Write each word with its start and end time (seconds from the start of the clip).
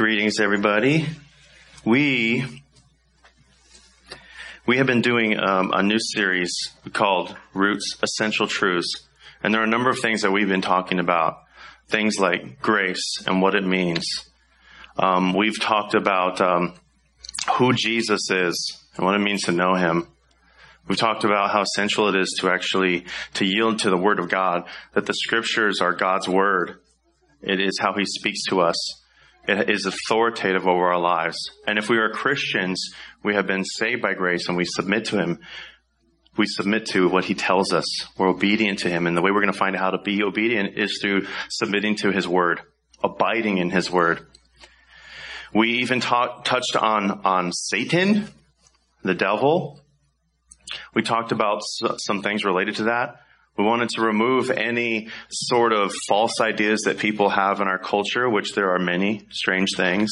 Greetings, 0.00 0.40
everybody. 0.40 1.04
We 1.84 2.62
we 4.64 4.78
have 4.78 4.86
been 4.86 5.02
doing 5.02 5.38
um, 5.38 5.72
a 5.74 5.82
new 5.82 5.98
series 6.00 6.50
called 6.94 7.36
Roots 7.52 7.98
Essential 8.02 8.46
Truths, 8.46 9.06
and 9.42 9.52
there 9.52 9.60
are 9.60 9.64
a 9.64 9.68
number 9.68 9.90
of 9.90 9.98
things 9.98 10.22
that 10.22 10.30
we've 10.30 10.48
been 10.48 10.62
talking 10.62 11.00
about. 11.00 11.42
Things 11.88 12.18
like 12.18 12.62
grace 12.62 13.22
and 13.26 13.42
what 13.42 13.54
it 13.54 13.62
means. 13.62 14.06
Um, 14.96 15.34
we've 15.34 15.60
talked 15.60 15.92
about 15.92 16.40
um, 16.40 16.72
who 17.58 17.74
Jesus 17.74 18.30
is 18.30 18.82
and 18.96 19.04
what 19.04 19.16
it 19.16 19.20
means 19.20 19.42
to 19.42 19.52
know 19.52 19.74
Him. 19.74 20.08
We've 20.88 20.96
talked 20.96 21.24
about 21.24 21.50
how 21.50 21.60
essential 21.60 22.08
it 22.08 22.18
is 22.18 22.38
to 22.40 22.48
actually 22.48 23.04
to 23.34 23.44
yield 23.44 23.80
to 23.80 23.90
the 23.90 23.98
Word 23.98 24.18
of 24.18 24.30
God. 24.30 24.62
That 24.94 25.04
the 25.04 25.12
Scriptures 25.12 25.82
are 25.82 25.92
God's 25.92 26.26
Word. 26.26 26.78
It 27.42 27.60
is 27.60 27.78
how 27.78 27.92
He 27.92 28.06
speaks 28.06 28.44
to 28.44 28.62
us 28.62 28.99
it 29.58 29.70
is 29.70 29.86
authoritative 29.86 30.66
over 30.66 30.92
our 30.92 31.00
lives. 31.00 31.38
And 31.66 31.78
if 31.78 31.88
we 31.88 31.98
are 31.98 32.10
Christians, 32.10 32.90
we 33.24 33.34
have 33.34 33.46
been 33.46 33.64
saved 33.64 34.02
by 34.02 34.14
grace 34.14 34.48
and 34.48 34.56
we 34.56 34.64
submit 34.64 35.06
to 35.06 35.18
Him. 35.18 35.40
We 36.36 36.46
submit 36.46 36.86
to 36.86 37.08
what 37.08 37.24
He 37.24 37.34
tells 37.34 37.72
us. 37.72 37.84
We're 38.16 38.28
obedient 38.28 38.80
to 38.80 38.88
Him. 38.88 39.06
And 39.06 39.16
the 39.16 39.22
way 39.22 39.30
we're 39.30 39.40
going 39.40 39.52
to 39.52 39.58
find 39.58 39.74
out 39.76 39.82
how 39.82 39.90
to 39.90 40.02
be 40.02 40.22
obedient 40.22 40.78
is 40.78 40.98
through 41.00 41.26
submitting 41.48 41.96
to 41.96 42.12
His 42.12 42.28
Word, 42.28 42.60
abiding 43.02 43.58
in 43.58 43.70
His 43.70 43.90
Word. 43.90 44.26
We 45.52 45.78
even 45.78 46.00
touched 46.00 46.76
on, 46.76 47.22
on 47.24 47.52
Satan, 47.52 48.28
the 49.02 49.14
devil. 49.14 49.80
We 50.94 51.02
talked 51.02 51.32
about 51.32 51.62
some 51.62 52.22
things 52.22 52.44
related 52.44 52.76
to 52.76 52.84
that. 52.84 53.16
We 53.60 53.66
wanted 53.66 53.90
to 53.90 54.00
remove 54.00 54.50
any 54.50 55.08
sort 55.28 55.74
of 55.74 55.92
false 56.08 56.40
ideas 56.40 56.80
that 56.86 56.96
people 56.96 57.28
have 57.28 57.60
in 57.60 57.68
our 57.68 57.78
culture, 57.78 58.26
which 58.26 58.54
there 58.54 58.74
are 58.74 58.78
many 58.78 59.26
strange 59.30 59.68
things, 59.76 60.10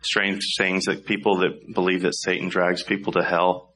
strange 0.00 0.42
things 0.56 0.86
that 0.86 1.04
people 1.04 1.40
that 1.40 1.74
believe 1.74 2.00
that 2.02 2.14
Satan 2.14 2.48
drags 2.48 2.82
people 2.82 3.12
to 3.12 3.22
hell. 3.22 3.74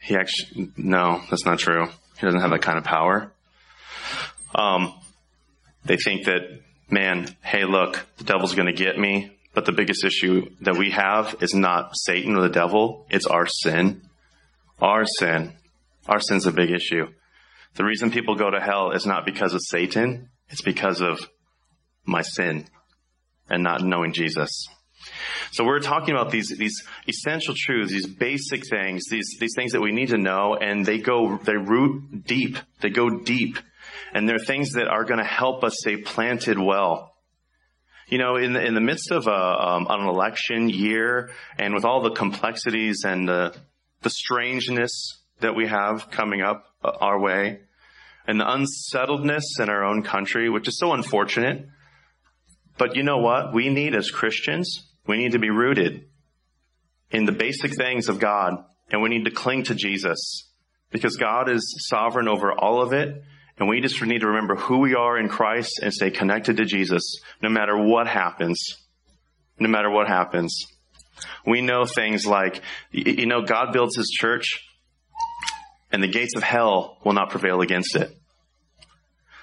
He 0.00 0.16
actually, 0.16 0.72
no, 0.78 1.20
that's 1.28 1.44
not 1.44 1.58
true. 1.58 1.88
He 2.18 2.24
doesn't 2.24 2.40
have 2.40 2.52
that 2.52 2.62
kind 2.62 2.78
of 2.78 2.84
power. 2.84 3.30
Um, 4.54 4.94
they 5.84 5.98
think 5.98 6.24
that, 6.24 6.62
man, 6.88 7.28
hey, 7.42 7.66
look, 7.66 8.06
the 8.16 8.24
devil's 8.24 8.54
going 8.54 8.68
to 8.68 8.72
get 8.72 8.98
me. 8.98 9.36
But 9.52 9.66
the 9.66 9.72
biggest 9.72 10.04
issue 10.04 10.48
that 10.62 10.78
we 10.78 10.92
have 10.92 11.36
is 11.42 11.52
not 11.52 11.90
Satan 11.92 12.34
or 12.34 12.40
the 12.40 12.48
devil. 12.48 13.04
It's 13.10 13.26
our 13.26 13.46
sin. 13.46 14.08
Our 14.80 15.04
sin. 15.04 15.52
Our 16.06 16.20
sin's 16.20 16.46
a 16.46 16.52
big 16.52 16.70
issue. 16.70 17.08
The 17.74 17.84
reason 17.84 18.10
people 18.10 18.34
go 18.34 18.50
to 18.50 18.60
hell 18.60 18.90
is 18.90 19.06
not 19.06 19.24
because 19.24 19.54
of 19.54 19.60
Satan, 19.62 20.30
it's 20.48 20.62
because 20.62 21.00
of 21.00 21.20
my 22.04 22.22
sin 22.22 22.66
and 23.48 23.62
not 23.62 23.82
knowing 23.82 24.12
Jesus. 24.12 24.66
So 25.52 25.64
we're 25.64 25.80
talking 25.80 26.14
about 26.14 26.30
these, 26.30 26.48
these 26.56 26.82
essential 27.06 27.54
truths, 27.56 27.92
these 27.92 28.06
basic 28.06 28.68
things, 28.68 29.04
these, 29.10 29.36
these 29.38 29.54
things 29.56 29.72
that 29.72 29.80
we 29.80 29.92
need 29.92 30.08
to 30.08 30.18
know, 30.18 30.56
and 30.56 30.84
they 30.84 30.98
go, 30.98 31.38
they 31.38 31.56
root 31.56 32.26
deep. 32.26 32.58
They 32.80 32.90
go 32.90 33.08
deep. 33.08 33.58
And 34.12 34.28
they're 34.28 34.38
things 34.38 34.72
that 34.72 34.88
are 34.88 35.04
going 35.04 35.18
to 35.18 35.24
help 35.24 35.64
us 35.64 35.76
stay 35.78 35.98
planted 35.98 36.58
well. 36.58 37.14
You 38.08 38.18
know, 38.18 38.36
in 38.36 38.54
the, 38.54 38.64
in 38.64 38.74
the 38.74 38.80
midst 38.80 39.10
of 39.10 39.26
a, 39.26 39.30
um, 39.30 39.86
an 39.88 40.08
election 40.08 40.70
year 40.70 41.30
and 41.58 41.74
with 41.74 41.84
all 41.84 42.02
the 42.02 42.10
complexities 42.10 43.04
and 43.04 43.28
the, 43.28 43.54
the 44.02 44.10
strangeness 44.10 45.22
that 45.40 45.54
we 45.54 45.66
have 45.66 46.10
coming 46.10 46.40
up 46.42 46.66
uh, 46.82 46.90
our 47.00 47.18
way, 47.18 47.60
and 48.26 48.40
the 48.40 48.50
unsettledness 48.50 49.58
in 49.58 49.68
our 49.68 49.84
own 49.84 50.02
country, 50.02 50.48
which 50.50 50.68
is 50.68 50.78
so 50.78 50.92
unfortunate. 50.92 51.66
But 52.76 52.94
you 52.94 53.02
know 53.02 53.18
what? 53.18 53.52
We 53.52 53.68
need 53.68 53.94
as 53.94 54.10
Christians, 54.10 54.88
we 55.06 55.16
need 55.16 55.32
to 55.32 55.38
be 55.38 55.50
rooted 55.50 56.04
in 57.10 57.24
the 57.24 57.32
basic 57.32 57.74
things 57.74 58.08
of 58.08 58.20
God 58.20 58.64
and 58.90 59.02
we 59.02 59.08
need 59.08 59.24
to 59.24 59.30
cling 59.30 59.64
to 59.64 59.74
Jesus 59.74 60.48
because 60.90 61.16
God 61.16 61.48
is 61.50 61.86
sovereign 61.88 62.28
over 62.28 62.52
all 62.52 62.80
of 62.80 62.92
it. 62.92 63.22
And 63.58 63.68
we 63.68 63.80
just 63.80 64.00
need 64.02 64.20
to 64.20 64.28
remember 64.28 64.54
who 64.54 64.78
we 64.78 64.94
are 64.94 65.18
in 65.18 65.28
Christ 65.28 65.80
and 65.82 65.92
stay 65.92 66.10
connected 66.10 66.58
to 66.58 66.64
Jesus 66.64 67.20
no 67.42 67.48
matter 67.48 67.76
what 67.76 68.06
happens. 68.06 68.76
No 69.58 69.68
matter 69.68 69.90
what 69.90 70.06
happens. 70.06 70.66
We 71.44 71.62
know 71.62 71.84
things 71.84 72.24
like, 72.24 72.62
you 72.92 73.26
know, 73.26 73.42
God 73.42 73.72
builds 73.72 73.96
his 73.96 74.08
church 74.10 74.60
and 75.90 76.02
the 76.02 76.08
gates 76.08 76.34
of 76.36 76.42
hell 76.42 76.98
will 77.04 77.14
not 77.14 77.30
prevail 77.30 77.60
against 77.60 77.96
it. 77.96 78.10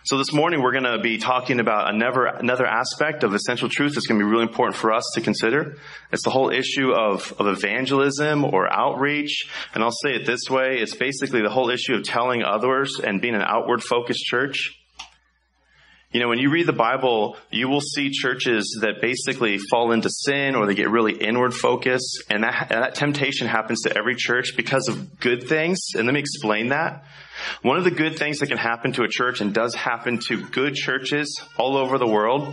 So 0.06 0.20
this 0.20 0.32
morning 0.32 0.62
we're 0.62 0.72
going 0.72 0.84
to 0.84 1.00
be 1.00 1.18
talking 1.18 1.60
about 1.60 1.92
another, 1.92 2.26
another 2.28 2.68
aspect 2.68 3.24
of 3.24 3.34
essential 3.34 3.70
truth 3.70 3.96
that's 3.96 4.06
going 4.06 4.20
to 4.20 4.24
be 4.24 4.30
really 4.30 4.44
important 4.44 4.76
for 4.76 4.94
us 4.94 5.04
to 5.16 5.22
consider. 5.22 5.78
It's 6.12 6.24
the 6.24 6.30
whole 6.30 6.52
issue 6.52 6.92
of, 6.92 7.34
of 7.40 7.48
evangelism 7.48 8.46
or 8.46 8.72
outreach. 8.72 9.50
And 9.74 9.84
I'll 9.84 9.90
say 9.90 10.12
it 10.12 10.28
this 10.28 10.48
way. 10.48 10.78
It's 10.80 10.96
basically 10.96 11.42
the 11.42 11.50
whole 11.50 11.72
issue 11.72 11.96
of 11.96 12.04
telling 12.04 12.44
others 12.44 13.00
and 13.04 13.20
being 13.20 13.34
an 13.34 13.42
outward 13.42 13.82
focused 13.82 14.24
church. 14.26 14.80
You 16.16 16.22
know, 16.22 16.30
when 16.30 16.40
you 16.40 16.50
read 16.50 16.66
the 16.66 16.72
Bible, 16.72 17.36
you 17.52 17.68
will 17.68 17.82
see 17.82 18.10
churches 18.10 18.78
that 18.80 19.02
basically 19.02 19.58
fall 19.70 19.92
into 19.92 20.10
sin 20.10 20.56
or 20.56 20.66
they 20.66 20.74
get 20.74 20.90
really 20.90 21.12
inward 21.12 21.54
focused. 21.54 22.24
And 22.30 22.46
that, 22.46 22.70
that 22.70 22.96
temptation 22.96 23.48
happens 23.48 23.82
to 23.82 23.98
every 23.98 24.16
church 24.16 24.54
because 24.56 24.88
of 24.88 25.20
good 25.20 25.50
things. 25.50 25.90
And 25.94 26.06
let 26.06 26.14
me 26.14 26.22
explain 26.22 26.70
that. 26.70 27.04
One 27.64 27.78
of 27.78 27.84
the 27.84 27.92
good 27.92 28.18
things 28.18 28.40
that 28.40 28.48
can 28.48 28.58
happen 28.58 28.94
to 28.94 29.04
a 29.04 29.10
church 29.10 29.42
and 29.42 29.54
does 29.54 29.76
happen 29.76 30.20
to 30.30 30.42
good 30.42 30.76
churches 30.76 31.38
all 31.58 31.76
over 31.76 31.98
the 31.98 32.08
world 32.08 32.48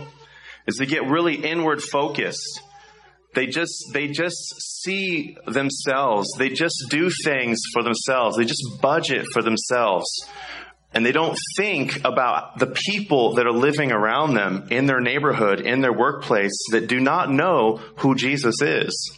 is 0.67 0.75
they 0.75 0.85
get 0.85 1.07
really 1.07 1.35
inward 1.35 1.81
focused. 1.81 2.59
They 3.33 3.47
just, 3.47 3.91
they 3.93 4.09
just 4.09 4.61
see 4.81 5.37
themselves. 5.47 6.27
They 6.37 6.49
just 6.49 6.87
do 6.89 7.09
things 7.23 7.61
for 7.71 7.81
themselves. 7.81 8.35
They 8.35 8.43
just 8.43 8.81
budget 8.81 9.25
for 9.31 9.41
themselves 9.41 10.05
and 10.93 11.05
they 11.05 11.11
don't 11.11 11.37
think 11.57 11.99
about 12.05 12.59
the 12.59 12.67
people 12.67 13.35
that 13.35 13.47
are 13.47 13.51
living 13.51 13.91
around 13.91 14.35
them 14.35 14.67
in 14.69 14.85
their 14.85 15.01
neighborhood, 15.01 15.59
in 15.59 15.81
their 15.81 15.93
workplace 15.93 16.57
that 16.71 16.87
do 16.87 16.99
not 16.99 17.31
know 17.31 17.77
who 17.97 18.15
Jesus 18.15 18.61
is. 18.61 19.17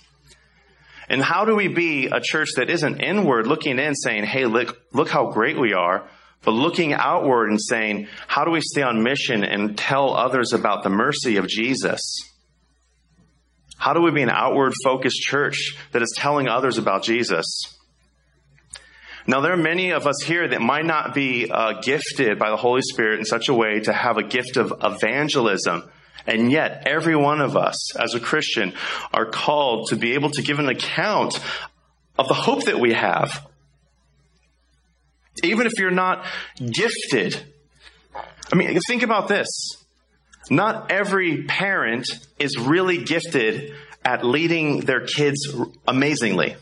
And 1.09 1.21
how 1.21 1.45
do 1.45 1.55
we 1.55 1.67
be 1.67 2.07
a 2.07 2.19
church 2.21 2.49
that 2.55 2.69
isn't 2.69 2.99
inward 2.99 3.45
looking 3.45 3.77
in 3.77 3.93
saying, 3.93 4.23
Hey, 4.23 4.45
look, 4.45 4.81
look 4.91 5.09
how 5.09 5.31
great 5.31 5.59
we 5.59 5.73
are, 5.73 6.07
but 6.45 6.51
looking 6.51 6.93
outward 6.93 7.49
and 7.49 7.59
saying, 7.59 8.07
how 8.27 8.45
do 8.45 8.51
we 8.51 8.61
stay 8.61 8.83
on 8.83 9.03
mission 9.03 9.43
and 9.43 9.75
tell 9.75 10.13
others 10.13 10.53
about 10.53 10.83
the 10.83 10.89
mercy 10.89 11.37
of 11.37 11.47
Jesus? 11.47 12.01
How 13.77 13.93
do 13.93 14.01
we 14.01 14.11
be 14.11 14.21
an 14.21 14.29
outward 14.29 14.73
focused 14.83 15.17
church 15.21 15.75
that 15.91 16.03
is 16.03 16.13
telling 16.15 16.47
others 16.47 16.77
about 16.77 17.03
Jesus? 17.03 17.74
Now, 19.27 19.41
there 19.41 19.53
are 19.53 19.57
many 19.57 19.91
of 19.91 20.05
us 20.05 20.21
here 20.23 20.47
that 20.47 20.61
might 20.61 20.85
not 20.85 21.15
be 21.15 21.49
uh, 21.49 21.81
gifted 21.81 22.37
by 22.37 22.51
the 22.51 22.57
Holy 22.57 22.81
Spirit 22.83 23.19
in 23.19 23.25
such 23.25 23.49
a 23.49 23.53
way 23.53 23.79
to 23.79 23.91
have 23.91 24.17
a 24.17 24.23
gift 24.23 24.55
of 24.57 24.73
evangelism. 24.83 25.83
And 26.27 26.51
yet, 26.51 26.83
every 26.85 27.15
one 27.15 27.41
of 27.41 27.57
us 27.57 27.95
as 27.95 28.13
a 28.13 28.19
Christian 28.19 28.73
are 29.11 29.25
called 29.25 29.89
to 29.89 29.95
be 29.95 30.13
able 30.13 30.29
to 30.31 30.43
give 30.43 30.59
an 30.59 30.69
account 30.69 31.39
of 32.19 32.27
the 32.27 32.33
hope 32.35 32.65
that 32.65 32.79
we 32.79 32.93
have. 32.93 33.47
Even 35.43 35.65
if 35.65 35.73
you're 35.79 35.91
not 35.91 36.25
gifted. 36.59 37.43
I 38.51 38.55
mean, 38.55 38.79
think 38.87 39.01
about 39.01 39.27
this. 39.27 39.47
Not 40.49 40.91
every 40.91 41.43
parent 41.43 42.07
is 42.37 42.57
really 42.59 43.03
gifted 43.03 43.73
at 44.03 44.23
leading 44.23 44.81
their 44.81 45.05
kids 45.05 45.55
amazingly. 45.87 46.55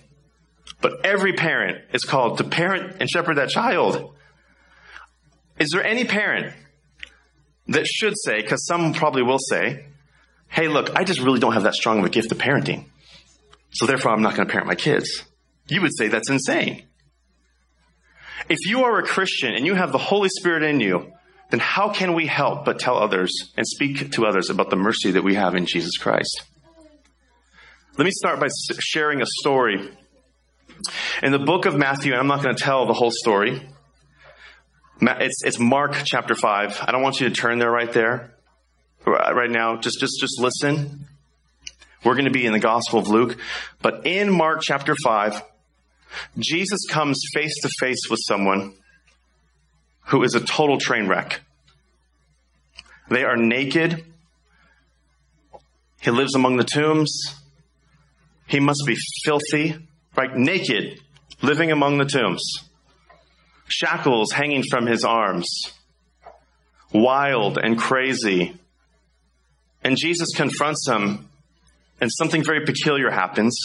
But 0.83 1.05
every 1.05 1.31
parent 1.31 1.85
is 1.93 2.03
called 2.03 2.39
to 2.39 2.43
parent 2.43 2.97
and 2.99 3.09
shepherd 3.09 3.37
that 3.37 3.47
child. 3.47 4.13
Is 5.57 5.69
there 5.71 5.81
any 5.81 6.03
parent 6.03 6.53
that 7.69 7.87
should 7.87 8.15
say, 8.17 8.41
because 8.41 8.67
some 8.67 8.93
probably 8.93 9.23
will 9.23 9.39
say, 9.39 9.85
hey, 10.49 10.67
look, 10.67 10.93
I 10.93 11.05
just 11.05 11.21
really 11.21 11.39
don't 11.39 11.53
have 11.53 11.63
that 11.63 11.73
strong 11.73 11.99
of 11.99 12.05
a 12.05 12.09
gift 12.09 12.33
of 12.33 12.37
parenting. 12.37 12.85
So 13.71 13.85
therefore, 13.85 14.11
I'm 14.11 14.21
not 14.21 14.35
going 14.35 14.45
to 14.45 14.51
parent 14.51 14.67
my 14.67 14.75
kids. 14.75 15.23
You 15.69 15.81
would 15.81 15.95
say 15.97 16.09
that's 16.09 16.29
insane. 16.29 16.83
If 18.49 18.59
you 18.67 18.83
are 18.83 18.99
a 18.99 19.03
Christian 19.03 19.55
and 19.55 19.65
you 19.65 19.75
have 19.75 19.93
the 19.93 19.97
Holy 19.97 20.27
Spirit 20.27 20.63
in 20.63 20.81
you, 20.81 21.13
then 21.49 21.61
how 21.61 21.93
can 21.93 22.13
we 22.13 22.27
help 22.27 22.65
but 22.65 22.77
tell 22.77 22.97
others 22.97 23.53
and 23.55 23.65
speak 23.65 24.11
to 24.11 24.25
others 24.25 24.49
about 24.49 24.69
the 24.69 24.75
mercy 24.75 25.11
that 25.11 25.23
we 25.23 25.35
have 25.35 25.55
in 25.55 25.65
Jesus 25.65 25.97
Christ? 25.97 26.43
Let 27.97 28.03
me 28.03 28.11
start 28.11 28.41
by 28.41 28.49
sharing 28.79 29.21
a 29.21 29.25
story 29.25 29.89
in 31.21 31.31
the 31.31 31.39
book 31.39 31.65
of 31.65 31.75
Matthew, 31.75 32.13
I'm 32.13 32.27
not 32.27 32.43
going 32.43 32.55
to 32.55 32.63
tell 32.63 32.85
the 32.85 32.93
whole 32.93 33.11
story. 33.11 33.67
It's, 35.01 35.43
it's 35.43 35.59
Mark 35.59 35.95
chapter 36.05 36.35
5. 36.35 36.79
I 36.81 36.91
don't 36.91 37.01
want 37.01 37.19
you 37.19 37.29
to 37.29 37.35
turn 37.35 37.59
there 37.59 37.71
right 37.71 37.91
there. 37.91 38.33
Right 39.05 39.51
now, 39.51 39.77
just, 39.77 39.99
just, 39.99 40.19
just 40.19 40.39
listen. 40.39 41.07
We're 42.03 42.13
going 42.13 42.25
to 42.25 42.31
be 42.31 42.45
in 42.45 42.53
the 42.53 42.59
Gospel 42.59 42.99
of 42.99 43.07
Luke. 43.07 43.37
But 43.81 44.05
in 44.05 44.31
Mark 44.31 44.61
chapter 44.61 44.95
5, 45.03 45.41
Jesus 46.37 46.85
comes 46.89 47.21
face 47.33 47.55
to 47.61 47.69
face 47.79 48.09
with 48.09 48.19
someone 48.23 48.73
who 50.07 50.23
is 50.23 50.35
a 50.35 50.39
total 50.39 50.77
train 50.77 51.07
wreck. 51.07 51.41
They 53.09 53.23
are 53.23 53.37
naked. 53.37 54.05
He 56.01 56.11
lives 56.11 56.35
among 56.35 56.57
the 56.57 56.63
tombs. 56.63 57.35
He 58.47 58.59
must 58.59 58.83
be 58.85 58.97
filthy, 59.23 59.75
right? 60.15 60.35
Naked, 60.35 60.99
living 61.41 61.71
among 61.71 61.97
the 61.97 62.05
tombs. 62.05 62.43
Shackles 63.67 64.31
hanging 64.31 64.63
from 64.63 64.85
his 64.85 65.03
arms. 65.03 65.49
Wild 66.93 67.57
and 67.57 67.77
crazy. 67.77 68.55
And 69.83 69.97
Jesus 69.97 70.29
confronts 70.35 70.87
him, 70.87 71.27
and 71.99 72.09
something 72.11 72.43
very 72.43 72.65
peculiar 72.65 73.09
happens. 73.09 73.57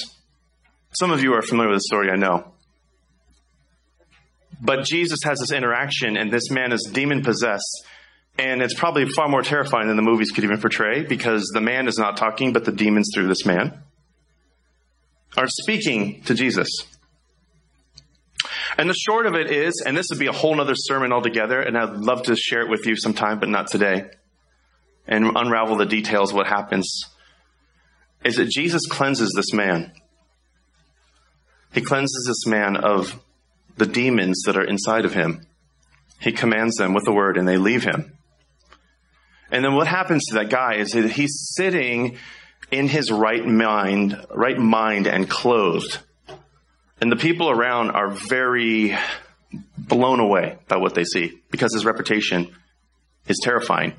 Some 0.92 1.10
of 1.10 1.22
you 1.22 1.34
are 1.34 1.42
familiar 1.42 1.70
with 1.70 1.78
the 1.78 1.82
story, 1.82 2.10
I 2.10 2.16
know. 2.16 2.52
But 4.60 4.84
Jesus 4.84 5.20
has 5.24 5.38
this 5.38 5.52
interaction, 5.52 6.16
and 6.16 6.32
this 6.32 6.50
man 6.50 6.72
is 6.72 6.88
demon 6.92 7.22
possessed. 7.22 7.86
And 8.38 8.62
it's 8.62 8.74
probably 8.74 9.06
far 9.06 9.28
more 9.28 9.42
terrifying 9.42 9.88
than 9.88 9.96
the 9.96 10.02
movies 10.02 10.30
could 10.30 10.44
even 10.44 10.60
portray 10.60 11.02
because 11.02 11.50
the 11.52 11.60
man 11.60 11.88
is 11.88 11.98
not 11.98 12.16
talking, 12.16 12.52
but 12.52 12.64
the 12.64 12.72
demons 12.72 13.10
through 13.14 13.26
this 13.28 13.44
man 13.44 13.82
are 15.36 15.46
speaking 15.48 16.22
to 16.22 16.34
Jesus. 16.34 16.70
And 18.76 18.88
the 18.88 18.94
short 18.94 19.26
of 19.26 19.34
it 19.34 19.50
is, 19.50 19.82
and 19.84 19.96
this 19.96 20.06
would 20.10 20.18
be 20.18 20.26
a 20.26 20.32
whole 20.32 20.60
other 20.60 20.74
sermon 20.74 21.12
altogether, 21.12 21.60
and 21.60 21.76
I'd 21.76 21.96
love 21.96 22.24
to 22.24 22.36
share 22.36 22.62
it 22.62 22.70
with 22.70 22.86
you 22.86 22.96
sometime, 22.96 23.40
but 23.40 23.48
not 23.48 23.66
today, 23.66 24.04
and 25.06 25.36
unravel 25.36 25.76
the 25.76 25.86
details 25.86 26.32
what 26.32 26.46
happens, 26.46 27.04
is 28.24 28.36
that 28.36 28.48
Jesus 28.48 28.86
cleanses 28.86 29.32
this 29.34 29.52
man. 29.52 29.92
He 31.72 31.80
cleanses 31.80 32.24
this 32.26 32.46
man 32.46 32.76
of 32.76 33.20
the 33.76 33.86
demons 33.86 34.42
that 34.46 34.56
are 34.56 34.64
inside 34.64 35.04
of 35.04 35.14
him. 35.14 35.46
He 36.20 36.32
commands 36.32 36.76
them 36.76 36.94
with 36.94 37.04
the 37.04 37.12
word 37.12 37.36
and 37.36 37.46
they 37.46 37.58
leave 37.58 37.84
him. 37.84 38.12
And 39.50 39.64
then 39.64 39.74
what 39.74 39.86
happens 39.86 40.26
to 40.26 40.34
that 40.34 40.50
guy 40.50 40.74
is 40.74 40.92
that 40.92 41.12
he's 41.12 41.52
sitting 41.56 42.18
in 42.70 42.88
his 42.88 43.10
right 43.10 43.46
mind, 43.46 44.26
right 44.34 44.58
mind 44.58 45.06
and 45.06 45.28
clothed. 45.28 45.98
And 47.00 47.10
the 47.10 47.16
people 47.16 47.48
around 47.48 47.90
are 47.90 48.08
very 48.08 48.96
blown 49.76 50.20
away 50.20 50.58
by 50.68 50.76
what 50.76 50.94
they 50.94 51.04
see 51.04 51.40
because 51.50 51.72
his 51.72 51.84
reputation 51.84 52.54
is 53.26 53.38
terrifying. 53.42 53.94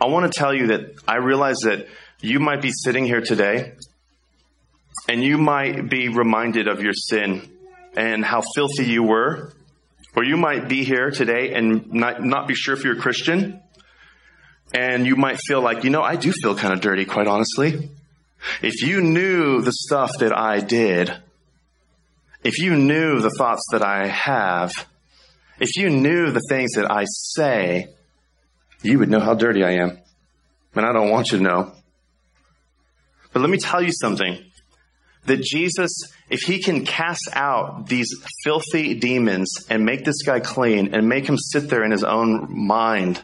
I 0.00 0.06
want 0.06 0.32
to 0.32 0.38
tell 0.38 0.54
you 0.54 0.68
that 0.68 0.94
I 1.06 1.16
realize 1.16 1.58
that 1.64 1.86
you 2.20 2.40
might 2.40 2.62
be 2.62 2.70
sitting 2.72 3.04
here 3.04 3.20
today 3.20 3.72
and 5.08 5.22
you 5.22 5.36
might 5.36 5.88
be 5.90 6.08
reminded 6.08 6.68
of 6.68 6.82
your 6.82 6.94
sin 6.94 7.50
and 7.96 8.24
how 8.24 8.42
filthy 8.54 8.84
you 8.84 9.02
were. 9.02 9.52
Or 10.16 10.24
you 10.24 10.36
might 10.36 10.68
be 10.68 10.84
here 10.84 11.10
today 11.10 11.52
and 11.54 11.92
not, 11.92 12.24
not 12.24 12.48
be 12.48 12.54
sure 12.54 12.74
if 12.74 12.82
you're 12.82 12.98
a 12.98 13.00
Christian. 13.00 13.62
And 14.72 15.06
you 15.06 15.16
might 15.16 15.38
feel 15.38 15.60
like, 15.60 15.84
you 15.84 15.90
know, 15.90 16.02
I 16.02 16.16
do 16.16 16.32
feel 16.32 16.54
kind 16.54 16.72
of 16.72 16.80
dirty, 16.80 17.04
quite 17.04 17.26
honestly. 17.26 17.90
If 18.62 18.82
you 18.82 19.00
knew 19.00 19.60
the 19.60 19.72
stuff 19.72 20.12
that 20.20 20.36
I 20.36 20.60
did, 20.60 21.12
if 22.42 22.58
you 22.58 22.76
knew 22.76 23.20
the 23.20 23.30
thoughts 23.30 23.66
that 23.72 23.82
I 23.82 24.06
have, 24.06 24.72
if 25.58 25.76
you 25.76 25.90
knew 25.90 26.30
the 26.30 26.42
things 26.48 26.72
that 26.76 26.90
I 26.90 27.04
say, 27.06 27.88
you 28.82 28.98
would 28.98 29.10
know 29.10 29.20
how 29.20 29.34
dirty 29.34 29.62
I 29.62 29.72
am. 29.72 29.98
And 30.74 30.86
I 30.86 30.92
don't 30.92 31.10
want 31.10 31.32
you 31.32 31.38
to 31.38 31.44
know. 31.44 31.72
But 33.32 33.40
let 33.40 33.50
me 33.50 33.58
tell 33.58 33.82
you 33.82 33.92
something 33.92 34.38
that 35.26 35.42
Jesus, 35.42 35.92
if 36.30 36.40
he 36.40 36.62
can 36.62 36.86
cast 36.86 37.28
out 37.32 37.86
these 37.86 38.08
filthy 38.42 38.94
demons 38.94 39.66
and 39.68 39.84
make 39.84 40.04
this 40.04 40.22
guy 40.22 40.40
clean 40.40 40.94
and 40.94 41.08
make 41.08 41.26
him 41.26 41.36
sit 41.36 41.68
there 41.68 41.84
in 41.84 41.90
his 41.90 42.04
own 42.04 42.46
mind, 42.48 43.22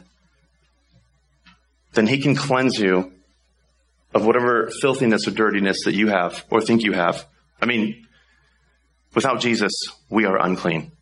then 1.96 2.06
he 2.06 2.18
can 2.18 2.36
cleanse 2.36 2.78
you 2.78 3.12
of 4.14 4.24
whatever 4.24 4.70
filthiness 4.80 5.26
or 5.26 5.32
dirtiness 5.32 5.78
that 5.84 5.94
you 5.94 6.08
have 6.08 6.44
or 6.50 6.60
think 6.60 6.84
you 6.84 6.92
have. 6.92 7.26
I 7.60 7.66
mean, 7.66 8.06
without 9.14 9.40
Jesus, 9.40 9.72
we 10.08 10.24
are 10.24 10.40
unclean. 10.40 10.92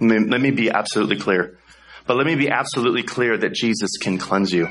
Let 0.00 0.40
me 0.40 0.50
be 0.50 0.70
absolutely 0.70 1.16
clear. 1.16 1.58
But 2.06 2.16
let 2.16 2.26
me 2.26 2.34
be 2.34 2.48
absolutely 2.48 3.02
clear 3.02 3.36
that 3.36 3.52
Jesus 3.52 3.98
can 4.00 4.16
cleanse 4.16 4.52
you. 4.52 4.68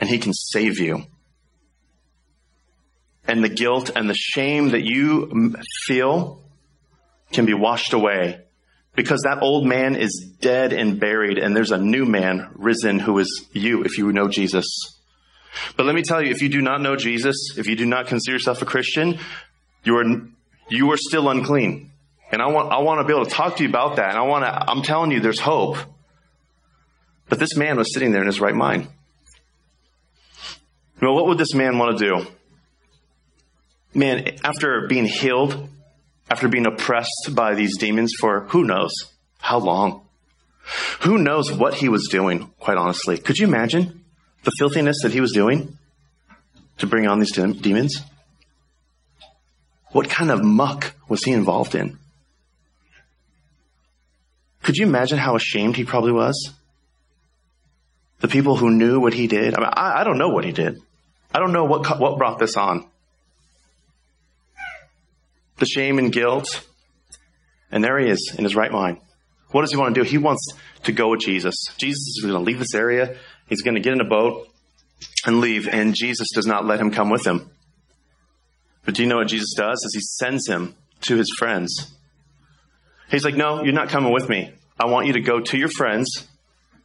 And 0.00 0.08
he 0.08 0.18
can 0.18 0.32
save 0.32 0.78
you 0.78 1.06
and 3.26 3.42
the 3.42 3.48
guilt 3.48 3.90
and 3.94 4.08
the 4.08 4.14
shame 4.14 4.70
that 4.70 4.84
you 4.84 5.56
feel 5.86 6.42
can 7.32 7.46
be 7.46 7.54
washed 7.54 7.92
away 7.92 8.40
because 8.94 9.22
that 9.22 9.42
old 9.42 9.66
man 9.66 9.96
is 9.96 10.32
dead 10.40 10.72
and 10.72 11.00
buried 11.00 11.38
and 11.38 11.56
there's 11.56 11.72
a 11.72 11.78
new 11.78 12.04
man 12.04 12.50
risen 12.54 12.98
who 12.98 13.18
is 13.18 13.46
you 13.52 13.82
if 13.82 13.98
you 13.98 14.12
know 14.12 14.28
Jesus. 14.28 14.66
But 15.76 15.86
let 15.86 15.94
me 15.94 16.02
tell 16.02 16.22
you, 16.22 16.30
if 16.30 16.42
you 16.42 16.48
do 16.48 16.60
not 16.60 16.80
know 16.80 16.96
Jesus, 16.96 17.56
if 17.56 17.66
you 17.66 17.76
do 17.76 17.86
not 17.86 18.06
consider 18.06 18.36
yourself 18.36 18.62
a 18.62 18.64
Christian, 18.64 19.18
you 19.84 19.96
are, 19.96 20.04
you 20.68 20.90
are 20.92 20.96
still 20.96 21.28
unclean. 21.28 21.90
And 22.32 22.42
I 22.42 22.48
want, 22.48 22.72
I 22.72 22.78
want 22.78 23.00
to 23.00 23.04
be 23.04 23.12
able 23.12 23.26
to 23.26 23.30
talk 23.30 23.56
to 23.56 23.62
you 23.62 23.68
about 23.68 23.96
that. 23.96 24.10
And 24.10 24.18
I 24.18 24.22
want 24.22 24.44
to, 24.44 24.50
I'm 24.50 24.82
telling 24.82 25.12
you, 25.12 25.20
there's 25.20 25.38
hope. 25.38 25.76
But 27.28 27.38
this 27.38 27.56
man 27.56 27.76
was 27.76 27.92
sitting 27.92 28.10
there 28.10 28.22
in 28.22 28.26
his 28.26 28.40
right 28.40 28.54
mind. 28.54 28.88
Well, 31.00 31.14
what 31.14 31.26
would 31.26 31.38
this 31.38 31.54
man 31.54 31.78
want 31.78 31.98
to 31.98 32.04
do? 32.04 32.26
man, 33.94 34.36
after 34.42 34.86
being 34.88 35.06
healed, 35.06 35.68
after 36.30 36.48
being 36.48 36.66
oppressed 36.66 37.30
by 37.32 37.54
these 37.54 37.76
demons 37.76 38.12
for 38.18 38.46
who 38.48 38.64
knows 38.64 38.92
how 39.38 39.58
long, 39.58 40.06
who 41.00 41.18
knows 41.18 41.52
what 41.52 41.74
he 41.74 41.88
was 41.88 42.08
doing, 42.10 42.50
quite 42.58 42.78
honestly. 42.78 43.18
Could 43.18 43.38
you 43.38 43.46
imagine 43.46 44.04
the 44.44 44.52
filthiness 44.58 45.02
that 45.02 45.12
he 45.12 45.20
was 45.20 45.32
doing 45.32 45.76
to 46.78 46.86
bring 46.86 47.06
on 47.06 47.20
these 47.20 47.32
demons? 47.32 48.00
What 49.92 50.08
kind 50.08 50.30
of 50.30 50.42
muck 50.42 50.94
was 51.08 51.22
he 51.22 51.32
involved 51.32 51.74
in? 51.74 51.98
Could 54.62 54.76
you 54.76 54.86
imagine 54.86 55.18
how 55.18 55.36
ashamed 55.36 55.76
he 55.76 55.84
probably 55.84 56.12
was? 56.12 56.52
The 58.20 58.28
people 58.28 58.56
who 58.56 58.70
knew 58.70 58.98
what 58.98 59.12
he 59.12 59.26
did. 59.26 59.54
I 59.54 59.60
mean, 59.60 59.70
I, 59.70 60.00
I 60.00 60.04
don't 60.04 60.16
know 60.16 60.30
what 60.30 60.44
he 60.44 60.52
did. 60.52 60.80
I 61.34 61.38
don't 61.38 61.52
know 61.52 61.64
what 61.64 62.00
what 62.00 62.16
brought 62.16 62.38
this 62.38 62.56
on 62.56 62.88
the 65.58 65.66
shame 65.66 65.98
and 65.98 66.12
guilt. 66.12 66.66
And 67.70 67.82
there 67.82 67.98
he 67.98 68.08
is 68.08 68.34
in 68.36 68.44
his 68.44 68.54
right 68.54 68.70
mind. 68.70 68.98
What 69.50 69.62
does 69.62 69.70
he 69.70 69.76
want 69.76 69.94
to 69.94 70.02
do? 70.02 70.08
He 70.08 70.18
wants 70.18 70.52
to 70.84 70.92
go 70.92 71.10
with 71.10 71.20
Jesus. 71.20 71.54
Jesus 71.76 72.00
is 72.00 72.20
going 72.22 72.34
to 72.34 72.40
leave 72.40 72.58
this 72.58 72.74
area. 72.74 73.16
He's 73.48 73.62
going 73.62 73.74
to 73.74 73.80
get 73.80 73.92
in 73.92 74.00
a 74.00 74.08
boat 74.08 74.48
and 75.26 75.40
leave, 75.40 75.68
and 75.68 75.94
Jesus 75.94 76.28
does 76.34 76.46
not 76.46 76.66
let 76.66 76.80
him 76.80 76.90
come 76.90 77.10
with 77.10 77.26
him. 77.26 77.50
But 78.84 78.94
do 78.94 79.02
you 79.02 79.08
know 79.08 79.16
what 79.16 79.28
Jesus 79.28 79.54
does? 79.56 79.82
Is 79.84 79.94
he 79.94 80.00
sends 80.00 80.48
him 80.48 80.74
to 81.02 81.16
his 81.16 81.32
friends. 81.38 81.94
He's 83.10 83.24
like, 83.24 83.36
No, 83.36 83.62
you're 83.62 83.72
not 83.72 83.88
coming 83.88 84.12
with 84.12 84.28
me. 84.28 84.52
I 84.78 84.86
want 84.86 85.06
you 85.06 85.12
to 85.14 85.20
go 85.20 85.40
to 85.40 85.58
your 85.58 85.68
friends 85.68 86.26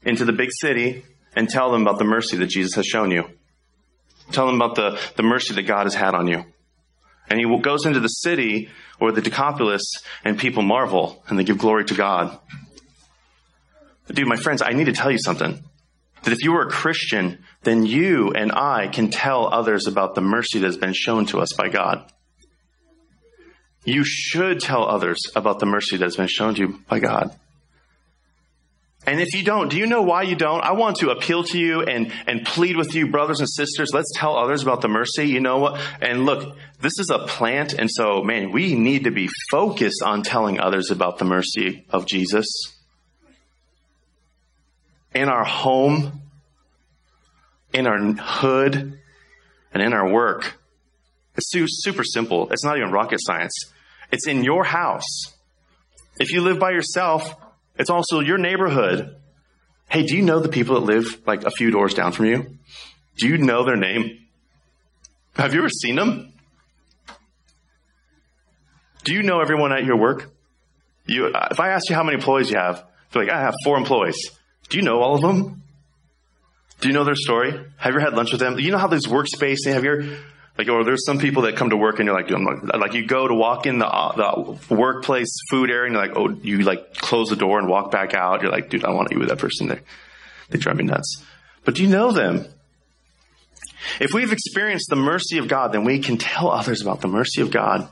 into 0.04 0.26
the 0.26 0.34
big 0.34 0.50
city 0.52 1.04
and 1.36 1.50
tell 1.50 1.72
them 1.72 1.82
about 1.82 1.98
the 1.98 2.06
mercy 2.06 2.38
that 2.38 2.48
Jesus 2.48 2.76
has 2.76 2.86
shown 2.86 3.12
you. 3.12 3.24
Tell 4.32 4.46
them 4.46 4.62
about 4.62 4.76
the, 4.76 5.00
the 5.16 5.24
mercy 5.24 5.56
that 5.56 5.64
God 5.64 5.86
has 5.86 5.96
had 5.96 6.14
on 6.14 6.28
you. 6.28 6.46
And 7.30 7.40
he 7.40 7.60
goes 7.60 7.86
into 7.86 8.00
the 8.00 8.08
city 8.08 8.70
or 9.00 9.12
the 9.12 9.22
Decapolis 9.22 9.94
and 10.24 10.38
people 10.38 10.64
marvel 10.64 11.24
and 11.28 11.38
they 11.38 11.44
give 11.44 11.58
glory 11.58 11.86
to 11.86 11.94
God. 11.94 12.38
Dude, 14.08 14.28
my 14.28 14.36
friends, 14.36 14.62
I 14.62 14.72
need 14.72 14.86
to 14.86 14.94
tell 14.94 15.12
you 15.12 15.20
something. 15.20 15.64
That 16.24 16.34
if 16.34 16.44
you 16.44 16.56
are 16.56 16.68
a 16.68 16.70
Christian, 16.70 17.44
then 17.64 17.86
you 17.86 18.32
and 18.32 18.52
I 18.52 18.88
can 18.88 19.10
tell 19.10 19.54
others 19.54 19.88
about 19.88 20.16
the 20.16 20.22
mercy 20.22 20.60
that 20.60 20.66
has 20.66 20.78
been 20.78 20.94
shown 20.94 21.26
to 21.28 21.40
us 21.40 21.54
by 21.54 21.70
God. 21.70 22.12
You 23.86 24.04
should 24.04 24.60
tell 24.60 24.86
others 24.86 25.22
about 25.36 25.60
the 25.60 25.66
mercy 25.66 25.98
that 25.98 26.06
has 26.06 26.18
been 26.18 26.28
shown 26.28 26.56
to 26.56 26.62
you 26.62 26.80
by 26.90 27.00
God. 27.00 27.34
And 29.06 29.22
if 29.22 29.34
you 29.34 29.44
don't, 29.44 29.70
do 29.70 29.78
you 29.78 29.88
know 29.88 30.02
why 30.02 30.24
you 30.24 30.36
don't? 30.36 30.62
I 30.62 30.74
want 30.74 30.98
to 30.98 31.10
appeal 31.10 31.44
to 31.46 31.58
you 31.58 31.82
and, 31.82 32.12
and 32.28 32.46
plead 32.46 32.76
with 32.76 32.94
you, 32.94 33.08
brothers 33.08 33.40
and 33.40 33.50
sisters. 33.50 33.92
Let's 33.94 34.12
tell 34.14 34.36
others 34.36 34.62
about 34.62 34.82
the 34.82 34.90
mercy. 34.90 35.28
You 35.28 35.40
know 35.40 35.58
what? 35.58 35.82
And 36.02 36.26
look, 36.26 36.58
this 36.82 37.00
is 37.00 37.10
a 37.10 37.20
plant. 37.20 37.74
And 37.74 37.90
so, 37.90 38.22
man, 38.22 38.52
we 38.52 38.76
need 38.76 39.06
to 39.06 39.12
be 39.12 39.30
focused 39.50 40.04
on 40.04 40.22
telling 40.22 40.60
others 40.60 40.92
about 40.92 41.18
the 41.18 41.26
mercy 41.26 41.86
of 41.90 42.06
Jesus. 42.06 42.46
In 45.16 45.30
our 45.30 45.46
home, 45.46 46.22
in 47.74 47.88
our 47.88 48.00
hood, 48.00 49.00
and 49.74 49.84
in 49.84 49.94
our 49.94 50.12
work. 50.12 50.60
It's 51.36 51.52
super 51.52 52.04
simple. 52.04 52.50
It's 52.52 52.66
not 52.66 52.78
even 52.78 52.92
rocket 52.92 53.20
science. 53.22 53.54
It's 54.12 54.28
in 54.28 54.44
your 54.44 54.66
house. 54.66 55.34
If 56.20 56.32
you 56.32 56.42
live 56.42 56.60
by 56.60 56.72
yourself, 56.72 57.34
it's 57.80 57.90
also 57.90 58.20
your 58.20 58.38
neighborhood. 58.38 59.16
Hey, 59.90 60.04
do 60.04 60.16
you 60.16 60.22
know 60.22 60.40
the 60.40 60.50
people 60.50 60.76
that 60.76 60.86
live 60.86 61.20
like 61.26 61.46
a 61.46 61.52
few 61.52 61.72
doors 61.72 61.96
down 61.96 62.12
from 62.12 62.26
you? 62.26 62.58
Do 63.18 63.28
you 63.28 63.38
know 63.38 63.66
their 63.66 63.76
name? 63.78 64.28
Have 65.36 65.54
you 65.54 65.62
ever 65.62 65.70
seen 65.70 65.96
them? 65.96 66.34
Do 69.06 69.14
you 69.14 69.24
know 69.24 69.40
everyone 69.42 69.72
at 69.72 69.86
your 69.86 69.98
work? 69.98 70.30
You, 71.08 71.28
uh, 71.28 71.48
if 71.50 71.60
I 71.60 71.70
ask 71.70 71.90
you 71.90 71.96
how 71.96 72.04
many 72.04 72.16
employees 72.16 72.52
you 72.52 72.58
have, 72.58 72.86
you're 73.14 73.24
like, 73.24 73.34
I 73.34 73.40
have 73.42 73.56
four 73.64 73.78
employees. 73.78 74.30
Do 74.70 74.78
you 74.78 74.84
know 74.84 75.00
all 75.00 75.16
of 75.16 75.22
them? 75.22 75.64
Do 76.82 76.88
you 76.88 76.94
know 76.94 77.04
their 77.04 77.16
story? 77.16 77.52
Have 77.52 77.94
you 77.94 78.00
ever 78.00 78.00
had 78.00 78.14
lunch 78.14 78.32
with 78.32 78.40
them? 78.40 78.56
Do 78.56 78.62
You 78.62 78.72
know 78.72 78.78
how 78.78 78.88
these 78.88 79.08
workspace, 79.08 79.58
they 79.66 79.72
have 79.72 79.84
you 79.84 79.92
ever, 79.92 80.18
like, 80.60 80.68
or 80.68 80.84
there's 80.84 81.06
some 81.06 81.20
people 81.20 81.44
that 81.44 81.56
come 81.56 81.70
to 81.70 81.78
work 81.78 82.00
and 82.00 82.06
you're 82.06 82.14
like, 82.14 82.28
dude, 82.28 82.42
like, 82.42 82.78
like 82.78 82.94
you 82.94 83.06
go 83.06 83.26
to 83.26 83.34
walk 83.34 83.66
in 83.66 83.80
the, 83.80 83.88
uh, 83.88 84.58
the 84.68 84.76
workplace 84.76 85.34
food 85.50 85.70
area 85.70 85.86
and 85.86 85.94
you're 85.94 86.06
like, 86.06 86.18
oh, 86.18 86.38
you 86.44 86.64
like 86.64 86.96
close 86.96 87.30
the 87.30 87.38
door 87.38 87.60
and 87.60 87.70
walk 87.70 87.92
back 87.92 88.14
out. 88.14 88.42
You're 88.42 88.52
like, 88.52 88.70
dude, 88.70 88.84
I 88.84 88.90
want 88.90 89.08
to 89.08 89.16
eat 89.16 89.20
with 89.20 89.30
that 89.30 89.38
person 89.38 89.70
there. 89.70 89.82
They 90.50 90.58
drive 90.58 90.76
me 90.76 90.84
nuts. 90.84 91.24
But 91.64 91.76
do 91.76 91.84
you 91.84 91.88
know 91.88 92.12
them? 92.12 92.46
If 94.02 94.14
we've 94.14 94.34
experienced 94.34 94.90
the 94.90 94.98
mercy 94.98 95.38
of 95.38 95.48
God, 95.48 95.72
then 95.72 95.86
we 95.86 96.00
can 96.00 96.18
tell 96.18 96.52
others 96.52 96.82
about 96.82 97.00
the 97.00 97.08
mercy 97.08 97.40
of 97.42 97.52
God. 97.52 97.88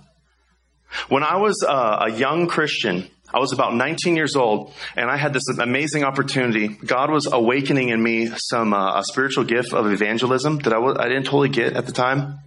When 1.08 1.24
I 1.24 1.38
was 1.38 1.64
uh, 1.66 2.06
a 2.08 2.12
young 2.12 2.48
Christian, 2.48 3.10
I 3.34 3.40
was 3.40 3.54
about 3.54 3.76
19 3.76 4.18
years 4.18 4.36
old, 4.36 4.74
and 4.98 5.10
I 5.10 5.16
had 5.16 5.32
this 5.32 5.48
amazing 5.58 6.04
opportunity. 6.04 6.68
God 6.68 7.12
was 7.12 7.32
awakening 7.32 7.90
in 7.90 8.04
me 8.04 8.30
some 8.36 8.74
uh, 8.74 9.00
a 9.00 9.06
spiritual 9.06 9.46
gift 9.46 9.72
of 9.74 9.90
evangelism 9.90 10.58
that 10.60 10.74
I 10.74 10.78
w- 10.78 10.98
I 11.00 11.08
didn't 11.08 11.28
totally 11.28 11.48
get 11.48 11.74
at 11.78 11.86
the 11.86 11.94
time, 11.94 12.40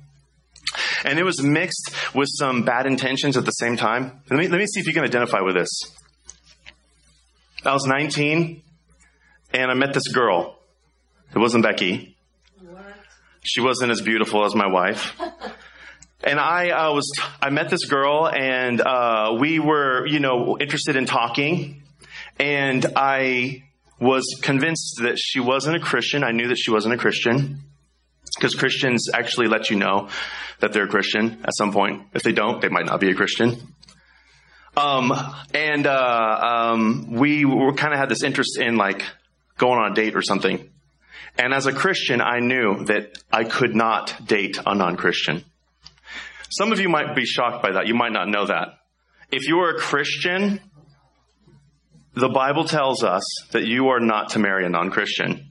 and 1.05 1.19
it 1.19 1.25
was 1.25 1.43
mixed 1.43 1.91
with 2.15 2.29
some 2.31 2.63
bad 2.63 2.87
intentions 2.87 3.37
at 3.37 3.45
the 3.45 3.53
same 3.53 3.77
time. 3.77 4.23
Let 4.31 4.39
me 4.39 4.49
let 4.49 4.59
me 4.59 4.67
see 4.67 4.81
if 4.81 4.87
you 4.87 4.93
can 4.93 5.05
identify 5.05 5.41
with 5.41 5.55
this. 5.55 5.69
I 7.65 7.73
was 7.73 7.85
19, 7.87 8.63
and 9.53 9.71
I 9.71 9.75
met 9.75 9.93
this 9.93 10.09
girl. 10.09 10.59
It 11.35 11.39
wasn't 11.39 11.63
Becky. 11.63 12.17
What? 12.61 12.85
She 13.43 13.61
wasn't 13.61 13.91
as 13.91 14.01
beautiful 14.01 14.45
as 14.45 14.55
my 14.55 14.67
wife. 14.67 15.15
and 16.25 16.41
I 16.41 16.71
uh, 16.71 16.95
was 16.95 17.11
I 17.41 17.51
met 17.51 17.69
this 17.69 17.85
girl 17.87 18.29
and 18.29 18.81
uh, 18.81 19.37
we 19.39 19.59
were 19.59 20.07
you 20.07 20.21
know 20.21 20.59
interested 20.59 20.97
in 20.97 21.07
talking, 21.07 21.83
and 22.39 22.85
I 22.97 23.65
was 24.01 24.25
convinced 24.41 25.01
that 25.03 25.19
she 25.19 25.41
wasn't 25.41 25.77
a 25.77 25.81
Christian. 25.81 26.25
I 26.25 26.31
knew 26.31 26.49
that 26.49 26.59
she 26.59 26.71
wasn't 26.71 26.95
a 26.95 26.99
Christian 26.99 27.63
because 28.37 28.55
Christians 28.55 29.09
actually 29.13 29.49
let 29.49 29.71
you 29.71 29.77
know 29.77 30.09
that 30.61 30.73
they're 30.73 30.85
a 30.85 30.89
Christian 30.89 31.39
at 31.45 31.55
some 31.57 31.73
point. 31.73 32.03
If 32.15 32.23
they 32.23 32.33
don't, 32.33 32.61
they 32.61 32.69
might 32.69 32.87
not 32.87 33.01
be 33.01 33.11
a 33.11 33.15
Christian. 33.15 33.75
Um, 34.77 35.13
and 35.53 35.87
uh, 35.87 36.73
um, 36.73 37.13
we 37.13 37.45
were 37.45 37.75
kind 37.75 37.93
of 37.93 37.99
had 37.99 38.09
this 38.09 38.23
interest 38.23 38.59
in 38.59 38.77
like 38.77 39.05
going 39.59 39.79
on 39.79 39.93
a 39.93 39.95
date 39.95 40.17
or 40.17 40.23
something. 40.23 40.71
And 41.39 41.55
as 41.55 41.67
a 41.67 41.73
Christian, 41.73 42.21
I 42.21 42.41
knew 42.41 42.85
that 42.87 43.19
I 43.33 43.45
could 43.45 43.75
not 43.75 44.27
date 44.27 44.59
a 44.65 44.75
non-Christian. 44.75 45.45
Some 46.51 46.73
of 46.73 46.81
you 46.81 46.89
might 46.89 47.15
be 47.15 47.25
shocked 47.25 47.63
by 47.63 47.73
that. 47.73 47.87
You 47.87 47.95
might 47.95 48.13
not 48.13 48.29
know 48.29 48.47
that. 48.47 48.79
If 49.31 49.47
you 49.47 49.61
are 49.61 49.71
a 49.71 49.79
Christian, 49.79 50.61
the 52.15 52.29
Bible 52.29 52.65
tells 52.65 53.05
us 53.05 53.23
that 53.53 53.65
you 53.65 53.89
are 53.89 54.01
not 54.01 54.31
to 54.31 54.39
marry 54.39 54.67
a 54.67 54.69
non-Christian. 54.69 55.50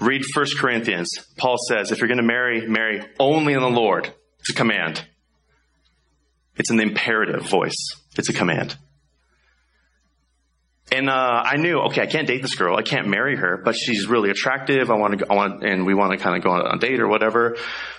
Read 0.00 0.22
1 0.34 0.46
Corinthians. 0.58 1.10
Paul 1.36 1.56
says, 1.68 1.92
if 1.92 1.98
you're 1.98 2.08
going 2.08 2.18
to 2.18 2.24
marry, 2.24 2.66
marry 2.66 3.02
only 3.18 3.52
in 3.52 3.60
the 3.60 3.68
Lord. 3.68 4.12
It's 4.38 4.50
a 4.50 4.54
command. 4.54 5.04
It's 6.56 6.70
an 6.70 6.80
imperative 6.80 7.42
voice. 7.42 7.76
It's 8.16 8.28
a 8.28 8.32
command. 8.32 8.76
And 10.92 11.08
uh, 11.08 11.12
I 11.12 11.56
knew, 11.56 11.78
okay, 11.82 12.02
I 12.02 12.06
can't 12.06 12.26
date 12.26 12.42
this 12.42 12.56
girl. 12.56 12.76
I 12.76 12.82
can't 12.82 13.06
marry 13.06 13.36
her, 13.36 13.60
but 13.64 13.76
she's 13.76 14.08
really 14.08 14.30
attractive. 14.30 14.90
I 14.90 14.94
want 14.94 15.20
to, 15.20 15.26
I 15.30 15.34
want, 15.34 15.64
and 15.64 15.86
we 15.86 15.94
want 15.94 16.12
to 16.12 16.18
kind 16.18 16.36
of 16.36 16.42
go 16.42 16.50
on 16.50 16.76
a 16.76 16.78
date 16.78 16.98
or 16.98 17.06
whatever. 17.06 17.56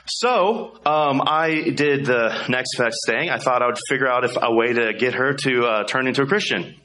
So 0.08 0.74
um, 0.86 1.22
I 1.26 1.70
did 1.70 2.06
the 2.06 2.46
next 2.50 2.78
best 2.78 2.98
thing. 3.06 3.30
I 3.30 3.38
thought 3.38 3.62
I 3.62 3.68
would 3.68 3.80
figure 3.88 4.10
out 4.10 4.26
if 4.26 4.36
a 4.42 4.54
way 4.54 4.74
to 4.74 4.94
get 4.94 5.14
her 5.14 5.34
to 5.34 5.66
uh, 5.66 5.84
turn 5.86 6.08
into 6.08 6.24
a 6.24 6.26
Christian. 6.26 6.76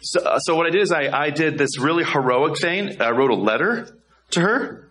So, 0.00 0.20
uh, 0.20 0.38
so 0.40 0.56
what 0.56 0.66
I 0.66 0.70
did 0.70 0.82
is 0.82 0.90
I, 0.90 1.08
I 1.08 1.30
did 1.30 1.56
this 1.56 1.78
really 1.78 2.04
heroic 2.04 2.58
thing. 2.58 3.00
I 3.00 3.10
wrote 3.10 3.30
a 3.30 3.36
letter 3.36 3.96
to 4.30 4.40
her, 4.40 4.90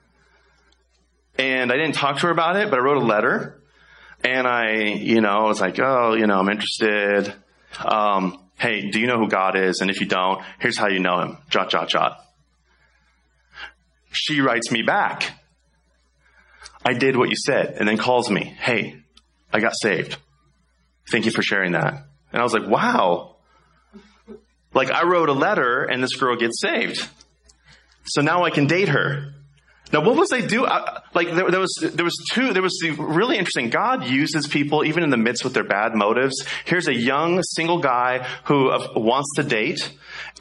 and 1.38 1.72
I 1.72 1.76
didn't 1.76 1.96
talk 1.96 2.18
to 2.18 2.28
her 2.28 2.32
about 2.32 2.56
it, 2.56 2.70
but 2.70 2.80
I 2.80 2.82
wrote 2.82 2.98
a 2.98 3.06
letter, 3.06 3.62
and 4.24 4.48
I, 4.48 4.74
you 4.96 5.22
know, 5.22 5.30
I 5.30 5.44
was 5.44 5.62
like, 5.62 5.80
oh, 5.80 6.14
you 6.14 6.28
know, 6.28 6.40
I'm 6.40 6.50
interested. 6.50 7.34
Um, 7.84 8.40
hey, 8.58 8.90
do 8.90 9.00
you 9.00 9.08
know 9.08 9.18
who 9.18 9.28
God 9.28 9.58
is? 9.58 9.82
And 9.82 9.90
if 9.90 10.00
you 10.00 10.08
don't, 10.08 10.44
here's 10.60 10.78
how 10.78 10.88
you 10.88 11.00
know 11.00 11.20
him. 11.20 11.38
Jot, 11.50 11.70
jot, 11.70 11.90
jot. 11.90 12.20
She 14.12 14.40
writes 14.42 14.72
me 14.72 14.82
back. 14.82 15.32
I 16.86 16.94
did 16.94 17.18
what 17.18 17.30
you 17.30 17.36
said 17.36 17.76
and 17.80 17.88
then 17.88 17.98
calls 17.98 18.30
me. 18.30 18.46
Hey, 18.46 18.98
I 19.52 19.60
got 19.60 19.74
saved. 19.76 20.18
Thank 21.10 21.26
you 21.26 21.32
for 21.32 21.42
sharing 21.42 21.74
that. 21.74 22.06
And 22.32 22.40
I 22.40 22.44
was 22.44 22.54
like, 22.54 22.68
wow. 22.68 23.36
Like 24.74 24.92
I 24.92 25.04
wrote 25.04 25.30
a 25.30 25.34
letter 25.34 25.84
and 25.84 26.02
this 26.02 26.16
girl 26.16 26.36
gets 26.36 26.62
saved. 26.62 27.08
So 28.06 28.22
now 28.22 28.44
I 28.44 28.50
can 28.50 28.68
date 28.68 28.90
her. 28.90 29.34
Now, 29.94 30.02
what 30.02 30.16
was 30.16 30.34
I 30.34 30.42
do? 30.42 30.64
Like 31.14 31.34
there, 31.34 31.52
there, 31.52 31.60
was 31.60 31.92
there 31.94 32.04
was 32.04 32.18
two. 32.32 32.54
There 32.54 32.64
was 32.64 32.82
really 32.98 33.38
interesting. 33.38 33.70
God 33.70 34.06
uses 34.06 34.48
people 34.48 34.84
even 34.84 35.04
in 35.04 35.12
the 35.12 35.18
midst 35.18 35.44
with 35.44 35.54
their 35.54 35.64
bad 35.64 35.94
motives. 35.94 36.44
Here's 36.66 36.88
a 36.88 36.94
young 36.94 37.44
single 37.44 37.80
guy 37.80 38.28
who 38.46 38.70
uh, 38.70 38.94
wants 38.96 39.30
to 39.36 39.44
date, 39.44 39.92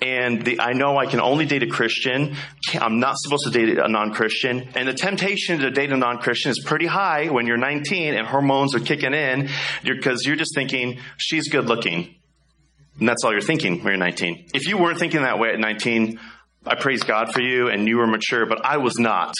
and 0.00 0.44
the, 0.44 0.60
I 0.60 0.72
know 0.72 0.96
I 0.96 1.04
can 1.04 1.20
only 1.20 1.44
date 1.44 1.62
a 1.62 1.66
Christian. 1.66 2.36
I'm 2.80 3.00
not 3.00 3.16
supposed 3.18 3.44
to 3.44 3.50
date 3.50 3.78
a 3.78 3.86
non-Christian, 3.86 4.70
and 4.74 4.88
the 4.88 4.94
temptation 4.94 5.60
to 5.60 5.70
date 5.70 5.92
a 5.92 5.96
non-Christian 5.96 6.50
is 6.50 6.60
pretty 6.64 6.86
high 6.86 7.28
when 7.28 7.46
you're 7.46 7.58
19 7.58 8.14
and 8.14 8.26
hormones 8.26 8.74
are 8.74 8.80
kicking 8.80 9.12
in 9.12 9.50
because 9.84 10.24
you're, 10.24 10.34
you're 10.34 10.36
just 10.36 10.54
thinking 10.54 10.98
she's 11.18 11.48
good 11.50 11.66
looking, 11.66 12.14
and 12.98 13.08
that's 13.08 13.24
all 13.24 13.32
you're 13.32 13.42
thinking 13.42 13.84
when 13.84 13.88
you're 13.88 13.96
19. 13.98 14.46
If 14.54 14.66
you 14.66 14.78
weren't 14.78 14.98
thinking 14.98 15.20
that 15.22 15.38
way 15.38 15.50
at 15.50 15.60
19 15.60 16.18
I 16.66 16.76
praise 16.76 17.02
God 17.02 17.32
for 17.32 17.42
you 17.42 17.68
and 17.68 17.86
you 17.86 17.98
were 17.98 18.06
mature, 18.06 18.46
but 18.46 18.64
I 18.64 18.78
was 18.78 18.98
not. 18.98 19.34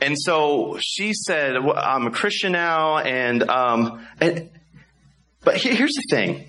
And 0.00 0.14
so 0.18 0.78
she 0.80 1.14
said, 1.14 1.64
well, 1.64 1.76
I'm 1.76 2.06
a 2.06 2.10
Christian 2.10 2.52
now 2.52 2.98
and, 2.98 3.48
um, 3.48 4.06
and, 4.20 4.50
but 5.42 5.56
here's 5.56 5.94
the 5.94 6.04
thing. 6.10 6.44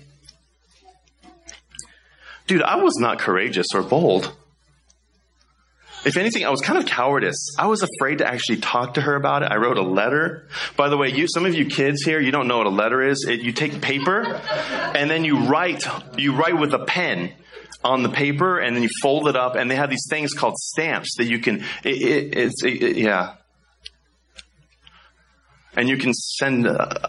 Dude, 2.46 2.62
I 2.62 2.76
was 2.76 2.96
not 2.98 3.20
courageous 3.20 3.68
or 3.74 3.82
bold. 3.82 4.34
If 6.04 6.16
anything, 6.16 6.44
I 6.44 6.50
was 6.50 6.62
kind 6.62 6.78
of 6.78 6.86
cowardice. 6.86 7.54
I 7.58 7.66
was 7.66 7.82
afraid 7.82 8.18
to 8.18 8.26
actually 8.26 8.58
talk 8.58 8.94
to 8.94 9.02
her 9.02 9.14
about 9.14 9.42
it. 9.42 9.52
I 9.52 9.56
wrote 9.56 9.76
a 9.76 9.82
letter. 9.82 10.48
By 10.76 10.88
the 10.88 10.96
way, 10.96 11.08
you, 11.10 11.26
some 11.28 11.44
of 11.44 11.54
you 11.54 11.66
kids 11.66 12.02
here, 12.02 12.18
you 12.20 12.32
don't 12.32 12.48
know 12.48 12.58
what 12.58 12.66
a 12.66 12.70
letter 12.70 13.02
is. 13.02 13.26
It, 13.28 13.40
you 13.40 13.52
take 13.52 13.80
paper 13.82 14.40
and 14.94 15.10
then 15.10 15.24
you 15.24 15.44
write, 15.44 15.84
you 16.16 16.34
write 16.34 16.58
with 16.58 16.72
a 16.72 16.84
pen 16.84 17.34
on 17.82 18.02
the 18.02 18.08
paper 18.08 18.58
and 18.58 18.76
then 18.76 18.82
you 18.82 18.90
fold 19.00 19.28
it 19.28 19.36
up 19.36 19.56
and 19.56 19.70
they 19.70 19.76
have 19.76 19.90
these 19.90 20.06
things 20.08 20.34
called 20.34 20.56
stamps 20.56 21.16
that 21.16 21.24
you 21.26 21.38
can, 21.38 21.64
it, 21.84 22.02
it, 22.02 22.36
it's, 22.36 22.64
it, 22.64 22.96
yeah. 22.96 23.34
And 25.76 25.88
you 25.88 25.96
can 25.96 26.12
send 26.12 26.66
uh, 26.66 27.08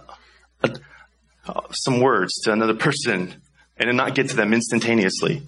some 1.71 1.99
words 1.99 2.39
to 2.41 2.51
another 2.51 2.75
person 2.75 3.41
and 3.77 3.97
not 3.97 4.15
get 4.15 4.29
to 4.29 4.35
them 4.35 4.53
instantaneously 4.53 5.41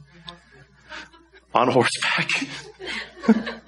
on 1.53 1.69
horseback. 1.69 2.29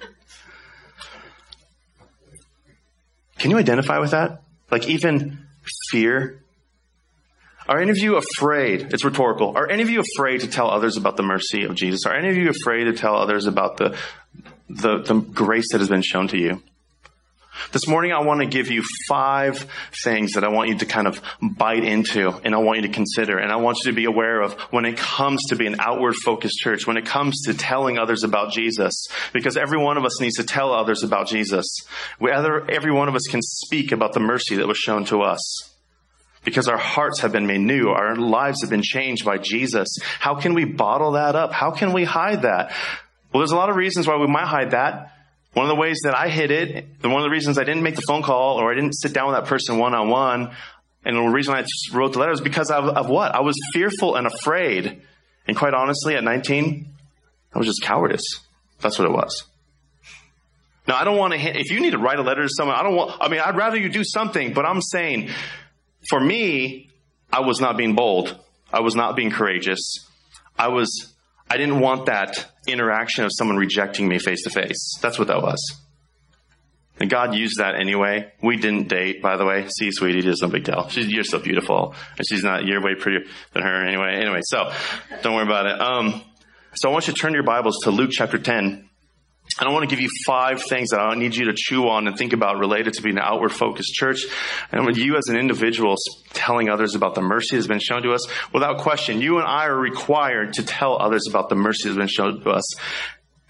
Can 3.38 3.50
you 3.50 3.58
identify 3.58 3.98
with 3.98 4.10
that? 4.10 4.42
Like 4.70 4.88
even 4.88 5.46
fear 5.90 6.42
are 7.68 7.80
any 7.80 7.90
of 7.90 7.98
you 7.98 8.16
afraid? 8.16 8.92
It's 8.92 9.04
rhetorical. 9.04 9.56
Are 9.56 9.68
any 9.68 9.82
of 9.82 9.90
you 9.90 10.00
afraid 10.00 10.40
to 10.40 10.48
tell 10.48 10.70
others 10.70 10.96
about 10.96 11.16
the 11.16 11.22
mercy 11.22 11.64
of 11.64 11.74
Jesus? 11.74 12.06
Are 12.06 12.14
any 12.14 12.30
of 12.30 12.36
you 12.36 12.50
afraid 12.50 12.84
to 12.84 12.92
tell 12.92 13.16
others 13.16 13.46
about 13.46 13.76
the, 13.76 13.96
the, 14.68 15.02
the 15.02 15.14
grace 15.14 15.72
that 15.72 15.78
has 15.78 15.88
been 15.88 16.02
shown 16.02 16.28
to 16.28 16.38
you? 16.38 16.62
This 17.72 17.88
morning, 17.88 18.12
I 18.12 18.20
want 18.20 18.40
to 18.40 18.46
give 18.46 18.70
you 18.70 18.82
five 19.08 19.66
things 20.04 20.32
that 20.34 20.44
I 20.44 20.48
want 20.48 20.68
you 20.68 20.78
to 20.78 20.86
kind 20.86 21.06
of 21.06 21.20
bite 21.40 21.84
into 21.84 22.28
and 22.44 22.54
I 22.54 22.58
want 22.58 22.82
you 22.82 22.86
to 22.86 22.92
consider. 22.92 23.38
And 23.38 23.50
I 23.50 23.56
want 23.56 23.78
you 23.78 23.90
to 23.90 23.96
be 23.96 24.04
aware 24.04 24.40
of 24.42 24.52
when 24.70 24.84
it 24.84 24.96
comes 24.96 25.42
to 25.48 25.56
be 25.56 25.66
an 25.66 25.76
outward 25.80 26.14
focused 26.14 26.58
church, 26.58 26.86
when 26.86 26.96
it 26.96 27.06
comes 27.06 27.42
to 27.46 27.54
telling 27.54 27.98
others 27.98 28.24
about 28.24 28.52
Jesus. 28.52 29.08
Because 29.32 29.56
every 29.56 29.78
one 29.78 29.96
of 29.96 30.04
us 30.04 30.20
needs 30.20 30.36
to 30.36 30.44
tell 30.44 30.72
others 30.72 31.02
about 31.02 31.28
Jesus. 31.28 31.66
Whether 32.18 32.70
every 32.70 32.92
one 32.92 33.08
of 33.08 33.14
us 33.14 33.26
can 33.28 33.40
speak 33.42 33.90
about 33.90 34.12
the 34.12 34.20
mercy 34.20 34.56
that 34.56 34.68
was 34.68 34.78
shown 34.78 35.04
to 35.06 35.22
us 35.22 35.75
because 36.46 36.68
our 36.68 36.78
hearts 36.78 37.20
have 37.20 37.32
been 37.32 37.46
made 37.46 37.60
new. 37.60 37.88
Our 37.88 38.14
lives 38.14 38.62
have 38.62 38.70
been 38.70 38.82
changed 38.82 39.24
by 39.24 39.36
Jesus. 39.36 39.98
How 40.20 40.36
can 40.36 40.54
we 40.54 40.64
bottle 40.64 41.12
that 41.12 41.34
up? 41.34 41.52
How 41.52 41.72
can 41.72 41.92
we 41.92 42.04
hide 42.04 42.42
that? 42.42 42.72
Well, 43.32 43.40
there's 43.40 43.50
a 43.50 43.56
lot 43.56 43.68
of 43.68 43.74
reasons 43.74 44.06
why 44.06 44.16
we 44.16 44.28
might 44.28 44.46
hide 44.46 44.70
that. 44.70 45.12
One 45.54 45.66
of 45.66 45.68
the 45.68 45.74
ways 45.74 45.98
that 46.04 46.16
I 46.16 46.28
hid 46.28 46.52
it, 46.52 46.86
and 47.02 47.12
one 47.12 47.20
of 47.20 47.24
the 47.24 47.30
reasons 47.30 47.58
I 47.58 47.64
didn't 47.64 47.82
make 47.82 47.96
the 47.96 48.02
phone 48.02 48.22
call 48.22 48.60
or 48.60 48.70
I 48.70 48.74
didn't 48.76 48.92
sit 48.92 49.12
down 49.12 49.26
with 49.26 49.36
that 49.36 49.48
person 49.48 49.78
one 49.78 49.92
on 49.92 50.08
one, 50.08 50.52
and 51.04 51.16
the 51.16 51.22
reason 51.22 51.52
I 51.52 51.64
wrote 51.92 52.12
the 52.12 52.20
letter 52.20 52.32
is 52.32 52.40
because 52.40 52.70
of, 52.70 52.84
of 52.84 53.08
what? 53.08 53.34
I 53.34 53.40
was 53.40 53.56
fearful 53.72 54.14
and 54.14 54.26
afraid. 54.26 55.02
And 55.48 55.56
quite 55.56 55.74
honestly, 55.74 56.14
at 56.14 56.22
19, 56.22 56.86
I 57.54 57.58
was 57.58 57.66
just 57.66 57.82
cowardice. 57.82 58.40
That's 58.80 58.98
what 58.98 59.08
it 59.08 59.12
was. 59.12 59.44
Now, 60.86 60.96
I 60.96 61.04
don't 61.04 61.16
want 61.16 61.34
to, 61.34 61.40
if 61.40 61.70
you 61.70 61.80
need 61.80 61.90
to 61.90 61.98
write 61.98 62.20
a 62.20 62.22
letter 62.22 62.42
to 62.42 62.48
someone, 62.48 62.76
I 62.76 62.84
don't 62.84 62.94
want, 62.94 63.20
I 63.20 63.28
mean, 63.28 63.40
I'd 63.40 63.56
rather 63.56 63.76
you 63.76 63.88
do 63.88 64.04
something, 64.04 64.52
but 64.52 64.64
I'm 64.64 64.80
saying, 64.80 65.30
for 66.08 66.20
me, 66.20 66.90
I 67.32 67.40
was 67.40 67.60
not 67.60 67.76
being 67.76 67.94
bold. 67.94 68.38
I 68.72 68.80
was 68.80 68.94
not 68.94 69.16
being 69.16 69.30
courageous. 69.30 70.06
I 70.58 70.68
was, 70.68 71.14
I 71.50 71.56
didn't 71.56 71.80
want 71.80 72.06
that 72.06 72.46
interaction 72.66 73.24
of 73.24 73.30
someone 73.32 73.56
rejecting 73.56 74.08
me 74.08 74.18
face 74.18 74.42
to 74.44 74.50
face. 74.50 74.98
That's 75.00 75.18
what 75.18 75.28
that 75.28 75.42
was. 75.42 75.58
And 76.98 77.10
God 77.10 77.34
used 77.34 77.58
that 77.58 77.74
anyway. 77.74 78.32
We 78.42 78.56
didn't 78.56 78.88
date, 78.88 79.20
by 79.20 79.36
the 79.36 79.44
way. 79.44 79.68
See, 79.68 79.90
sweetie, 79.92 80.22
just 80.22 80.42
no 80.42 80.48
big 80.48 80.64
deal. 80.64 80.88
She's, 80.88 81.08
you're 81.08 81.24
so 81.24 81.38
beautiful. 81.38 81.94
And 82.16 82.26
she's 82.26 82.42
not, 82.42 82.64
you're 82.64 82.82
way 82.82 82.94
prettier 82.94 83.28
than 83.52 83.62
her 83.62 83.86
anyway. 83.86 84.14
Anyway, 84.14 84.40
so 84.42 84.72
don't 85.22 85.34
worry 85.34 85.44
about 85.44 85.66
it. 85.66 85.80
Um, 85.80 86.22
so 86.74 86.88
I 86.88 86.92
want 86.92 87.06
you 87.06 87.12
to 87.12 87.18
turn 87.20 87.34
your 87.34 87.42
Bibles 87.42 87.80
to 87.84 87.90
Luke 87.90 88.10
chapter 88.12 88.38
10. 88.38 88.85
And 89.58 89.68
I 89.68 89.72
want 89.72 89.88
to 89.88 89.94
give 89.94 90.02
you 90.02 90.10
five 90.26 90.62
things 90.62 90.90
that 90.90 91.00
I 91.00 91.14
need 91.14 91.34
you 91.34 91.46
to 91.46 91.54
chew 91.56 91.88
on 91.88 92.06
and 92.06 92.16
think 92.16 92.34
about 92.34 92.58
related 92.58 92.92
to 92.94 93.02
being 93.02 93.16
an 93.16 93.22
outward 93.24 93.52
focused 93.52 93.94
church. 93.94 94.26
And 94.70 94.84
when 94.84 94.96
you 94.96 95.16
as 95.16 95.28
an 95.28 95.36
individual 95.36 95.96
telling 96.34 96.68
others 96.68 96.94
about 96.94 97.14
the 97.14 97.22
mercy 97.22 97.56
that's 97.56 97.66
been 97.66 97.78
shown 97.78 98.02
to 98.02 98.12
us, 98.12 98.28
without 98.52 98.78
question, 98.78 99.22
you 99.22 99.38
and 99.38 99.46
I 99.46 99.66
are 99.66 99.76
required 99.76 100.54
to 100.54 100.62
tell 100.62 101.00
others 101.00 101.26
about 101.26 101.48
the 101.48 101.54
mercy 101.54 101.88
that's 101.88 101.96
been 101.96 102.06
shown 102.06 102.42
to 102.42 102.50
us. 102.50 102.78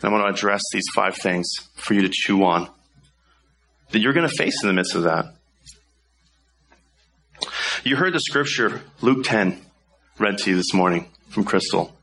And 0.01 0.05
I 0.05 0.13
want 0.13 0.27
to 0.27 0.33
address 0.33 0.63
these 0.73 0.87
five 0.95 1.17
things 1.17 1.49
for 1.75 1.95
you 1.95 2.03
to 2.03 2.11
chew 2.13 2.45
on 2.45 2.69
that 3.91 3.99
you're 3.99 4.13
going 4.13 4.29
to 4.29 4.37
face 4.37 4.63
in 4.63 4.69
the 4.69 4.75
midst 4.75 4.95
of 4.95 5.05
that. 5.05 5.27
You 7.83 7.97
heard 7.97 8.13
the 8.13 8.21
scripture, 8.21 8.83
Luke 9.01 9.25
10, 9.25 9.61
read 10.19 10.39
to 10.39 10.51
you 10.51 10.57
this 10.57 10.73
morning 10.73 11.11
from 11.31 11.45
Crystal. 11.45 11.96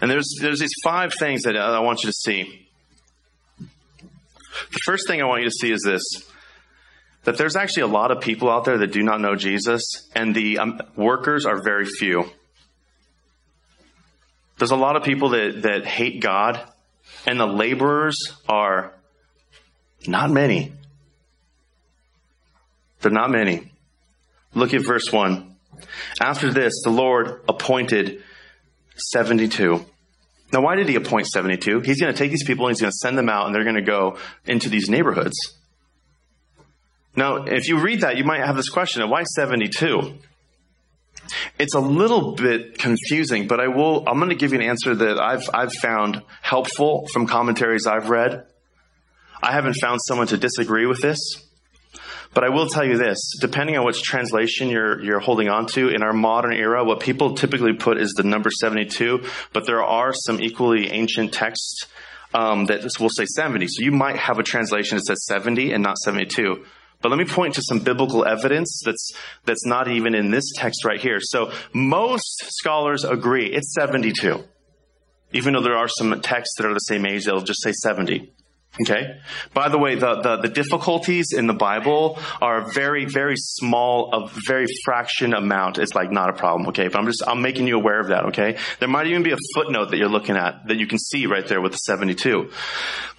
And 0.00 0.10
there's, 0.10 0.36
there's 0.40 0.60
these 0.60 0.74
five 0.84 1.12
things 1.18 1.42
that 1.42 1.56
I 1.56 1.80
want 1.80 2.02
you 2.02 2.10
to 2.10 2.12
see. 2.12 2.68
The 3.58 4.80
first 4.84 5.06
thing 5.06 5.20
I 5.20 5.24
want 5.24 5.42
you 5.42 5.48
to 5.48 5.54
see 5.54 5.72
is 5.72 5.82
this 5.84 6.02
that 7.24 7.36
there's 7.36 7.56
actually 7.56 7.82
a 7.82 7.88
lot 7.88 8.10
of 8.10 8.22
people 8.22 8.48
out 8.48 8.64
there 8.64 8.78
that 8.78 8.90
do 8.90 9.02
not 9.02 9.20
know 9.20 9.34
Jesus, 9.34 10.08
and 10.14 10.34
the 10.34 10.58
um, 10.58 10.80
workers 10.96 11.44
are 11.44 11.62
very 11.62 11.84
few. 11.84 12.24
There's 14.56 14.70
a 14.70 14.76
lot 14.76 14.96
of 14.96 15.02
people 15.02 15.30
that, 15.30 15.62
that 15.62 15.84
hate 15.84 16.22
God, 16.22 16.58
and 17.26 17.38
the 17.38 17.46
laborers 17.46 18.16
are 18.48 18.94
not 20.06 20.30
many. 20.30 20.72
They're 23.02 23.12
not 23.12 23.30
many. 23.30 23.72
Look 24.54 24.72
at 24.72 24.84
verse 24.86 25.12
1. 25.12 25.54
After 26.20 26.50
this, 26.50 26.82
the 26.82 26.90
Lord 26.90 27.42
appointed 27.48 28.22
72. 28.98 29.84
Now, 30.52 30.62
why 30.62 30.76
did 30.76 30.88
he 30.88 30.94
appoint 30.94 31.26
72? 31.26 31.80
He's 31.80 32.00
going 32.00 32.12
to 32.12 32.18
take 32.18 32.30
these 32.30 32.44
people 32.44 32.66
and 32.66 32.74
he's 32.74 32.80
going 32.80 32.90
to 32.90 32.98
send 32.98 33.18
them 33.18 33.28
out 33.28 33.46
and 33.46 33.54
they're 33.54 33.64
going 33.64 33.76
to 33.76 33.82
go 33.82 34.18
into 34.46 34.68
these 34.68 34.88
neighborhoods. 34.88 35.36
Now, 37.14 37.44
if 37.44 37.68
you 37.68 37.80
read 37.80 38.02
that, 38.02 38.16
you 38.16 38.24
might 38.24 38.40
have 38.40 38.56
this 38.56 38.68
question 38.68 39.02
of 39.02 39.10
why 39.10 39.24
72? 39.24 40.14
It's 41.58 41.74
a 41.74 41.80
little 41.80 42.34
bit 42.34 42.78
confusing, 42.78 43.48
but 43.48 43.60
I 43.60 43.68
will, 43.68 44.04
I'm 44.08 44.18
going 44.18 44.30
to 44.30 44.36
give 44.36 44.52
you 44.52 44.60
an 44.60 44.64
answer 44.64 44.94
that 44.94 45.18
I've, 45.18 45.50
I've 45.52 45.72
found 45.74 46.22
helpful 46.40 47.06
from 47.12 47.26
commentaries 47.26 47.86
I've 47.86 48.08
read. 48.08 48.46
I 49.42 49.52
haven't 49.52 49.74
found 49.74 50.00
someone 50.06 50.28
to 50.28 50.36
disagree 50.36 50.86
with 50.86 51.02
this. 51.02 51.18
But 52.34 52.44
I 52.44 52.50
will 52.50 52.68
tell 52.68 52.84
you 52.84 52.98
this, 52.98 53.32
depending 53.40 53.76
on 53.76 53.84
which 53.84 54.02
translation 54.02 54.68
you're, 54.68 55.02
you're 55.02 55.20
holding 55.20 55.48
on 55.48 55.66
to, 55.68 55.88
in 55.88 56.02
our 56.02 56.12
modern 56.12 56.52
era, 56.52 56.84
what 56.84 57.00
people 57.00 57.34
typically 57.34 57.72
put 57.72 57.98
is 57.98 58.12
the 58.12 58.22
number 58.22 58.50
72, 58.50 59.24
but 59.52 59.66
there 59.66 59.82
are 59.82 60.12
some 60.12 60.40
equally 60.40 60.90
ancient 60.90 61.32
texts 61.32 61.86
um, 62.34 62.66
that 62.66 62.84
will 63.00 63.08
say 63.08 63.24
70. 63.24 63.66
So 63.68 63.82
you 63.82 63.92
might 63.92 64.16
have 64.16 64.38
a 64.38 64.42
translation 64.42 64.98
that 64.98 65.04
says 65.04 65.24
70 65.26 65.72
and 65.72 65.82
not 65.82 65.96
72. 65.98 66.64
But 67.00 67.10
let 67.10 67.18
me 67.18 67.24
point 67.24 67.54
to 67.54 67.62
some 67.62 67.78
biblical 67.78 68.26
evidence 68.26 68.82
that's, 68.84 69.12
that's 69.44 69.64
not 69.64 69.88
even 69.88 70.14
in 70.14 70.30
this 70.30 70.52
text 70.56 70.84
right 70.84 71.00
here. 71.00 71.20
So 71.20 71.52
most 71.72 72.44
scholars 72.48 73.04
agree 73.04 73.46
it's 73.46 73.72
72. 73.74 74.44
Even 75.32 75.54
though 75.54 75.62
there 75.62 75.76
are 75.76 75.88
some 75.88 76.20
texts 76.20 76.56
that 76.58 76.66
are 76.66 76.74
the 76.74 76.80
same 76.80 77.06
age, 77.06 77.24
they'll 77.24 77.40
just 77.40 77.62
say 77.62 77.72
70. 77.72 78.32
Okay. 78.80 79.18
By 79.54 79.68
the 79.70 79.78
way, 79.78 79.96
the, 79.96 80.20
the, 80.20 80.36
the, 80.42 80.48
difficulties 80.48 81.32
in 81.32 81.48
the 81.48 81.54
Bible 81.54 82.16
are 82.40 82.70
very, 82.70 83.06
very 83.06 83.34
small, 83.36 84.12
a 84.12 84.30
very 84.46 84.66
fraction 84.84 85.34
amount. 85.34 85.78
It's 85.78 85.96
like 85.96 86.12
not 86.12 86.30
a 86.30 86.32
problem. 86.32 86.68
Okay. 86.68 86.86
But 86.86 87.00
I'm 87.00 87.06
just, 87.06 87.24
I'm 87.26 87.42
making 87.42 87.66
you 87.66 87.76
aware 87.76 87.98
of 87.98 88.08
that. 88.08 88.26
Okay. 88.26 88.56
There 88.78 88.88
might 88.88 89.08
even 89.08 89.24
be 89.24 89.32
a 89.32 89.36
footnote 89.54 89.86
that 89.86 89.96
you're 89.96 90.08
looking 90.08 90.36
at 90.36 90.68
that 90.68 90.76
you 90.76 90.86
can 90.86 90.98
see 90.98 91.26
right 91.26 91.46
there 91.46 91.60
with 91.60 91.72
the 91.72 91.78
72. 91.78 92.50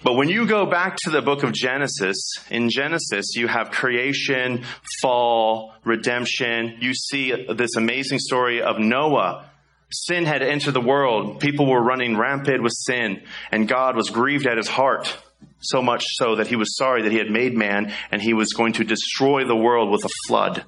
But 0.02 0.14
when 0.14 0.30
you 0.30 0.46
go 0.46 0.64
back 0.64 0.96
to 1.04 1.10
the 1.10 1.20
book 1.20 1.42
of 1.42 1.52
Genesis, 1.52 2.32
in 2.48 2.70
Genesis, 2.70 3.34
you 3.36 3.46
have 3.46 3.70
creation, 3.70 4.64
fall, 5.02 5.74
redemption. 5.84 6.76
You 6.80 6.94
see 6.94 7.34
this 7.52 7.76
amazing 7.76 8.20
story 8.20 8.62
of 8.62 8.78
Noah 8.78 9.50
sin 9.92 10.24
had 10.24 10.40
entered 10.42 10.72
the 10.72 10.80
world. 10.80 11.40
People 11.40 11.66
were 11.66 11.82
running 11.82 12.16
rampant 12.16 12.62
with 12.62 12.72
sin 12.72 13.22
and 13.50 13.68
God 13.68 13.96
was 13.96 14.08
grieved 14.08 14.46
at 14.46 14.56
his 14.56 14.68
heart. 14.68 15.18
So 15.60 15.82
much 15.82 16.04
so 16.14 16.36
that 16.36 16.46
he 16.46 16.56
was 16.56 16.76
sorry 16.76 17.02
that 17.02 17.12
he 17.12 17.18
had 17.18 17.30
made 17.30 17.56
man 17.56 17.92
and 18.10 18.22
he 18.22 18.32
was 18.32 18.52
going 18.52 18.72
to 18.74 18.84
destroy 18.84 19.44
the 19.44 19.56
world 19.56 19.90
with 19.90 20.04
a 20.04 20.10
flood. 20.26 20.64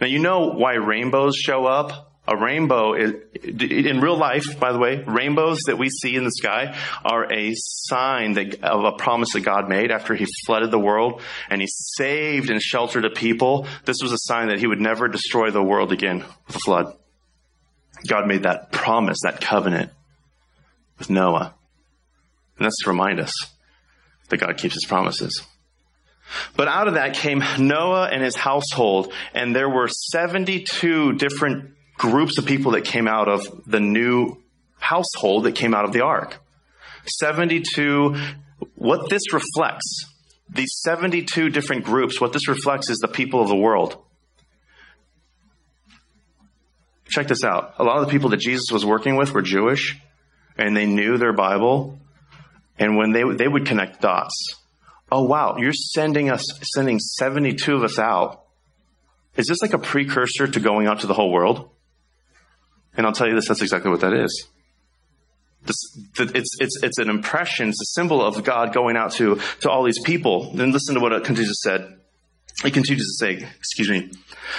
Now, 0.00 0.06
you 0.06 0.18
know 0.18 0.48
why 0.48 0.74
rainbows 0.74 1.36
show 1.36 1.66
up? 1.66 2.10
A 2.26 2.36
rainbow 2.38 2.94
is, 2.94 3.12
in 3.44 4.00
real 4.00 4.16
life, 4.16 4.58
by 4.58 4.72
the 4.72 4.78
way, 4.78 5.04
rainbows 5.06 5.58
that 5.66 5.76
we 5.76 5.90
see 5.90 6.16
in 6.16 6.24
the 6.24 6.30
sky 6.30 6.74
are 7.04 7.30
a 7.30 7.52
sign 7.54 8.32
that, 8.34 8.64
of 8.64 8.82
a 8.84 8.92
promise 8.92 9.34
that 9.34 9.42
God 9.42 9.68
made 9.68 9.90
after 9.90 10.14
he 10.14 10.26
flooded 10.46 10.70
the 10.70 10.78
world 10.78 11.20
and 11.50 11.60
he 11.60 11.66
saved 11.68 12.48
and 12.48 12.62
sheltered 12.62 13.04
a 13.04 13.10
people. 13.10 13.66
This 13.84 13.98
was 14.02 14.12
a 14.12 14.18
sign 14.18 14.48
that 14.48 14.58
he 14.58 14.66
would 14.66 14.80
never 14.80 15.06
destroy 15.06 15.50
the 15.50 15.62
world 15.62 15.92
again 15.92 16.24
with 16.46 16.56
a 16.56 16.60
flood. 16.60 16.96
God 18.06 18.26
made 18.26 18.44
that 18.44 18.72
promise, 18.72 19.18
that 19.22 19.42
covenant 19.42 19.90
with 20.98 21.10
Noah. 21.10 21.54
And 22.58 22.64
that's 22.64 22.82
to 22.84 22.90
remind 22.90 23.20
us 23.20 23.32
that 24.28 24.38
God 24.38 24.56
keeps 24.56 24.74
his 24.74 24.84
promises. 24.84 25.42
But 26.56 26.68
out 26.68 26.88
of 26.88 26.94
that 26.94 27.14
came 27.14 27.42
Noah 27.58 28.08
and 28.10 28.22
his 28.22 28.36
household, 28.36 29.12
and 29.34 29.54
there 29.54 29.68
were 29.68 29.88
72 29.88 31.12
different 31.14 31.74
groups 31.96 32.38
of 32.38 32.46
people 32.46 32.72
that 32.72 32.84
came 32.84 33.06
out 33.06 33.28
of 33.28 33.64
the 33.66 33.80
new 33.80 34.42
household 34.78 35.44
that 35.44 35.54
came 35.54 35.74
out 35.74 35.84
of 35.84 35.92
the 35.92 36.02
ark. 36.02 36.38
72, 37.06 38.16
what 38.74 39.10
this 39.10 39.32
reflects, 39.32 40.06
these 40.48 40.80
72 40.82 41.50
different 41.50 41.84
groups, 41.84 42.20
what 42.20 42.32
this 42.32 42.48
reflects 42.48 42.90
is 42.90 42.98
the 42.98 43.08
people 43.08 43.40
of 43.40 43.48
the 43.48 43.56
world. 43.56 43.98
Check 47.08 47.28
this 47.28 47.44
out. 47.44 47.74
A 47.78 47.84
lot 47.84 47.98
of 47.98 48.06
the 48.06 48.10
people 48.10 48.30
that 48.30 48.40
Jesus 48.40 48.72
was 48.72 48.84
working 48.84 49.16
with 49.16 49.32
were 49.32 49.42
Jewish, 49.42 49.96
and 50.56 50.76
they 50.76 50.86
knew 50.86 51.18
their 51.18 51.32
Bible, 51.32 51.98
and 52.78 52.96
when 52.96 53.12
they, 53.12 53.22
they 53.36 53.48
would 53.48 53.66
connect 53.66 54.00
dots, 54.00 54.56
oh 55.10 55.24
wow, 55.24 55.56
you're 55.58 55.72
sending 55.72 56.30
us, 56.30 56.44
sending 56.74 56.98
72 56.98 57.74
of 57.74 57.84
us 57.84 57.98
out. 57.98 58.44
Is 59.36 59.46
this 59.46 59.62
like 59.62 59.72
a 59.72 59.78
precursor 59.78 60.46
to 60.46 60.60
going 60.60 60.86
out 60.86 61.00
to 61.00 61.06
the 61.06 61.14
whole 61.14 61.32
world? 61.32 61.70
And 62.96 63.06
I'll 63.06 63.12
tell 63.12 63.28
you 63.28 63.34
this, 63.34 63.48
that's 63.48 63.62
exactly 63.62 63.90
what 63.90 64.00
that 64.00 64.12
is. 64.12 64.48
This, 65.66 65.76
it's, 66.18 66.56
it's, 66.60 66.82
it's 66.82 66.98
an 66.98 67.08
impression, 67.08 67.70
it's 67.70 67.80
a 67.80 68.00
symbol 68.00 68.22
of 68.22 68.44
God 68.44 68.72
going 68.72 68.96
out 68.96 69.12
to, 69.12 69.40
to 69.60 69.70
all 69.70 69.82
these 69.82 70.00
people. 70.02 70.52
Then 70.52 70.72
listen 70.72 70.94
to 70.94 71.00
what 71.00 71.12
it 71.12 71.24
continues 71.24 71.58
to 71.62 71.70
say. 71.70 71.88
He 72.62 72.70
continues 72.70 73.18
to 73.18 73.24
say, 73.24 73.48
excuse 73.56 73.90
me. 73.90 74.10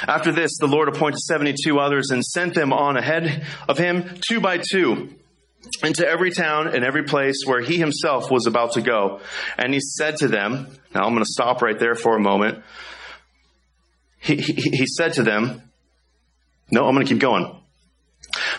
After 0.07 0.31
this, 0.31 0.57
the 0.59 0.67
Lord 0.67 0.89
appointed 0.89 1.19
72 1.19 1.79
others 1.79 2.09
and 2.11 2.25
sent 2.25 2.53
them 2.53 2.73
on 2.73 2.97
ahead 2.97 3.45
of 3.69 3.77
him, 3.77 4.17
two 4.27 4.41
by 4.41 4.57
two 4.57 5.15
into 5.83 6.07
every 6.07 6.31
town 6.31 6.67
and 6.67 6.83
every 6.83 7.03
place 7.03 7.43
where 7.45 7.61
he 7.61 7.77
himself 7.77 8.31
was 8.31 8.47
about 8.47 8.73
to 8.73 8.81
go. 8.81 9.21
And 9.57 9.73
he 9.73 9.79
said 9.79 10.17
to 10.17 10.27
them, 10.27 10.67
now 10.93 11.03
I'm 11.03 11.13
going 11.13 11.23
to 11.23 11.31
stop 11.31 11.61
right 11.61 11.77
there 11.77 11.95
for 11.95 12.15
a 12.15 12.19
moment. 12.19 12.63
He, 14.19 14.37
he, 14.37 14.53
he 14.53 14.85
said 14.87 15.13
to 15.13 15.23
them, 15.23 15.61
no, 16.71 16.87
I'm 16.87 16.95
going 16.95 17.05
to 17.05 17.13
keep 17.13 17.21
going. 17.21 17.61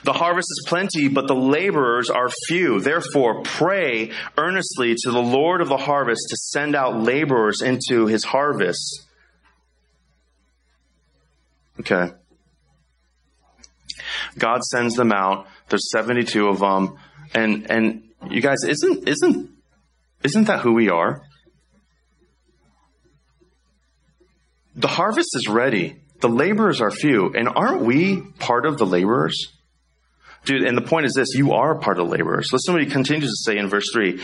The 0.04 0.12
harvest 0.12 0.48
is 0.50 0.64
plenty, 0.68 1.08
but 1.08 1.26
the 1.26 1.34
laborers 1.34 2.08
are 2.08 2.30
few. 2.46 2.80
Therefore, 2.80 3.42
pray 3.42 4.12
earnestly 4.38 4.94
to 4.94 5.10
the 5.10 5.20
Lord 5.20 5.60
of 5.60 5.68
the 5.68 5.76
harvest 5.76 6.28
to 6.30 6.36
send 6.36 6.76
out 6.76 7.02
laborers 7.02 7.62
into 7.62 8.06
his 8.06 8.24
harvest. 8.24 9.02
Okay. 11.80 12.12
God 14.38 14.62
sends 14.62 14.94
them 14.94 15.12
out. 15.12 15.46
There's 15.68 15.90
72 15.90 16.48
of 16.48 16.60
them. 16.60 16.98
And, 17.34 17.70
and 17.70 18.02
you 18.30 18.40
guys, 18.40 18.58
isn't, 18.66 19.08
isn't, 19.08 19.50
isn't 20.22 20.44
that 20.44 20.60
who 20.60 20.72
we 20.72 20.88
are? 20.88 21.22
The 24.74 24.88
harvest 24.88 25.30
is 25.34 25.48
ready. 25.48 26.02
The 26.20 26.28
laborers 26.28 26.80
are 26.80 26.90
few. 26.90 27.32
And 27.34 27.48
aren't 27.48 27.82
we 27.82 28.20
part 28.38 28.66
of 28.66 28.78
the 28.78 28.86
laborers? 28.86 29.52
Dude, 30.44 30.62
and 30.62 30.76
the 30.76 30.82
point 30.82 31.06
is 31.06 31.14
this, 31.14 31.34
you 31.34 31.52
are 31.52 31.74
part 31.78 31.98
of 31.98 32.06
the 32.06 32.12
laborers. 32.12 32.50
Listen 32.52 32.74
what 32.74 32.82
he 32.82 32.88
continues 32.88 33.30
to 33.30 33.52
say 33.52 33.58
in 33.58 33.68
verse 33.68 33.90
3. 33.92 34.20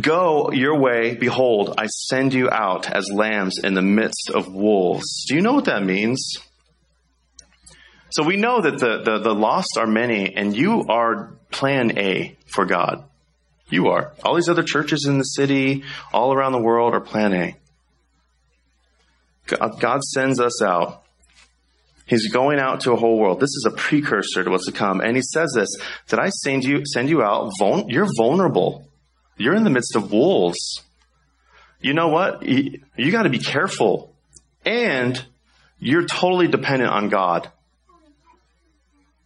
Go 0.00 0.50
your 0.52 0.78
way, 0.78 1.14
behold, 1.14 1.74
I 1.78 1.86
send 1.86 2.34
you 2.34 2.50
out 2.50 2.90
as 2.90 3.10
lambs 3.12 3.58
in 3.62 3.74
the 3.74 3.82
midst 3.82 4.30
of 4.32 4.52
wolves. 4.52 5.24
Do 5.28 5.34
you 5.34 5.40
know 5.40 5.52
what 5.52 5.66
that 5.66 5.84
means? 5.84 6.36
So 8.14 8.22
we 8.22 8.36
know 8.36 8.60
that 8.60 8.78
the, 8.78 9.02
the, 9.02 9.18
the 9.18 9.34
lost 9.34 9.76
are 9.76 9.88
many, 9.88 10.36
and 10.36 10.56
you 10.56 10.84
are 10.88 11.32
plan 11.50 11.98
A 11.98 12.36
for 12.46 12.64
God. 12.64 13.02
You 13.70 13.88
are. 13.88 14.12
All 14.22 14.36
these 14.36 14.48
other 14.48 14.62
churches 14.62 15.06
in 15.06 15.18
the 15.18 15.24
city, 15.24 15.82
all 16.12 16.32
around 16.32 16.52
the 16.52 16.60
world, 16.60 16.94
are 16.94 17.00
plan 17.00 17.32
A. 17.32 17.56
God 19.80 20.04
sends 20.04 20.38
us 20.38 20.62
out. 20.62 21.02
He's 22.06 22.30
going 22.30 22.60
out 22.60 22.82
to 22.82 22.92
a 22.92 22.96
whole 22.96 23.18
world. 23.18 23.40
This 23.40 23.50
is 23.50 23.66
a 23.66 23.72
precursor 23.72 24.44
to 24.44 24.50
what's 24.50 24.66
to 24.66 24.72
come. 24.72 25.00
And 25.00 25.16
he 25.16 25.22
says 25.22 25.52
this, 25.52 25.76
that 26.10 26.20
I 26.20 26.28
send 26.28 26.62
you, 26.62 26.86
send 26.86 27.10
you 27.10 27.20
out, 27.20 27.50
vul- 27.58 27.86
you're 27.88 28.06
vulnerable. 28.16 28.86
You're 29.36 29.56
in 29.56 29.64
the 29.64 29.70
midst 29.70 29.96
of 29.96 30.12
wolves. 30.12 30.84
You 31.80 31.94
know 31.94 32.10
what? 32.10 32.44
You, 32.44 32.80
you 32.96 33.10
gotta 33.10 33.28
be 33.28 33.40
careful. 33.40 34.14
And 34.64 35.20
you're 35.80 36.06
totally 36.06 36.46
dependent 36.46 36.92
on 36.92 37.08
God. 37.08 37.50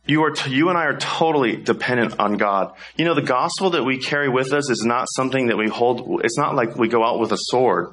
You 0.08 0.24
are, 0.24 0.30
t- 0.30 0.50
you 0.50 0.70
and 0.70 0.78
I 0.78 0.84
are 0.84 0.96
totally 0.96 1.56
dependent 1.56 2.18
on 2.18 2.38
God. 2.38 2.74
You 2.96 3.04
know, 3.04 3.14
the 3.14 3.20
gospel 3.20 3.70
that 3.70 3.84
we 3.84 3.98
carry 3.98 4.30
with 4.30 4.54
us 4.54 4.70
is 4.70 4.82
not 4.82 5.06
something 5.14 5.48
that 5.48 5.58
we 5.58 5.68
hold, 5.68 6.24
it's 6.24 6.38
not 6.38 6.54
like 6.54 6.76
we 6.76 6.88
go 6.88 7.04
out 7.04 7.20
with 7.20 7.30
a 7.30 7.36
sword 7.38 7.92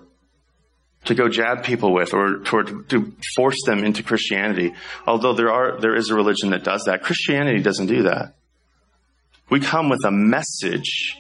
to 1.04 1.14
go 1.14 1.28
jab 1.28 1.66
people 1.66 1.94
with 1.94 2.14
or 2.14 2.38
to, 2.38 2.86
to 2.88 3.14
force 3.36 3.58
them 3.66 3.84
into 3.84 4.02
Christianity. 4.02 4.74
Although 5.06 5.34
there 5.34 5.52
are, 5.52 5.78
there 5.82 5.94
is 5.94 6.10
a 6.10 6.16
religion 6.16 6.52
that 6.52 6.64
does 6.64 6.86
that. 6.86 7.04
Christianity 7.04 7.62
doesn't 7.62 7.88
do 7.88 8.04
that. 8.04 8.34
We 9.50 9.60
come 9.60 9.90
with 9.90 10.06
a 10.06 10.12
message 10.12 11.18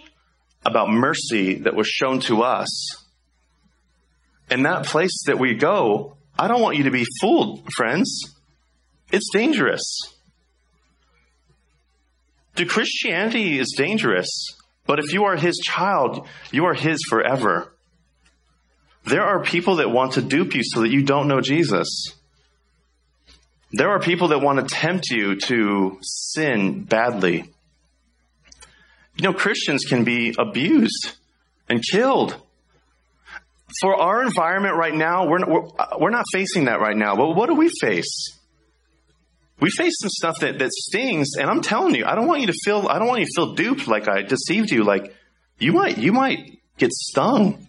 about 0.65 0.89
mercy 0.89 1.55
that 1.55 1.75
was 1.75 1.87
shown 1.87 2.21
to 2.21 2.41
us. 2.43 3.03
And 4.49 4.65
that 4.65 4.85
place 4.85 5.25
that 5.27 5.39
we 5.39 5.55
go, 5.55 6.15
I 6.39 6.47
don't 6.47 6.61
want 6.61 6.77
you 6.77 6.83
to 6.83 6.91
be 6.91 7.05
fooled, 7.19 7.67
friends. 7.73 8.33
It's 9.11 9.29
dangerous. 9.33 10.14
To 12.55 12.65
Christianity 12.65 13.59
is 13.59 13.75
dangerous, 13.77 14.55
but 14.85 14.99
if 14.99 15.13
you 15.13 15.25
are 15.25 15.35
his 15.35 15.57
child, 15.57 16.27
you 16.51 16.65
are 16.65 16.73
his 16.73 16.99
forever. 17.09 17.73
There 19.05 19.23
are 19.23 19.43
people 19.43 19.77
that 19.77 19.91
want 19.91 20.13
to 20.13 20.21
dupe 20.21 20.55
you 20.55 20.61
so 20.63 20.81
that 20.81 20.89
you 20.89 21.03
don't 21.03 21.27
know 21.27 21.41
Jesus. 21.41 22.13
There 23.71 23.89
are 23.89 23.99
people 23.99 24.29
that 24.29 24.39
want 24.39 24.59
to 24.59 24.73
tempt 24.73 25.09
you 25.09 25.35
to 25.41 25.99
sin 26.01 26.83
badly. 26.83 27.51
You 29.17 29.23
know, 29.23 29.33
Christians 29.33 29.85
can 29.85 30.03
be 30.03 30.33
abused 30.37 31.11
and 31.69 31.83
killed. 31.83 32.35
For 33.81 33.95
our 33.95 34.23
environment 34.23 34.75
right 34.75 34.93
now, 34.93 35.27
we're, 35.27 35.45
we're, 35.45 35.69
we're 35.99 36.09
not 36.09 36.25
facing 36.31 36.65
that 36.65 36.79
right 36.79 36.95
now. 36.95 37.15
But 37.15 37.35
what 37.35 37.47
do 37.47 37.55
we 37.55 37.69
face? 37.81 38.39
We 39.59 39.69
face 39.69 39.93
some 39.99 40.09
stuff 40.09 40.39
that, 40.41 40.59
that 40.59 40.71
stings, 40.71 41.31
and 41.39 41.49
I'm 41.49 41.61
telling 41.61 41.95
you, 41.95 42.05
I 42.05 42.15
don't 42.15 42.27
want 42.27 42.41
you 42.41 42.47
to 42.47 42.57
feel, 42.63 42.87
I 42.89 42.99
don't 42.99 43.07
want 43.07 43.21
you 43.21 43.25
to 43.25 43.31
feel 43.35 43.53
duped 43.53 43.87
like 43.87 44.07
I 44.07 44.21
deceived 44.21 44.69
you. 44.69 44.83
Like, 44.83 45.13
you 45.57 45.71
might, 45.71 45.97
you 45.97 46.11
might 46.11 46.59
get 46.77 46.91
stung. 46.91 47.67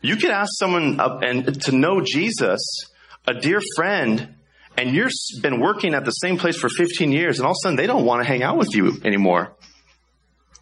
You 0.00 0.16
could 0.16 0.30
ask 0.30 0.50
someone 0.58 1.00
uh, 1.00 1.18
and 1.22 1.60
to 1.62 1.72
know 1.72 2.00
Jesus, 2.00 2.60
a 3.26 3.34
dear 3.34 3.60
friend, 3.76 4.34
and 4.76 4.94
you've 4.94 5.12
been 5.42 5.60
working 5.60 5.94
at 5.94 6.04
the 6.04 6.10
same 6.10 6.38
place 6.38 6.56
for 6.56 6.68
15 6.68 7.10
years, 7.12 7.38
and 7.38 7.46
all 7.46 7.52
of 7.52 7.56
a 7.56 7.62
sudden 7.62 7.76
they 7.76 7.86
don't 7.86 8.04
want 8.04 8.22
to 8.22 8.28
hang 8.28 8.42
out 8.42 8.56
with 8.56 8.74
you 8.74 9.00
anymore. 9.04 9.54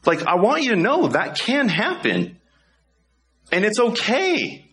Like, 0.06 0.26
I 0.26 0.36
want 0.36 0.62
you 0.62 0.70
to 0.70 0.80
know 0.80 1.08
that 1.08 1.38
can 1.38 1.68
happen. 1.68 2.38
And 3.52 3.64
it's 3.64 3.78
okay. 3.78 4.69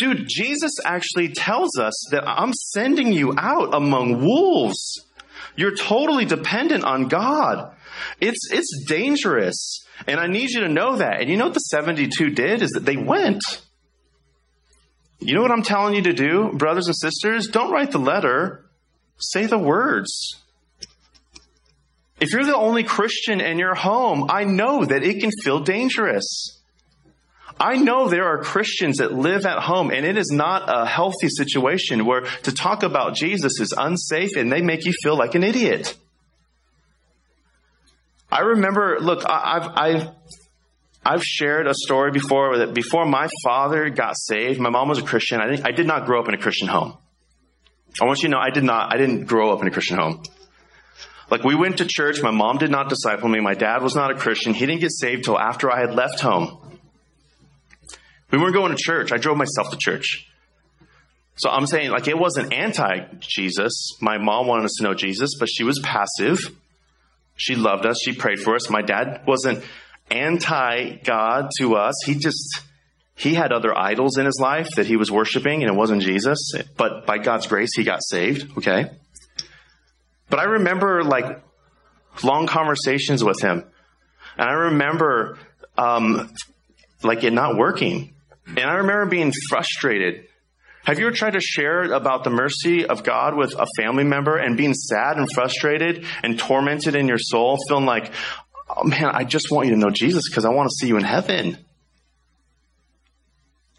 Dude, 0.00 0.26
Jesus 0.26 0.72
actually 0.82 1.28
tells 1.28 1.78
us 1.78 2.08
that 2.10 2.26
I'm 2.26 2.54
sending 2.54 3.12
you 3.12 3.34
out 3.36 3.74
among 3.74 4.24
wolves. 4.24 5.04
You're 5.56 5.76
totally 5.76 6.24
dependent 6.24 6.84
on 6.84 7.08
God. 7.08 7.74
It's, 8.18 8.50
it's 8.50 8.86
dangerous. 8.88 9.84
And 10.06 10.18
I 10.18 10.26
need 10.26 10.50
you 10.52 10.60
to 10.60 10.70
know 10.70 10.96
that. 10.96 11.20
And 11.20 11.28
you 11.28 11.36
know 11.36 11.44
what 11.44 11.54
the 11.54 11.60
72 11.60 12.30
did 12.30 12.62
is 12.62 12.70
that 12.70 12.86
they 12.86 12.96
went. 12.96 13.42
You 15.18 15.34
know 15.34 15.42
what 15.42 15.50
I'm 15.50 15.62
telling 15.62 15.94
you 15.94 16.02
to 16.04 16.14
do, 16.14 16.50
brothers 16.54 16.86
and 16.86 16.96
sisters? 16.96 17.48
Don't 17.48 17.70
write 17.70 17.90
the 17.90 17.98
letter, 17.98 18.64
say 19.18 19.44
the 19.44 19.58
words. 19.58 20.36
If 22.20 22.32
you're 22.32 22.46
the 22.46 22.56
only 22.56 22.84
Christian 22.84 23.42
in 23.42 23.58
your 23.58 23.74
home, 23.74 24.30
I 24.30 24.44
know 24.44 24.82
that 24.82 25.02
it 25.02 25.20
can 25.20 25.30
feel 25.42 25.60
dangerous. 25.60 26.59
I 27.60 27.76
know 27.76 28.08
there 28.08 28.24
are 28.24 28.38
Christians 28.38 28.96
that 28.96 29.12
live 29.12 29.44
at 29.44 29.58
home 29.58 29.90
and 29.90 30.06
it 30.06 30.16
is 30.16 30.30
not 30.32 30.64
a 30.66 30.86
healthy 30.86 31.28
situation 31.28 32.06
where 32.06 32.22
to 32.22 32.52
talk 32.52 32.82
about 32.82 33.14
Jesus 33.14 33.60
is 33.60 33.74
unsafe 33.76 34.34
and 34.36 34.50
they 34.50 34.62
make 34.62 34.86
you 34.86 34.94
feel 35.02 35.14
like 35.14 35.34
an 35.34 35.44
idiot. 35.44 35.94
I 38.32 38.40
remember, 38.40 38.98
look, 39.00 39.24
I've, 39.28 39.68
I've, 39.76 40.08
I've 41.04 41.22
shared 41.22 41.66
a 41.66 41.74
story 41.74 42.12
before 42.12 42.58
that 42.58 42.72
before 42.72 43.04
my 43.04 43.28
father 43.44 43.90
got 43.90 44.16
saved, 44.16 44.58
my 44.58 44.70
mom 44.70 44.88
was 44.88 44.98
a 44.98 45.02
Christian. 45.02 45.40
I, 45.40 45.60
I 45.62 45.72
did 45.72 45.86
not 45.86 46.06
grow 46.06 46.22
up 46.22 46.28
in 46.28 46.34
a 46.34 46.38
Christian 46.38 46.68
home. 46.68 46.96
I 48.00 48.06
want 48.06 48.22
you 48.22 48.28
to 48.28 48.32
know 48.32 48.38
I 48.38 48.50
did 48.50 48.64
not, 48.64 48.94
I 48.94 48.96
didn't 48.96 49.24
grow 49.26 49.52
up 49.52 49.60
in 49.60 49.68
a 49.68 49.70
Christian 49.70 49.98
home. 49.98 50.22
Like 51.30 51.44
we 51.44 51.54
went 51.54 51.78
to 51.78 51.84
church. 51.86 52.22
My 52.22 52.30
mom 52.30 52.56
did 52.56 52.70
not 52.70 52.88
disciple 52.88 53.28
me. 53.28 53.40
My 53.40 53.54
dad 53.54 53.82
was 53.82 53.94
not 53.94 54.10
a 54.10 54.14
Christian. 54.14 54.54
He 54.54 54.64
didn't 54.64 54.80
get 54.80 54.92
saved 54.92 55.24
till 55.24 55.38
after 55.38 55.70
I 55.70 55.80
had 55.80 55.94
left 55.94 56.20
home. 56.20 56.59
We 58.30 58.38
weren't 58.38 58.54
going 58.54 58.74
to 58.74 58.82
church. 58.82 59.12
I 59.12 59.16
drove 59.16 59.36
myself 59.36 59.70
to 59.70 59.76
church. 59.76 60.26
So 61.36 61.48
I'm 61.48 61.66
saying 61.66 61.90
like 61.90 62.06
it 62.06 62.18
wasn't 62.18 62.52
anti 62.52 63.06
Jesus. 63.18 63.96
My 64.00 64.18
mom 64.18 64.46
wanted 64.46 64.66
us 64.66 64.74
to 64.78 64.84
know 64.84 64.94
Jesus, 64.94 65.36
but 65.38 65.48
she 65.48 65.64
was 65.64 65.80
passive. 65.82 66.38
She 67.34 67.54
loved 67.54 67.86
us. 67.86 67.98
She 68.04 68.12
prayed 68.12 68.40
for 68.40 68.54
us. 68.54 68.68
My 68.68 68.82
dad 68.82 69.22
wasn't 69.26 69.64
anti 70.10 70.96
God 71.02 71.50
to 71.58 71.76
us. 71.76 71.94
He 72.04 72.14
just, 72.14 72.60
he 73.14 73.34
had 73.34 73.52
other 73.52 73.76
idols 73.76 74.18
in 74.18 74.26
his 74.26 74.38
life 74.38 74.68
that 74.76 74.86
he 74.86 74.96
was 74.96 75.10
worshiping 75.10 75.62
and 75.62 75.72
it 75.72 75.74
wasn't 75.74 76.02
Jesus. 76.02 76.52
But 76.76 77.06
by 77.06 77.18
God's 77.18 77.46
grace, 77.46 77.74
he 77.74 77.84
got 77.84 78.00
saved. 78.02 78.58
Okay. 78.58 78.90
But 80.28 80.38
I 80.38 80.44
remember 80.44 81.02
like 81.02 81.42
long 82.22 82.46
conversations 82.46 83.24
with 83.24 83.40
him. 83.40 83.64
And 84.36 84.48
I 84.48 84.52
remember, 84.52 85.38
um, 85.78 86.32
like 87.02 87.24
it 87.24 87.32
not 87.32 87.56
working. 87.56 88.14
And 88.56 88.60
I 88.60 88.74
remember 88.74 89.06
being 89.06 89.32
frustrated. 89.48 90.26
Have 90.84 90.98
you 90.98 91.06
ever 91.06 91.14
tried 91.14 91.34
to 91.34 91.40
share 91.40 91.92
about 91.92 92.24
the 92.24 92.30
mercy 92.30 92.86
of 92.86 93.04
God 93.04 93.36
with 93.36 93.54
a 93.54 93.66
family 93.76 94.04
member 94.04 94.36
and 94.36 94.56
being 94.56 94.74
sad 94.74 95.18
and 95.18 95.30
frustrated 95.30 96.04
and 96.22 96.38
tormented 96.38 96.94
in 96.94 97.06
your 97.06 97.18
soul, 97.18 97.58
feeling 97.68 97.84
like, 97.84 98.12
oh 98.68 98.84
man, 98.84 99.06
I 99.06 99.24
just 99.24 99.50
want 99.50 99.68
you 99.68 99.74
to 99.74 99.78
know 99.78 99.90
Jesus 99.90 100.28
because 100.28 100.44
I 100.44 100.50
want 100.50 100.70
to 100.70 100.74
see 100.74 100.88
you 100.88 100.96
in 100.96 101.04
heaven. 101.04 101.58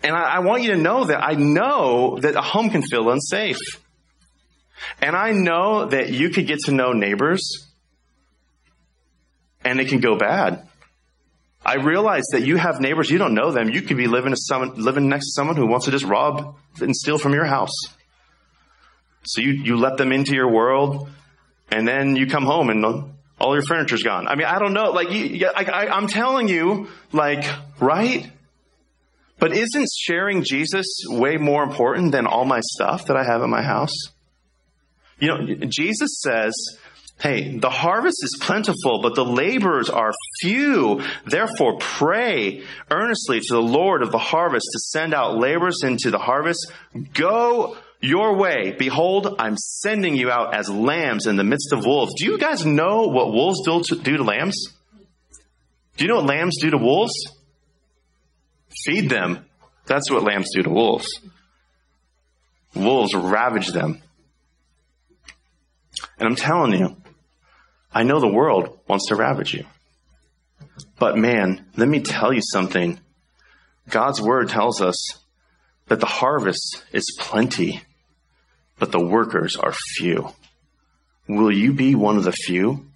And 0.04 0.16
I, 0.16 0.36
I, 0.36 0.40
want 0.40 0.64
you 0.64 0.72
to 0.72 0.78
know 0.78 1.06
that 1.06 1.24
I 1.24 1.34
know 1.34 2.18
that 2.20 2.36
a 2.36 2.42
home 2.42 2.70
can 2.70 2.82
feel 2.82 3.10
unsafe. 3.10 3.60
And 5.00 5.16
I 5.16 5.32
know 5.32 5.86
that 5.86 6.10
you 6.10 6.30
could 6.30 6.48
get 6.48 6.60
to 6.66 6.72
know 6.72 6.94
neighbors 6.94 7.68
and 9.64 9.80
it 9.80 9.90
can 9.90 10.00
go 10.00 10.18
bad. 10.18 10.68
I 11.64 11.76
realize 11.76 12.24
that 12.32 12.42
you 12.42 12.58
have 12.58 12.80
neighbors, 12.80 13.10
you 13.10 13.20
don't 13.20 13.36
know 13.36 13.52
them. 13.52 13.70
You 13.70 13.82
could 13.82 13.98
be 13.98 14.08
living, 14.08 14.32
to 14.32 14.38
someone, 14.38 14.76
living 14.76 15.10
next 15.10 15.28
to 15.28 15.32
someone 15.34 15.56
who 15.56 15.68
wants 15.68 15.86
to 15.86 15.92
just 15.92 16.06
rob 16.06 16.56
and 16.80 16.96
steal 16.96 17.18
from 17.18 17.34
your 17.34 17.46
house. 17.46 17.76
So 19.24 19.42
you, 19.42 19.52
you 19.52 19.78
let 19.78 19.98
them 19.98 20.12
into 20.12 20.34
your 20.34 20.52
world 20.52 21.10
and 21.70 21.88
then 21.88 22.16
you 22.16 22.26
come 22.26 22.46
home 22.46 22.70
and 22.70 22.84
all 23.40 23.54
your 23.54 23.64
furniture's 23.64 24.04
gone. 24.04 24.28
I 24.28 24.36
mean, 24.36 24.48
I 24.48 24.60
don't 24.60 24.74
know. 24.74 24.92
Like, 24.92 25.12
you, 25.12 25.48
I, 25.48 25.64
I, 25.64 25.96
I'm 25.96 26.08
telling 26.08 26.48
you, 26.48 26.88
like, 27.12 27.46
right? 27.80 28.32
But 29.38 29.54
isn't 29.54 29.90
sharing 30.00 30.44
Jesus 30.44 30.88
way 31.08 31.38
more 31.38 31.64
important 31.64 32.12
than 32.12 32.28
all 32.28 32.46
my 32.46 32.60
stuff 32.62 33.06
that 33.06 33.18
I 33.18 33.24
have 33.24 33.42
in 33.42 33.50
my 33.50 33.62
house? 33.62 33.94
You 35.20 35.28
know, 35.28 35.66
Jesus 35.68 36.22
says, 36.22 36.54
Hey, 37.22 37.56
the 37.56 37.70
harvest 37.70 38.24
is 38.24 38.40
plentiful, 38.42 39.00
but 39.04 39.14
the 39.14 39.24
laborers 39.24 39.92
are 39.92 40.12
few. 40.40 41.04
Therefore, 41.26 41.78
pray 41.78 42.64
earnestly 42.90 43.40
to 43.42 43.54
the 43.54 43.62
Lord 43.62 44.02
of 44.02 44.12
the 44.12 44.18
harvest 44.18 44.66
to 44.74 44.80
send 44.80 45.14
out 45.14 45.38
laborers 45.38 45.84
into 45.84 46.10
the 46.10 46.18
harvest. 46.18 46.72
Go 47.14 47.78
your 48.02 48.36
way. 48.36 48.76
Behold, 48.78 49.36
I'm 49.38 49.56
sending 49.56 50.16
you 50.16 50.32
out 50.32 50.56
as 50.56 50.68
lambs 50.68 51.28
in 51.28 51.36
the 51.36 51.44
midst 51.44 51.72
of 51.72 51.86
wolves. 51.86 52.16
Do 52.18 52.26
you 52.26 52.40
guys 52.40 52.66
know 52.66 53.04
what 53.04 53.32
wolves 53.32 53.62
do 53.64 53.84
to, 53.84 54.02
do 54.02 54.18
to 54.18 54.24
lambs? 54.24 54.74
Do 55.98 56.06
you 56.06 56.10
know 56.10 56.16
what 56.16 56.26
lambs 56.26 56.58
do 56.60 56.72
to 56.72 56.78
wolves? 56.78 57.14
Feed 58.84 59.12
them. 59.12 59.46
That's 59.86 60.10
what 60.10 60.24
lambs 60.24 60.50
do 60.56 60.64
to 60.64 60.70
wolves. 60.72 61.08
Wolves 62.74 63.14
ravage 63.14 63.68
them. 63.68 64.02
And 66.18 66.28
I'm 66.28 66.36
telling 66.36 66.74
you, 66.74 66.96
I 67.94 68.04
know 68.04 68.20
the 68.20 68.28
world 68.28 68.80
wants 68.88 69.08
to 69.08 69.16
ravage 69.16 69.54
you. 69.54 69.66
But 70.98 71.18
man, 71.18 71.66
let 71.76 71.88
me 71.88 72.02
tell 72.02 72.34
you 72.34 72.42
something. 72.42 73.00
God's 73.90 74.22
word 74.22 74.50
tells 74.50 74.82
us 74.82 75.20
that 75.88 76.00
the 76.00 76.06
harvest 76.06 76.84
is 76.94 77.18
plenty 77.20 77.82
but 78.82 78.92
the 78.92 79.00
workers 79.00 79.56
are 79.58 79.74
few. 79.96 80.34
will 81.30 81.56
you 81.56 81.72
be 81.72 81.94
one 81.94 82.18
of 82.18 82.24
the 82.24 82.32
few? 82.32 82.88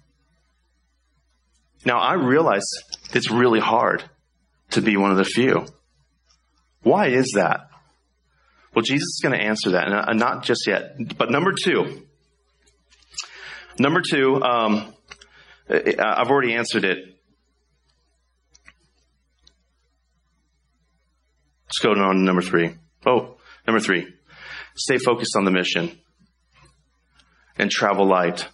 Now 1.84 2.00
I 2.00 2.14
realize 2.14 2.64
it's 3.14 3.30
really 3.30 3.60
hard 3.60 4.02
to 4.70 4.82
be 4.82 4.96
one 4.96 5.12
of 5.12 5.16
the 5.16 5.24
few. 5.24 5.64
Why 6.82 7.06
is 7.06 7.34
that? 7.36 7.70
Well, 8.74 8.82
Jesus 8.82 9.04
is 9.04 9.20
going 9.22 9.38
to 9.38 9.44
answer 9.44 9.70
that, 9.70 9.86
and 9.86 9.94
uh, 9.94 10.12
not 10.14 10.42
just 10.42 10.66
yet. 10.66 10.96
But 11.16 11.30
number 11.30 11.52
two, 11.52 12.02
number 13.78 14.02
two, 14.08 14.42
um, 14.42 14.94
I've 15.68 16.30
already 16.30 16.54
answered 16.54 16.84
it. 16.84 16.98
Let's 21.66 21.78
go 21.80 21.90
on 21.90 22.16
to 22.16 22.22
number 22.22 22.42
three. 22.42 22.74
Oh, 23.04 23.36
number 23.66 23.80
three. 23.80 24.06
Stay 24.76 24.98
focused 24.98 25.36
on 25.36 25.44
the 25.44 25.50
mission 25.50 25.98
and 27.58 27.70
travel 27.70 28.06
light. 28.06 28.46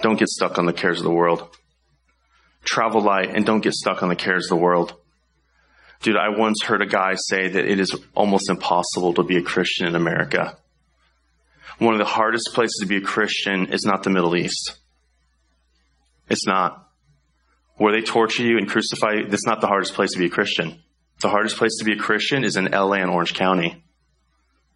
Don't 0.00 0.18
get 0.18 0.28
stuck 0.28 0.58
on 0.58 0.66
the 0.66 0.72
cares 0.72 0.98
of 0.98 1.04
the 1.04 1.12
world. 1.12 1.48
Travel 2.64 3.02
light 3.02 3.34
and 3.34 3.44
don't 3.44 3.60
get 3.60 3.74
stuck 3.74 4.02
on 4.02 4.08
the 4.08 4.16
cares 4.16 4.46
of 4.46 4.50
the 4.50 4.62
world. 4.62 4.94
Dude, 6.02 6.16
I 6.16 6.28
once 6.38 6.62
heard 6.62 6.80
a 6.80 6.86
guy 6.86 7.14
say 7.16 7.48
that 7.48 7.64
it 7.64 7.80
is 7.80 7.94
almost 8.14 8.48
impossible 8.48 9.14
to 9.14 9.24
be 9.24 9.36
a 9.36 9.42
Christian 9.42 9.86
in 9.86 9.96
America. 9.96 10.56
One 11.78 11.94
of 11.94 11.98
the 11.98 12.04
hardest 12.04 12.50
places 12.54 12.78
to 12.80 12.86
be 12.86 12.96
a 12.96 13.00
Christian 13.00 13.72
is 13.72 13.84
not 13.84 14.02
the 14.02 14.10
Middle 14.10 14.36
East. 14.36 14.78
It's 16.28 16.46
not. 16.46 16.88
Where 17.76 17.92
they 17.92 18.02
torture 18.02 18.42
you 18.42 18.58
and 18.58 18.68
crucify 18.68 19.12
you, 19.14 19.28
that's 19.28 19.46
not 19.46 19.60
the 19.60 19.68
hardest 19.68 19.94
place 19.94 20.12
to 20.12 20.18
be 20.18 20.26
a 20.26 20.30
Christian. 20.30 20.82
The 21.20 21.28
hardest 21.28 21.56
place 21.56 21.76
to 21.78 21.84
be 21.84 21.92
a 21.92 21.96
Christian 21.96 22.44
is 22.44 22.56
in 22.56 22.66
LA 22.66 22.94
and 22.94 23.10
Orange 23.10 23.34
County. 23.34 23.84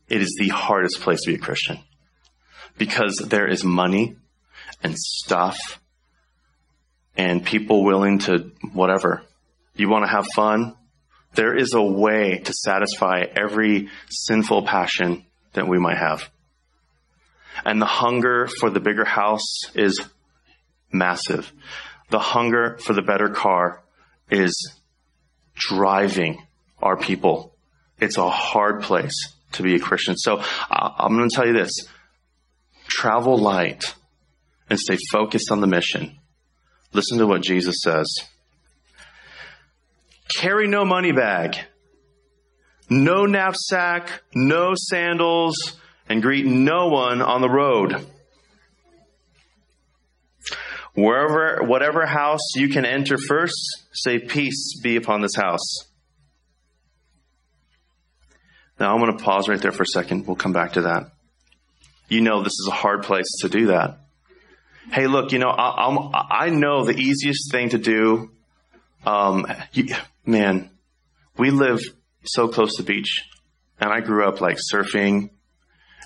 It 0.09 0.21
is 0.21 0.37
the 0.39 0.49
hardest 0.49 1.01
place 1.01 1.23
to 1.23 1.31
be 1.31 1.37
a 1.37 1.39
Christian 1.39 1.79
because 2.79 3.17
there 3.17 3.49
is 3.49 3.65
money 3.65 4.17
and 4.83 4.97
stuff 4.97 5.81
and 7.17 7.45
people 7.45 7.85
willing 7.85 8.21
to 8.21 8.51
whatever. 8.73 9.23
You 9.75 9.89
want 9.89 10.05
to 10.05 10.11
have 10.11 10.27
fun? 10.35 10.77
There 11.35 11.57
is 11.57 11.75
a 11.75 11.83
way 11.83 12.39
to 12.45 12.53
satisfy 12.53 13.25
every 13.37 13.89
sinful 14.09 14.67
passion 14.67 15.25
that 15.55 15.69
we 15.69 15.79
might 15.79 15.99
have. 15.99 16.31
And 17.65 17.81
the 17.81 17.87
hunger 17.87 18.49
for 18.61 18.71
the 18.71 18.81
bigger 18.81 19.05
house 19.05 19.65
is 19.75 20.01
massive. 20.91 21.53
The 22.11 22.19
hunger 22.19 22.79
for 22.79 22.93
the 22.93 23.03
better 23.03 23.29
car 23.29 23.83
is 24.31 24.73
driving 25.55 26.47
our 26.81 26.97
people. 26.97 27.55
It's 28.01 28.19
a 28.19 28.29
hard 28.29 28.83
place 28.83 29.15
to 29.53 29.63
be 29.63 29.77
a 29.77 29.79
Christian. 29.79 30.17
So 30.17 30.39
uh, 30.39 30.91
I'm 30.99 31.17
going 31.17 31.29
to 31.29 31.35
tell 31.35 31.47
you 31.47 31.53
this. 31.53 31.73
Travel 32.89 33.39
light 33.39 33.95
and 34.69 34.79
stay 34.79 34.99
focused 35.11 35.51
on 35.51 35.61
the 35.61 35.67
mission. 35.67 36.19
Listen 36.93 37.19
to 37.19 37.27
what 37.27 37.43
Jesus 37.43 37.83
says. 37.83 38.07
Carry 40.37 40.67
no 40.67 40.85
money 40.85 41.13
bag, 41.13 41.57
no 42.89 43.27
knapsack, 43.27 44.23
no 44.35 44.73
sandals, 44.75 45.77
and 46.13 46.21
greet 46.21 46.45
no 46.45 46.89
one 46.89 47.23
on 47.23 47.41
the 47.41 47.49
road. 47.49 48.07
Wherever, 50.95 51.65
whatever 51.65 52.05
house 52.05 52.55
you 52.55 52.69
can 52.69 52.85
enter 52.85 53.17
first, 53.17 53.87
say 53.93 54.19
peace 54.19 54.79
be 54.83 54.97
upon 54.97 55.23
this 55.23 55.35
house. 55.35 55.87
Now 58.79 58.93
I'm 58.93 59.01
going 59.01 59.17
to 59.17 59.25
pause 59.25 59.49
right 59.49 59.59
there 59.59 59.73
for 59.73 59.85
a 59.85 59.87
second. 59.87 60.27
We'll 60.27 60.37
come 60.37 60.53
back 60.53 60.75
to 60.75 60.83
that. 60.83 61.13
You 62.11 62.21
know, 62.21 62.43
this 62.43 62.53
is 62.53 62.69
a 62.69 62.75
hard 62.75 63.05
place 63.05 63.39
to 63.41 63.49
do 63.49 63.69
that. 63.69 64.01
Hey, 64.93 65.07
look, 65.07 65.33
you 65.33 65.39
know, 65.39 65.49
I, 65.49 65.87
I'm, 65.87 66.11
i 66.13 66.51
know 66.51 66.85
the 66.85 66.95
easiest 66.95 67.51
thing 67.51 67.71
to 67.71 67.79
do. 67.79 68.31
Um, 69.07 69.47
man, 70.27 70.69
we 71.39 71.51
live 71.51 71.81
so 72.25 72.49
close 72.49 72.77
to 72.77 72.83
the 72.83 72.93
beach 72.93 73.25
and 73.81 73.91
I 73.91 74.01
grew 74.01 74.29
up 74.29 74.43
like 74.43 74.59
surfing. 74.59 75.31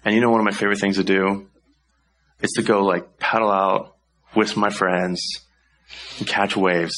And 0.06 0.14
you 0.14 0.20
know, 0.20 0.30
one 0.30 0.38
of 0.38 0.44
my 0.44 0.52
favorite 0.52 0.78
things 0.78 0.98
to 0.98 1.04
do 1.04 1.48
is 2.40 2.52
to 2.52 2.62
go 2.62 2.84
like 2.84 3.18
paddle 3.18 3.50
out 3.50 3.96
with 4.36 4.56
my 4.56 4.70
friends 4.70 5.20
and 6.18 6.28
catch 6.28 6.56
waves. 6.56 6.94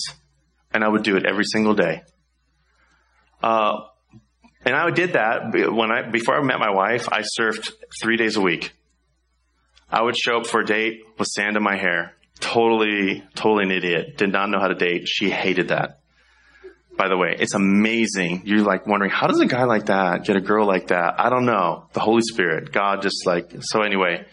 And 0.75 0.85
I 0.85 0.88
would 0.88 1.05
do 1.05 1.16
it 1.16 1.25
every 1.25 1.44
single 1.44 1.73
day. 1.73 2.03
Uh, 3.42 3.81
and 4.62 4.77
I 4.77 4.90
did 4.90 5.14
that 5.14 5.55
when 5.55 5.90
I, 5.90 6.03
before 6.11 6.38
I 6.38 6.42
met 6.42 6.59
my 6.59 6.68
wife, 6.68 7.09
I 7.11 7.23
surfed 7.23 7.73
three 8.03 8.18
days 8.18 8.37
a 8.37 8.42
week. 8.42 8.75
I 9.90 10.03
would 10.03 10.14
show 10.14 10.40
up 10.40 10.47
for 10.47 10.61
a 10.61 10.66
date 10.66 11.01
with 11.18 11.29
sand 11.29 11.57
in 11.57 11.62
my 11.62 11.79
hair. 11.79 12.12
Totally, 12.40 13.25
totally 13.35 13.64
an 13.64 13.71
idiot. 13.71 14.18
Did 14.18 14.33
not 14.33 14.51
know 14.51 14.61
how 14.61 14.68
to 14.68 14.75
date. 14.75 15.09
She 15.09 15.31
hated 15.31 15.68
that. 15.68 16.01
By 16.98 17.06
the 17.06 17.16
way, 17.16 17.37
it's 17.38 17.54
amazing. 17.54 18.42
You're 18.44 18.64
like 18.64 18.84
wondering, 18.84 19.12
how 19.12 19.28
does 19.28 19.38
a 19.38 19.46
guy 19.46 19.62
like 19.64 19.87
that 19.87 20.24
get 20.24 20.34
a 20.34 20.40
girl 20.40 20.66
like 20.66 20.88
that? 20.88 21.14
I 21.20 21.30
don't 21.30 21.46
know. 21.46 21.87
The 21.92 22.00
Holy 22.00 22.22
Spirit, 22.22 22.72
God 22.72 23.02
just 23.02 23.24
like, 23.24 23.52
so 23.61 23.82
anyway, 23.82 24.26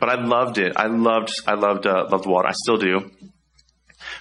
but 0.00 0.08
I 0.08 0.14
loved 0.14 0.56
it. 0.56 0.72
I 0.74 0.86
loved, 0.86 1.30
I 1.46 1.52
loved, 1.52 1.86
uh, 1.86 2.06
loved 2.10 2.24
water. 2.24 2.48
I 2.48 2.52
still 2.52 2.78
do. 2.78 3.10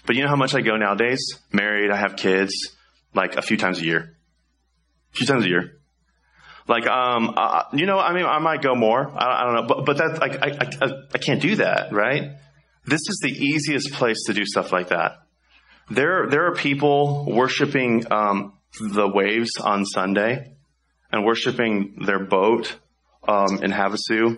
But 0.06 0.18
you 0.18 0.24
know 0.24 0.28
how 0.28 0.36
much 0.36 0.54
I 0.54 0.60
go 0.60 0.76
nowadays? 0.76 1.40
Married, 1.54 1.90
I 1.90 1.96
have 1.96 2.18
kids, 2.18 2.76
like 3.14 3.38
a 3.38 3.42
few 3.42 3.56
times 3.56 3.80
a 3.80 3.86
year. 3.86 4.18
A 5.14 5.16
few 5.16 5.26
times 5.26 5.46
a 5.46 5.48
year. 5.48 5.80
Like, 6.68 6.88
um, 6.88 7.36
uh, 7.38 7.64
you 7.72 7.86
know, 7.86 8.00
I 8.00 8.14
mean, 8.14 8.26
I 8.26 8.40
might 8.40 8.62
go 8.62 8.76
more. 8.76 9.10
I, 9.10 9.42
I 9.42 9.44
don't 9.46 9.56
know, 9.56 9.68
but, 9.76 9.86
but 9.86 9.98
that's 9.98 10.20
like, 10.20 10.44
I, 10.44 10.58
I, 10.86 10.92
I 11.16 11.18
can't 11.20 11.42
do 11.42 11.56
that, 11.56 11.94
right? 11.94 12.32
This 12.86 13.00
is 13.08 13.20
the 13.24 13.32
easiest 13.32 13.94
place 13.94 14.24
to 14.26 14.34
do 14.34 14.44
stuff 14.46 14.74
like 14.74 14.90
that. 14.90 15.20
There, 15.90 16.28
there 16.28 16.48
are 16.48 16.56
people 16.56 17.26
worshiping, 17.26 18.12
um, 18.12 18.54
the 18.80 19.08
waves 19.08 19.58
on 19.58 19.86
Sunday 19.86 20.54
and 21.12 21.26
worshiping 21.26 22.04
their 22.06 22.20
boat, 22.20 22.76
um, 23.28 23.64
in 23.64 23.72
Havasu 23.72 24.38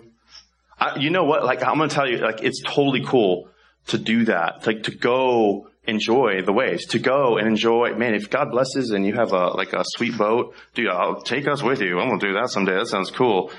I, 0.80 0.98
you 0.98 1.10
know 1.10 1.24
what? 1.24 1.44
Like, 1.44 1.62
I'm 1.62 1.76
going 1.76 1.90
to 1.90 1.94
tell 1.94 2.08
you, 2.08 2.18
like, 2.18 2.42
it's 2.42 2.62
totally 2.62 3.04
cool 3.04 3.50
to 3.88 3.98
do 3.98 4.24
that. 4.24 4.66
Like, 4.66 4.84
to 4.84 4.92
go 4.92 5.68
enjoy 5.86 6.42
the 6.42 6.52
waves, 6.52 6.86
to 6.86 6.98
go 6.98 7.36
and 7.36 7.46
enjoy, 7.46 7.94
man, 7.96 8.14
if 8.14 8.30
God 8.30 8.50
blesses 8.50 8.90
and 8.90 9.04
you 9.04 9.14
have 9.14 9.32
a, 9.32 9.48
like 9.48 9.74
a 9.74 9.84
sweet 9.84 10.16
boat, 10.16 10.54
dude, 10.74 10.88
I'll 10.88 11.20
take 11.20 11.46
us 11.46 11.62
with 11.62 11.82
you. 11.82 12.00
I'm 12.00 12.08
going 12.08 12.20
to 12.20 12.26
do 12.28 12.32
that 12.34 12.48
someday. 12.48 12.76
That 12.76 12.86
sounds 12.86 13.10
cool. 13.10 13.52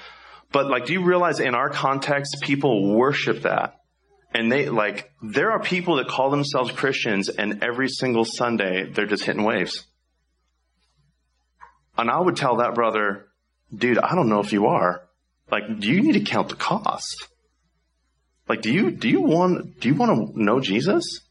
But 0.51 0.67
like, 0.67 0.87
do 0.87 0.93
you 0.93 1.03
realize 1.03 1.39
in 1.39 1.53
our 1.53 1.69
context, 1.69 2.37
people 2.41 2.95
worship 2.95 3.43
that? 3.43 3.80
And 4.33 4.51
they, 4.51 4.69
like, 4.69 5.11
there 5.21 5.51
are 5.51 5.59
people 5.61 5.97
that 5.97 6.07
call 6.07 6.29
themselves 6.29 6.71
Christians 6.71 7.29
and 7.29 7.63
every 7.63 7.89
single 7.89 8.25
Sunday 8.25 8.89
they're 8.89 9.05
just 9.05 9.23
hitting 9.23 9.43
waves. 9.43 9.85
And 11.97 12.09
I 12.09 12.19
would 12.19 12.37
tell 12.37 12.57
that 12.57 12.73
brother, 12.73 13.27
dude, 13.75 13.99
I 13.99 14.15
don't 14.15 14.29
know 14.29 14.39
if 14.39 14.53
you 14.53 14.67
are. 14.67 15.03
Like, 15.51 15.79
do 15.79 15.89
you 15.89 16.01
need 16.01 16.13
to 16.13 16.21
count 16.21 16.49
the 16.49 16.55
cost? 16.55 17.27
Like, 18.47 18.61
do 18.61 18.71
you, 18.71 18.91
do 18.91 19.09
you 19.09 19.21
want, 19.21 19.79
do 19.79 19.89
you 19.89 19.95
want 19.95 20.33
to 20.33 20.41
know 20.41 20.59
Jesus? 20.61 21.21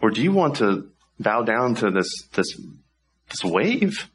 Or 0.00 0.10
do 0.10 0.22
you 0.22 0.32
want 0.32 0.56
to 0.56 0.90
bow 1.18 1.42
down 1.42 1.74
to 1.76 1.90
this, 1.90 2.28
this, 2.34 2.56
this 3.30 3.44
wave? 3.44 4.08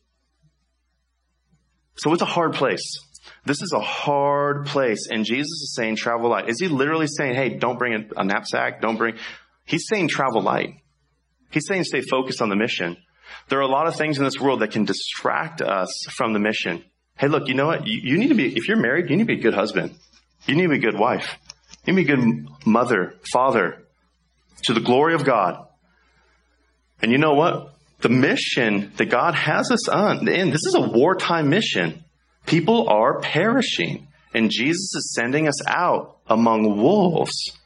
So 1.96 2.14
it's 2.14 2.22
a 2.22 2.26
hard 2.26 2.54
place. 2.54 3.00
This 3.46 3.62
is 3.62 3.74
a 3.74 3.80
hard 3.80 4.68
place. 4.68 5.08
And 5.10 5.26
Jesus 5.26 5.50
is 5.50 5.74
saying 5.76 5.98
travel 5.98 6.30
light. 6.30 6.50
Is 6.50 6.60
he 6.60 6.68
literally 6.68 7.08
saying, 7.08 7.36
hey, 7.36 7.50
don't 7.58 7.78
bring 7.78 8.10
a, 8.16 8.24
knapsack? 8.24 8.82
Don't 8.82 8.98
bring, 8.98 9.16
he's 9.66 9.88
saying 9.88 10.10
travel 10.10 10.42
light. 10.42 10.76
He's 11.52 11.68
saying 11.68 11.84
stay 11.84 12.02
focused 12.02 12.42
on 12.42 12.50
the 12.50 12.56
mission. 12.56 12.98
There 13.50 13.60
are 13.60 13.64
a 13.64 13.68
lot 13.68 13.88
of 13.88 13.96
things 13.96 14.18
in 14.18 14.24
this 14.24 14.40
world 14.40 14.62
that 14.62 14.72
can 14.72 14.86
distract 14.86 15.62
us 15.62 16.06
from 16.12 16.34
the 16.34 16.40
mission. 16.40 16.84
Hey, 17.18 17.28
look, 17.28 17.48
you 17.48 17.54
know 17.54 17.68
what? 17.68 17.88
You, 17.88 18.00
you, 18.02 18.18
need 18.18 18.30
to 18.30 18.36
be, 18.36 18.56
if 18.56 18.68
you're 18.68 18.78
married, 18.78 19.10
you 19.10 19.16
need 19.16 19.24
to 19.24 19.34
be 19.34 19.40
a 19.40 19.44
good 19.44 19.54
husband. 19.54 19.96
You 20.46 20.56
need 20.56 20.64
to 20.64 20.70
be 20.70 20.78
a 20.78 20.92
good 20.92 21.00
wife. 21.00 21.38
You 21.86 21.94
need 21.94 22.08
to 22.08 22.08
be 22.08 22.14
a 22.14 22.16
good 22.16 22.48
mother, 22.66 23.16
father, 23.32 23.84
to 24.64 24.74
the 24.74 24.82
glory 24.82 25.14
of 25.14 25.24
God. 25.24 25.68
And 27.02 27.12
you 27.12 27.18
know 27.18 27.34
what? 27.34 27.74
The 28.00 28.10
mission 28.10 28.92
that 28.98 29.06
God 29.06 29.36
has 29.36 29.72
us 29.72 29.88
on, 29.88 30.28
and 30.28 30.52
this 30.52 30.66
is 30.66 30.76
a 30.76 30.82
wartime 30.82 31.50
mission. 31.50 32.04
People 32.46 32.90
are 32.90 33.20
perishing, 33.20 34.08
and 34.34 34.50
Jesus 34.50 34.94
is 34.96 35.14
sending 35.14 35.48
us 35.48 35.66
out 35.68 36.18
among 36.28 36.78
wolves. 36.78 37.58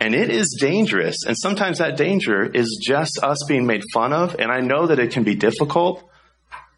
And 0.00 0.14
it 0.14 0.30
is 0.30 0.56
dangerous. 0.60 1.24
And 1.26 1.36
sometimes 1.36 1.78
that 1.78 1.96
danger 1.96 2.44
is 2.44 2.80
just 2.82 3.18
us 3.22 3.44
being 3.48 3.66
made 3.66 3.82
fun 3.92 4.12
of. 4.12 4.36
And 4.38 4.50
I 4.52 4.60
know 4.60 4.86
that 4.86 4.98
it 5.00 5.10
can 5.10 5.24
be 5.24 5.34
difficult. 5.34 6.08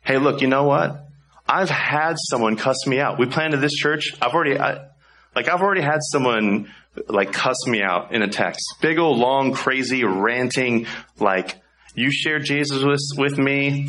Hey, 0.03 0.17
look, 0.17 0.41
you 0.41 0.49
know 0.49 0.65
what? 0.65 1.07
I've 1.47 1.69
had 1.69 2.15
someone 2.17 2.57
cuss 2.57 2.87
me 2.87 2.99
out. 2.99 3.19
We 3.19 3.27
planted 3.27 3.59
this 3.59 3.75
church. 3.75 4.15
I've 4.23 4.33
already, 4.33 4.59
I, 4.59 4.87
like, 5.35 5.49
I've 5.49 5.61
already 5.61 5.83
had 5.83 5.99
someone 6.01 6.73
like 7.09 7.33
cuss 7.33 7.67
me 7.67 7.83
out 7.83 8.13
in 8.15 8.23
a 8.23 8.29
text. 8.29 8.65
Big 8.81 8.99
old 8.99 9.19
long, 9.19 9.53
crazy, 9.53 10.05
ranting, 10.05 10.87
like, 11.19 11.61
you 11.95 12.11
shared 12.11 12.45
Jesus 12.45 12.83
with, 12.83 13.01
with 13.17 13.37
me, 13.37 13.89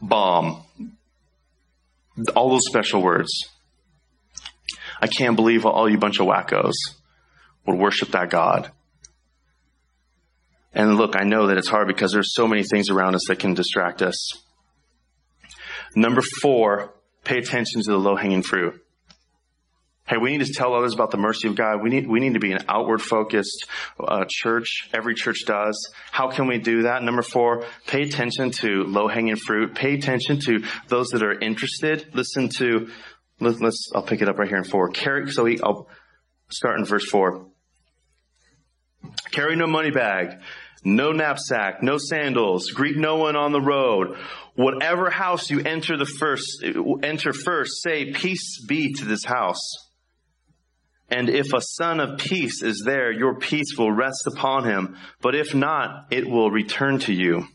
bomb. 0.00 0.62
All 2.34 2.50
those 2.50 2.66
special 2.66 3.02
words. 3.02 3.30
I 5.00 5.06
can't 5.06 5.36
believe 5.36 5.66
all 5.66 5.88
you 5.88 5.98
bunch 5.98 6.20
of 6.20 6.26
wackos 6.26 6.74
would 7.66 7.78
worship 7.78 8.10
that 8.12 8.30
God. 8.30 8.70
And 10.72 10.96
look, 10.96 11.16
I 11.16 11.24
know 11.24 11.46
that 11.46 11.58
it's 11.58 11.68
hard 11.68 11.88
because 11.88 12.12
there's 12.12 12.34
so 12.34 12.46
many 12.46 12.62
things 12.62 12.90
around 12.90 13.14
us 13.14 13.26
that 13.28 13.38
can 13.38 13.54
distract 13.54 14.02
us. 14.02 14.32
Number 15.94 16.22
four, 16.42 16.94
pay 17.24 17.38
attention 17.38 17.82
to 17.82 17.90
the 17.90 17.98
low 17.98 18.16
hanging 18.16 18.42
fruit. 18.42 18.82
Hey, 20.08 20.18
we 20.18 20.36
need 20.36 20.46
to 20.46 20.52
tell 20.52 20.72
others 20.72 20.94
about 20.94 21.10
the 21.10 21.16
mercy 21.16 21.48
of 21.48 21.56
God. 21.56 21.82
We 21.82 21.90
need, 21.90 22.06
we 22.08 22.20
need 22.20 22.34
to 22.34 22.38
be 22.38 22.52
an 22.52 22.64
outward 22.68 23.02
focused 23.02 23.66
uh, 23.98 24.24
church. 24.28 24.88
Every 24.94 25.16
church 25.16 25.40
does. 25.46 25.92
How 26.12 26.30
can 26.30 26.46
we 26.46 26.58
do 26.58 26.82
that? 26.82 27.02
Number 27.02 27.22
four, 27.22 27.64
pay 27.88 28.02
attention 28.02 28.52
to 28.52 28.84
low 28.84 29.08
hanging 29.08 29.34
fruit. 29.34 29.74
Pay 29.74 29.94
attention 29.94 30.38
to 30.46 30.62
those 30.86 31.08
that 31.08 31.24
are 31.24 31.36
interested. 31.36 32.14
Listen 32.14 32.48
to, 32.58 32.88
let, 33.40 33.60
us 33.60 33.94
I'll 33.96 34.02
pick 34.02 34.22
it 34.22 34.28
up 34.28 34.38
right 34.38 34.48
here 34.48 34.58
in 34.58 34.64
four. 34.64 34.90
Carry, 34.90 35.28
so 35.32 35.44
he, 35.44 35.60
I'll 35.60 35.88
start 36.50 36.78
in 36.78 36.84
verse 36.84 37.08
four. 37.08 37.46
Carry 39.32 39.56
no 39.56 39.66
money 39.66 39.90
bag, 39.90 40.40
no 40.84 41.10
knapsack, 41.10 41.82
no 41.82 41.98
sandals, 41.98 42.70
greet 42.70 42.96
no 42.96 43.16
one 43.16 43.34
on 43.34 43.50
the 43.50 43.60
road. 43.60 44.16
Whatever 44.54 45.10
house 45.10 45.50
you 45.50 45.60
enter 45.60 45.96
the 45.96 46.06
first, 46.06 46.64
enter 47.02 47.32
first, 47.32 47.82
say 47.82 48.12
peace 48.12 48.64
be 48.64 48.92
to 48.94 49.04
this 49.04 49.24
house. 49.24 49.85
And 51.08 51.28
if 51.28 51.52
a 51.52 51.60
son 51.60 52.00
of 52.00 52.18
peace 52.18 52.62
is 52.62 52.82
there, 52.84 53.12
your 53.12 53.38
peace 53.38 53.76
will 53.78 53.92
rest 53.92 54.26
upon 54.26 54.64
him. 54.64 54.96
But 55.20 55.34
if 55.36 55.54
not, 55.54 56.06
it 56.10 56.28
will 56.28 56.50
return 56.50 56.98
to 57.00 57.12
you. 57.12 57.46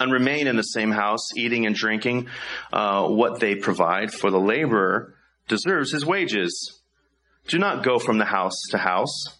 And 0.00 0.10
remain 0.10 0.46
in 0.46 0.56
the 0.56 0.62
same 0.62 0.90
house, 0.90 1.36
eating 1.36 1.66
and 1.66 1.74
drinking 1.74 2.28
uh, 2.72 3.06
what 3.08 3.38
they 3.38 3.54
provide, 3.54 4.12
for 4.12 4.30
the 4.30 4.40
laborer 4.40 5.14
deserves 5.46 5.92
his 5.92 6.06
wages. 6.06 6.80
Do 7.48 7.58
not 7.58 7.84
go 7.84 7.98
from 7.98 8.18
the 8.18 8.24
house 8.24 8.60
to 8.70 8.78
house. 8.78 9.38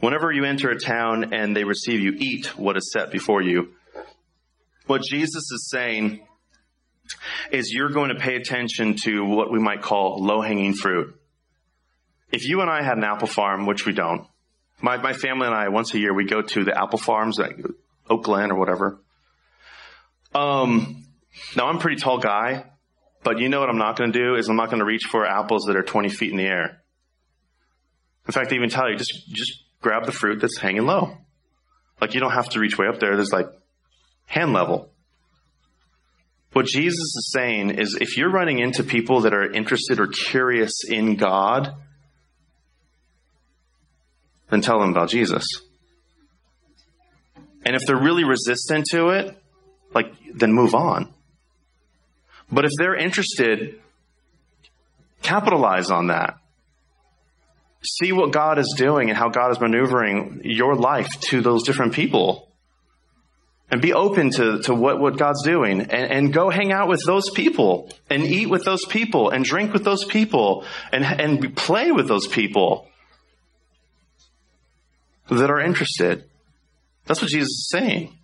Whenever 0.00 0.32
you 0.32 0.44
enter 0.44 0.70
a 0.70 0.78
town 0.78 1.32
and 1.32 1.56
they 1.56 1.62
receive 1.62 2.00
you, 2.00 2.14
eat 2.18 2.58
what 2.58 2.76
is 2.76 2.90
set 2.92 3.12
before 3.12 3.40
you. 3.40 3.74
What 4.86 5.02
Jesus 5.02 5.50
is 5.52 5.70
saying 5.70 6.26
is 7.50 7.72
you're 7.72 7.90
going 7.90 8.08
to 8.10 8.14
pay 8.14 8.36
attention 8.36 8.96
to 9.04 9.24
what 9.24 9.50
we 9.50 9.58
might 9.58 9.82
call 9.82 10.22
low 10.22 10.40
hanging 10.40 10.74
fruit. 10.74 11.14
If 12.30 12.46
you 12.46 12.60
and 12.60 12.70
I 12.70 12.82
had 12.82 12.96
an 12.96 13.04
apple 13.04 13.28
farm, 13.28 13.66
which 13.66 13.84
we 13.84 13.92
don't, 13.92 14.26
my, 14.80 14.96
my 14.96 15.12
family 15.12 15.46
and 15.46 15.54
I, 15.54 15.68
once 15.68 15.94
a 15.94 15.98
year, 15.98 16.12
we 16.14 16.24
go 16.24 16.42
to 16.42 16.64
the 16.64 16.76
apple 16.76 16.98
farms, 16.98 17.38
like 17.38 17.58
Oak 18.08 18.24
Glen 18.24 18.50
or 18.50 18.58
whatever. 18.58 18.98
Um, 20.34 21.04
now 21.56 21.68
I'm 21.68 21.76
a 21.76 21.80
pretty 21.80 22.00
tall 22.00 22.18
guy, 22.18 22.64
but 23.22 23.38
you 23.38 23.48
know 23.48 23.60
what 23.60 23.68
I'm 23.68 23.78
not 23.78 23.96
going 23.96 24.12
to 24.12 24.18
do 24.18 24.34
is 24.34 24.48
I'm 24.48 24.56
not 24.56 24.70
going 24.70 24.80
to 24.80 24.84
reach 24.84 25.04
for 25.10 25.26
apples 25.26 25.64
that 25.66 25.76
are 25.76 25.82
20 25.82 26.08
feet 26.08 26.30
in 26.30 26.36
the 26.36 26.46
air. 26.46 26.82
In 28.26 28.32
fact, 28.32 28.50
they 28.50 28.56
even 28.56 28.70
tell 28.70 28.90
you, 28.90 28.96
just, 28.96 29.28
just 29.28 29.62
grab 29.80 30.06
the 30.06 30.12
fruit 30.12 30.40
that's 30.40 30.58
hanging 30.58 30.86
low. 30.86 31.16
Like 32.00 32.14
you 32.14 32.20
don't 32.20 32.32
have 32.32 32.48
to 32.50 32.60
reach 32.60 32.78
way 32.78 32.86
up 32.86 32.98
there. 32.98 33.14
There's 33.14 33.32
like 33.32 33.48
hand 34.26 34.52
level. 34.52 34.91
What 36.52 36.66
Jesus 36.66 36.98
is 36.98 37.30
saying 37.32 37.70
is 37.78 37.96
if 37.98 38.16
you're 38.16 38.30
running 38.30 38.58
into 38.58 38.84
people 38.84 39.22
that 39.22 39.32
are 39.32 39.50
interested 39.50 39.98
or 39.98 40.06
curious 40.06 40.84
in 40.86 41.16
God, 41.16 41.74
then 44.50 44.60
tell 44.60 44.78
them 44.78 44.90
about 44.90 45.08
Jesus. 45.08 45.46
And 47.64 47.74
if 47.74 47.82
they're 47.86 47.96
really 47.96 48.24
resistant 48.24 48.86
to 48.90 49.08
it, 49.10 49.36
like, 49.94 50.12
then 50.34 50.52
move 50.52 50.74
on. 50.74 51.12
But 52.50 52.66
if 52.66 52.72
they're 52.76 52.96
interested, 52.96 53.80
capitalize 55.22 55.90
on 55.90 56.08
that. 56.08 56.36
See 57.82 58.12
what 58.12 58.30
God 58.30 58.58
is 58.58 58.74
doing 58.76 59.08
and 59.08 59.16
how 59.16 59.30
God 59.30 59.52
is 59.52 59.60
maneuvering 59.60 60.42
your 60.44 60.74
life 60.74 61.08
to 61.30 61.40
those 61.40 61.62
different 61.62 61.94
people 61.94 62.51
and 63.72 63.80
be 63.80 63.94
open 63.94 64.30
to, 64.30 64.58
to 64.58 64.74
what, 64.74 65.00
what 65.00 65.16
God's 65.16 65.42
doing 65.42 65.80
and, 65.80 65.90
and 66.12 66.32
go 66.32 66.50
hang 66.50 66.72
out 66.72 66.88
with 66.88 67.02
those 67.06 67.30
people 67.30 67.90
and 68.10 68.22
eat 68.22 68.50
with 68.50 68.66
those 68.66 68.84
people 68.84 69.30
and 69.30 69.46
drink 69.46 69.72
with 69.72 69.82
those 69.82 70.04
people 70.04 70.66
and, 70.92 71.02
and 71.02 71.56
play 71.56 71.90
with 71.90 72.06
those 72.06 72.26
people 72.26 72.86
that 75.30 75.50
are 75.50 75.58
interested. 75.58 76.28
That's 77.06 77.22
what 77.22 77.30
Jesus 77.30 77.48
is 77.48 77.68
saying. 77.70 78.18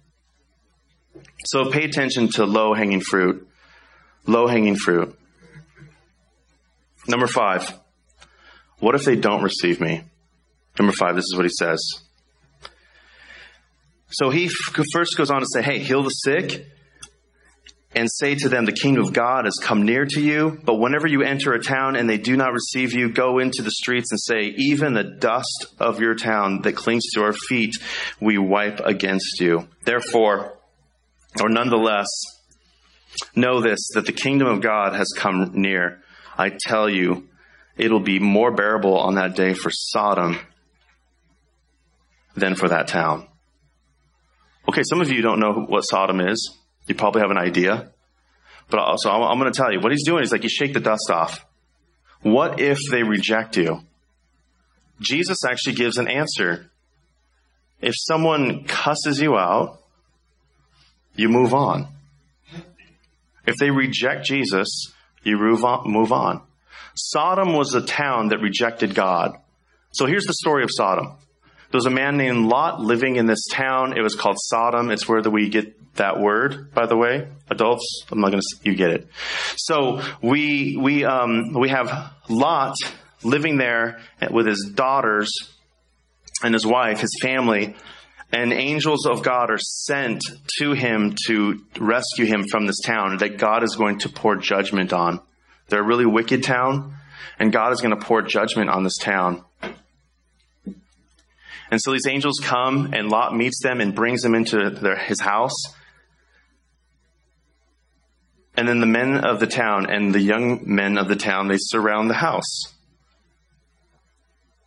So 1.46 1.70
pay 1.70 1.84
attention 1.84 2.28
to 2.32 2.44
low 2.44 2.74
hanging 2.74 3.00
fruit. 3.00 3.48
Low 4.26 4.48
hanging 4.48 4.76
fruit. 4.76 5.18
Number 7.08 7.26
five. 7.26 7.72
What 8.80 8.94
if 8.94 9.06
they 9.06 9.16
don't 9.16 9.42
receive 9.42 9.80
me? 9.80 10.02
Number 10.78 10.92
five, 10.92 11.16
this 11.16 11.24
is 11.24 11.34
what 11.34 11.46
he 11.46 11.50
says. 11.58 11.80
So 14.10 14.30
he 14.30 14.48
first 14.92 15.16
goes 15.16 15.30
on 15.30 15.40
to 15.40 15.46
say, 15.52 15.62
Hey, 15.62 15.78
heal 15.80 16.02
the 16.02 16.10
sick 16.10 16.66
and 17.94 18.08
say 18.10 18.34
to 18.36 18.48
them, 18.48 18.64
The 18.64 18.72
kingdom 18.72 19.04
of 19.04 19.12
God 19.12 19.44
has 19.44 19.56
come 19.60 19.82
near 19.82 20.06
to 20.06 20.20
you. 20.20 20.58
But 20.64 20.76
whenever 20.76 21.06
you 21.06 21.22
enter 21.22 21.52
a 21.52 21.62
town 21.62 21.96
and 21.96 22.08
they 22.08 22.18
do 22.18 22.36
not 22.36 22.52
receive 22.52 22.92
you, 22.92 23.10
go 23.10 23.38
into 23.38 23.62
the 23.62 23.70
streets 23.70 24.10
and 24.10 24.20
say, 24.20 24.54
Even 24.56 24.94
the 24.94 25.04
dust 25.04 25.66
of 25.78 26.00
your 26.00 26.14
town 26.14 26.62
that 26.62 26.76
clings 26.76 27.04
to 27.14 27.22
our 27.22 27.32
feet, 27.32 27.74
we 28.20 28.38
wipe 28.38 28.80
against 28.80 29.40
you. 29.40 29.68
Therefore, 29.84 30.54
or 31.40 31.48
nonetheless, 31.48 32.08
know 33.34 33.60
this, 33.60 33.80
that 33.94 34.06
the 34.06 34.12
kingdom 34.12 34.48
of 34.48 34.60
God 34.60 34.94
has 34.94 35.12
come 35.16 35.52
near. 35.54 36.00
I 36.36 36.50
tell 36.50 36.88
you, 36.88 37.28
it'll 37.76 38.00
be 38.00 38.18
more 38.18 38.52
bearable 38.52 38.96
on 38.96 39.16
that 39.16 39.34
day 39.34 39.54
for 39.54 39.70
Sodom 39.70 40.38
than 42.36 42.54
for 42.54 42.68
that 42.68 42.88
town. 42.88 43.26
Okay, 44.68 44.82
some 44.84 45.00
of 45.00 45.10
you 45.10 45.22
don't 45.22 45.40
know 45.40 45.52
what 45.52 45.80
Sodom 45.82 46.20
is. 46.20 46.54
You 46.86 46.94
probably 46.94 47.22
have 47.22 47.30
an 47.30 47.38
idea. 47.38 47.90
But 48.68 48.80
also, 48.80 49.10
I'm 49.10 49.38
going 49.38 49.50
to 49.50 49.56
tell 49.56 49.72
you 49.72 49.80
what 49.80 49.92
he's 49.92 50.04
doing 50.04 50.22
is 50.22 50.30
like 50.30 50.42
you 50.42 50.50
shake 50.50 50.74
the 50.74 50.80
dust 50.80 51.10
off. 51.10 51.46
What 52.22 52.60
if 52.60 52.78
they 52.90 53.02
reject 53.02 53.56
you? 53.56 53.80
Jesus 55.00 55.38
actually 55.48 55.74
gives 55.74 55.96
an 55.96 56.08
answer. 56.08 56.70
If 57.80 57.94
someone 57.96 58.64
cusses 58.64 59.20
you 59.20 59.36
out, 59.38 59.80
you 61.14 61.28
move 61.28 61.54
on. 61.54 61.88
If 63.46 63.56
they 63.56 63.70
reject 63.70 64.26
Jesus, 64.26 64.92
you 65.22 65.38
move 65.38 65.64
on. 65.64 65.90
Move 65.90 66.12
on. 66.12 66.42
Sodom 66.94 67.54
was 67.54 67.72
a 67.74 67.80
town 67.80 68.28
that 68.28 68.40
rejected 68.40 68.94
God. 68.94 69.38
So 69.92 70.04
here's 70.04 70.26
the 70.26 70.34
story 70.34 70.64
of 70.64 70.70
Sodom. 70.70 71.16
There 71.70 71.78
was 71.78 71.86
a 71.86 71.90
man 71.90 72.16
named 72.16 72.46
Lot 72.46 72.80
living 72.80 73.16
in 73.16 73.26
this 73.26 73.46
town. 73.52 73.96
It 73.96 74.00
was 74.00 74.14
called 74.14 74.36
Sodom. 74.38 74.90
It's 74.90 75.06
where 75.06 75.20
we 75.20 75.50
get 75.50 75.94
that 75.96 76.18
word, 76.18 76.72
by 76.72 76.86
the 76.86 76.96
way. 76.96 77.28
Adults, 77.50 78.04
I'm 78.10 78.20
not 78.20 78.30
going 78.30 78.40
to, 78.40 78.56
you 78.62 78.74
get 78.74 78.90
it. 78.90 79.08
So 79.56 80.00
we, 80.22 80.76
we, 80.76 81.04
um, 81.04 81.52
we 81.52 81.68
have 81.68 82.12
Lot 82.28 82.74
living 83.22 83.58
there 83.58 84.00
with 84.30 84.46
his 84.46 84.70
daughters 84.74 85.30
and 86.42 86.54
his 86.54 86.64
wife, 86.64 87.00
his 87.00 87.16
family, 87.20 87.74
and 88.32 88.52
angels 88.52 89.06
of 89.06 89.22
God 89.22 89.50
are 89.50 89.58
sent 89.58 90.22
to 90.58 90.72
him 90.72 91.16
to 91.26 91.64
rescue 91.78 92.26
him 92.26 92.46
from 92.46 92.66
this 92.66 92.80
town 92.84 93.18
that 93.18 93.38
God 93.38 93.62
is 93.62 93.74
going 93.76 93.98
to 94.00 94.08
pour 94.08 94.36
judgment 94.36 94.92
on. 94.92 95.20
They're 95.68 95.80
a 95.80 95.86
really 95.86 96.06
wicked 96.06 96.42
town, 96.42 96.94
and 97.38 97.52
God 97.52 97.72
is 97.72 97.80
going 97.80 97.98
to 97.98 98.04
pour 98.04 98.22
judgment 98.22 98.70
on 98.70 98.84
this 98.84 98.98
town. 98.98 99.44
And 101.70 101.80
so 101.80 101.92
these 101.92 102.06
angels 102.06 102.40
come, 102.42 102.94
and 102.94 103.10
Lot 103.10 103.36
meets 103.36 103.62
them 103.62 103.80
and 103.80 103.94
brings 103.94 104.22
them 104.22 104.34
into 104.34 104.70
their, 104.70 104.96
his 104.96 105.20
house. 105.20 105.54
And 108.56 108.66
then 108.66 108.80
the 108.80 108.86
men 108.86 109.18
of 109.24 109.38
the 109.38 109.46
town 109.46 109.88
and 109.88 110.14
the 110.14 110.20
young 110.20 110.62
men 110.64 110.98
of 110.98 111.08
the 111.08 111.16
town, 111.16 111.48
they 111.48 111.58
surround 111.58 112.10
the 112.10 112.14
house. 112.14 112.74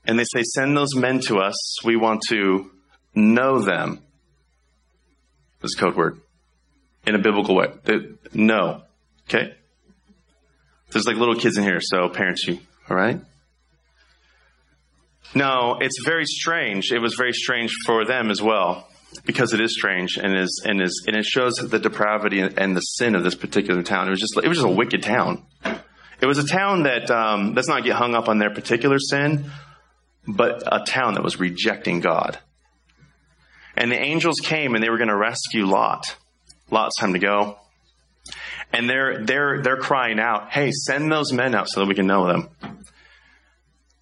And 0.05 0.17
they 0.17 0.23
say, 0.23 0.43
Send 0.43 0.77
those 0.77 0.95
men 0.95 1.19
to 1.27 1.39
us. 1.39 1.83
We 1.83 1.95
want 1.95 2.21
to 2.29 2.71
know 3.13 3.59
them. 3.59 4.01
This 5.61 5.75
code 5.75 5.95
word. 5.95 6.21
In 7.05 7.15
a 7.15 7.19
biblical 7.19 7.55
way. 7.55 7.67
They, 7.83 7.99
know. 8.33 8.83
Okay? 9.27 9.55
There's 10.91 11.05
like 11.05 11.17
little 11.17 11.35
kids 11.35 11.57
in 11.57 11.63
here, 11.63 11.79
so 11.81 12.09
parents, 12.09 12.45
you, 12.47 12.59
all 12.89 12.97
right? 12.97 13.21
No, 15.33 15.77
it's 15.79 16.03
very 16.03 16.25
strange. 16.25 16.91
It 16.91 16.99
was 16.99 17.15
very 17.17 17.33
strange 17.33 17.73
for 17.85 18.05
them 18.05 18.29
as 18.29 18.41
well, 18.41 18.87
because 19.25 19.53
it 19.53 19.61
is 19.61 19.73
strange 19.73 20.17
and 20.17 20.37
is 20.37 20.63
and 20.65 20.81
is 20.81 21.05
and 21.07 21.15
it 21.15 21.25
shows 21.25 21.55
the 21.55 21.79
depravity 21.79 22.41
and 22.41 22.75
the 22.75 22.81
sin 22.81 23.15
of 23.15 23.23
this 23.23 23.35
particular 23.35 23.83
town. 23.83 24.07
It 24.07 24.11
was 24.11 24.19
just 24.19 24.37
it 24.43 24.47
was 24.47 24.57
just 24.57 24.67
a 24.67 24.75
wicked 24.75 25.03
town. 25.03 25.45
It 26.21 26.27
was 26.27 26.37
a 26.37 26.45
town 26.45 26.83
that 26.83 27.09
um, 27.09 27.55
let's 27.55 27.67
not 27.67 27.83
get 27.83 27.95
hung 27.95 28.13
up 28.13 28.29
on 28.29 28.37
their 28.37 28.53
particular 28.53 28.99
sin, 28.99 29.49
but 30.27 30.63
a 30.67 30.83
town 30.85 31.15
that 31.15 31.23
was 31.23 31.39
rejecting 31.39 31.99
God. 31.99 32.37
And 33.75 33.91
the 33.91 33.99
angels 33.99 34.39
came 34.39 34.75
and 34.75 34.83
they 34.83 34.89
were 34.89 34.97
going 34.97 35.09
to 35.09 35.15
rescue 35.15 35.65
Lot. 35.65 36.15
Lot's 36.69 36.97
time 36.99 37.13
to 37.13 37.19
go. 37.19 37.57
And 38.71 38.89
they're, 38.89 39.25
they're, 39.25 39.61
they're 39.61 39.77
crying 39.77 40.19
out, 40.19 40.51
hey, 40.51 40.71
send 40.71 41.11
those 41.11 41.33
men 41.33 41.55
out 41.55 41.67
so 41.69 41.79
that 41.79 41.87
we 41.87 41.95
can 41.95 42.05
know 42.05 42.27
them. 42.27 42.49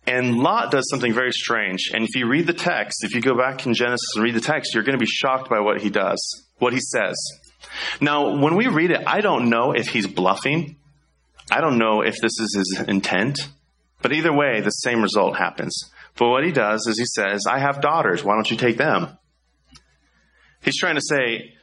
And 0.10 0.40
Lot 0.40 0.72
does 0.72 0.90
something 0.90 1.14
very 1.14 1.32
strange. 1.32 1.92
And 1.94 2.04
if 2.04 2.16
you 2.16 2.28
read 2.28 2.48
the 2.48 2.54
text, 2.54 3.04
if 3.04 3.14
you 3.14 3.22
go 3.22 3.38
back 3.38 3.68
in 3.68 3.76
Genesis 3.76 4.16
and 4.16 4.24
read 4.24 4.34
the 4.34 4.42
text, 4.42 4.74
you're 4.74 4.84
going 4.84 4.98
to 4.98 5.00
be 5.00 5.06
shocked 5.06 5.52
by 5.52 5.60
what 5.60 5.82
he 5.82 5.92
does, 5.92 6.48
what 6.58 6.74
he 6.74 6.80
says. 6.80 7.16
Now, 8.02 8.40
when 8.42 8.56
we 8.56 8.68
read 8.68 8.90
it, 8.90 9.04
I 9.06 9.22
don't 9.22 9.52
know 9.52 9.72
if 9.72 9.90
he's 9.90 10.08
bluffing. 10.08 10.78
I 11.52 11.62
don't 11.62 11.78
know 11.78 12.02
if 12.02 12.16
this 12.22 12.40
is 12.40 12.56
his 12.58 12.88
intent. 12.88 13.50
But 14.02 14.12
either 14.12 14.34
way, 14.34 14.62
the 14.62 14.72
same 14.72 15.04
result 15.04 15.38
happens. 15.38 15.92
But 16.18 16.30
what 16.30 16.44
he 16.44 16.52
does 16.52 16.88
is 16.88 16.98
he 16.98 17.06
says, 17.06 17.46
I 17.48 17.60
have 17.60 17.80
daughters. 17.80 18.24
Why 18.24 18.34
don't 18.34 18.50
you 18.50 18.58
take 18.58 18.78
them? 18.78 19.16
He's 20.64 20.78
trying 20.78 20.96
to 20.96 21.02
say, 21.02 21.54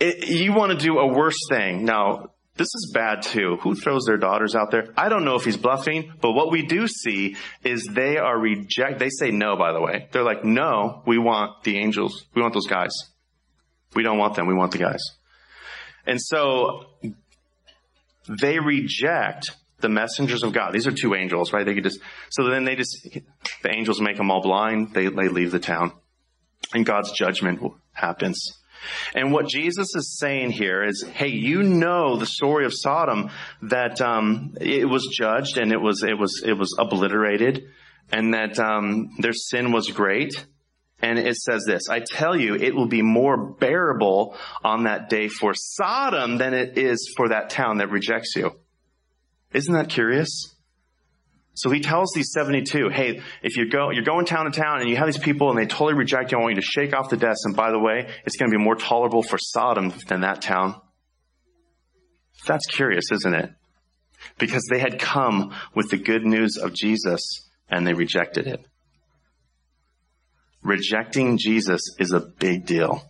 you 0.00 0.52
want 0.52 0.72
to 0.72 0.84
do 0.84 0.98
a 0.98 1.06
worse 1.06 1.38
thing. 1.48 1.84
Now, 1.84 2.30
this 2.58 2.66
is 2.74 2.90
bad 2.92 3.22
too. 3.22 3.56
Who 3.62 3.74
throws 3.74 4.04
their 4.04 4.16
daughters 4.16 4.54
out 4.54 4.70
there? 4.70 4.88
I 4.96 5.08
don't 5.08 5.24
know 5.24 5.36
if 5.36 5.44
he's 5.44 5.56
bluffing, 5.56 6.12
but 6.20 6.32
what 6.32 6.50
we 6.50 6.66
do 6.66 6.86
see 6.88 7.36
is 7.64 7.84
they 7.84 8.18
are 8.18 8.38
reject. 8.38 8.98
They 8.98 9.10
say 9.10 9.30
no, 9.30 9.56
by 9.56 9.72
the 9.72 9.80
way. 9.80 10.08
They're 10.12 10.24
like, 10.24 10.44
no, 10.44 11.02
we 11.06 11.18
want 11.18 11.62
the 11.62 11.78
angels. 11.78 12.26
We 12.34 12.42
want 12.42 12.54
those 12.54 12.66
guys. 12.66 12.92
We 13.94 14.02
don't 14.02 14.18
want 14.18 14.34
them. 14.34 14.46
We 14.46 14.54
want 14.54 14.72
the 14.72 14.78
guys. 14.78 15.02
And 16.06 16.20
so 16.20 16.86
they 18.28 18.58
reject 18.58 19.52
the 19.80 19.88
messengers 19.88 20.42
of 20.42 20.52
God. 20.52 20.72
These 20.72 20.86
are 20.86 20.92
two 20.92 21.14
angels, 21.14 21.52
right? 21.52 21.64
They 21.64 21.74
could 21.74 21.84
just, 21.84 22.00
so 22.30 22.50
then 22.50 22.64
they 22.64 22.74
just, 22.74 23.08
the 23.62 23.70
angels 23.70 24.00
make 24.00 24.16
them 24.16 24.30
all 24.30 24.42
blind. 24.42 24.92
They, 24.92 25.06
they 25.06 25.28
leave 25.28 25.52
the 25.52 25.60
town 25.60 25.92
and 26.74 26.84
God's 26.84 27.12
judgment 27.12 27.60
happens. 27.92 28.57
And 29.14 29.32
what 29.32 29.48
Jesus 29.48 29.94
is 29.94 30.18
saying 30.18 30.50
here 30.50 30.84
is, 30.84 31.04
hey, 31.14 31.28
you 31.28 31.62
know 31.62 32.16
the 32.16 32.26
story 32.26 32.64
of 32.64 32.72
Sodom 32.74 33.30
that 33.62 34.00
um, 34.00 34.54
it 34.60 34.88
was 34.88 35.08
judged 35.12 35.58
and 35.58 35.72
it 35.72 35.80
was 35.80 36.02
it 36.02 36.18
was 36.18 36.42
it 36.44 36.54
was 36.54 36.76
obliterated, 36.78 37.68
and 38.12 38.34
that 38.34 38.58
um, 38.58 39.10
their 39.18 39.32
sin 39.32 39.72
was 39.72 39.88
great. 39.90 40.46
And 41.00 41.16
it 41.16 41.36
says 41.36 41.64
this, 41.64 41.88
I 41.88 42.00
tell 42.00 42.36
you, 42.36 42.56
it 42.56 42.74
will 42.74 42.88
be 42.88 43.02
more 43.02 43.36
bearable 43.36 44.36
on 44.64 44.84
that 44.84 45.08
day 45.08 45.28
for 45.28 45.54
Sodom 45.54 46.38
than 46.38 46.54
it 46.54 46.76
is 46.76 47.14
for 47.16 47.28
that 47.28 47.50
town 47.50 47.78
that 47.78 47.90
rejects 47.90 48.34
you. 48.34 48.56
Isn't 49.52 49.74
that 49.74 49.90
curious? 49.90 50.56
So 51.58 51.70
he 51.70 51.80
tells 51.80 52.12
these 52.14 52.30
72, 52.30 52.88
hey, 52.88 53.20
if 53.42 53.56
you 53.56 53.68
go, 53.68 53.90
you're 53.90 54.04
going 54.04 54.26
town 54.26 54.44
to 54.44 54.52
town 54.52 54.80
and 54.80 54.88
you 54.88 54.94
have 54.94 55.06
these 55.06 55.18
people 55.18 55.50
and 55.50 55.58
they 55.58 55.66
totally 55.66 55.94
reject 55.94 56.30
you, 56.30 56.38
I 56.38 56.40
want 56.40 56.54
you 56.54 56.60
to 56.60 56.66
shake 56.66 56.94
off 56.94 57.10
the 57.10 57.16
dust. 57.16 57.44
And 57.46 57.56
by 57.56 57.72
the 57.72 57.80
way, 57.80 58.08
it's 58.24 58.36
going 58.36 58.48
to 58.48 58.56
be 58.56 58.62
more 58.62 58.76
tolerable 58.76 59.24
for 59.24 59.38
Sodom 59.38 59.92
than 60.06 60.20
that 60.20 60.40
town. 60.40 60.80
That's 62.46 62.64
curious, 62.66 63.10
isn't 63.10 63.34
it? 63.34 63.50
Because 64.38 64.68
they 64.70 64.78
had 64.78 65.00
come 65.00 65.52
with 65.74 65.90
the 65.90 65.96
good 65.96 66.24
news 66.24 66.56
of 66.56 66.74
Jesus 66.74 67.50
and 67.68 67.84
they 67.84 67.92
rejected 67.92 68.46
it. 68.46 68.64
Rejecting 70.62 71.38
Jesus 71.38 71.80
is 71.98 72.12
a 72.12 72.20
big 72.20 72.66
deal. 72.66 73.02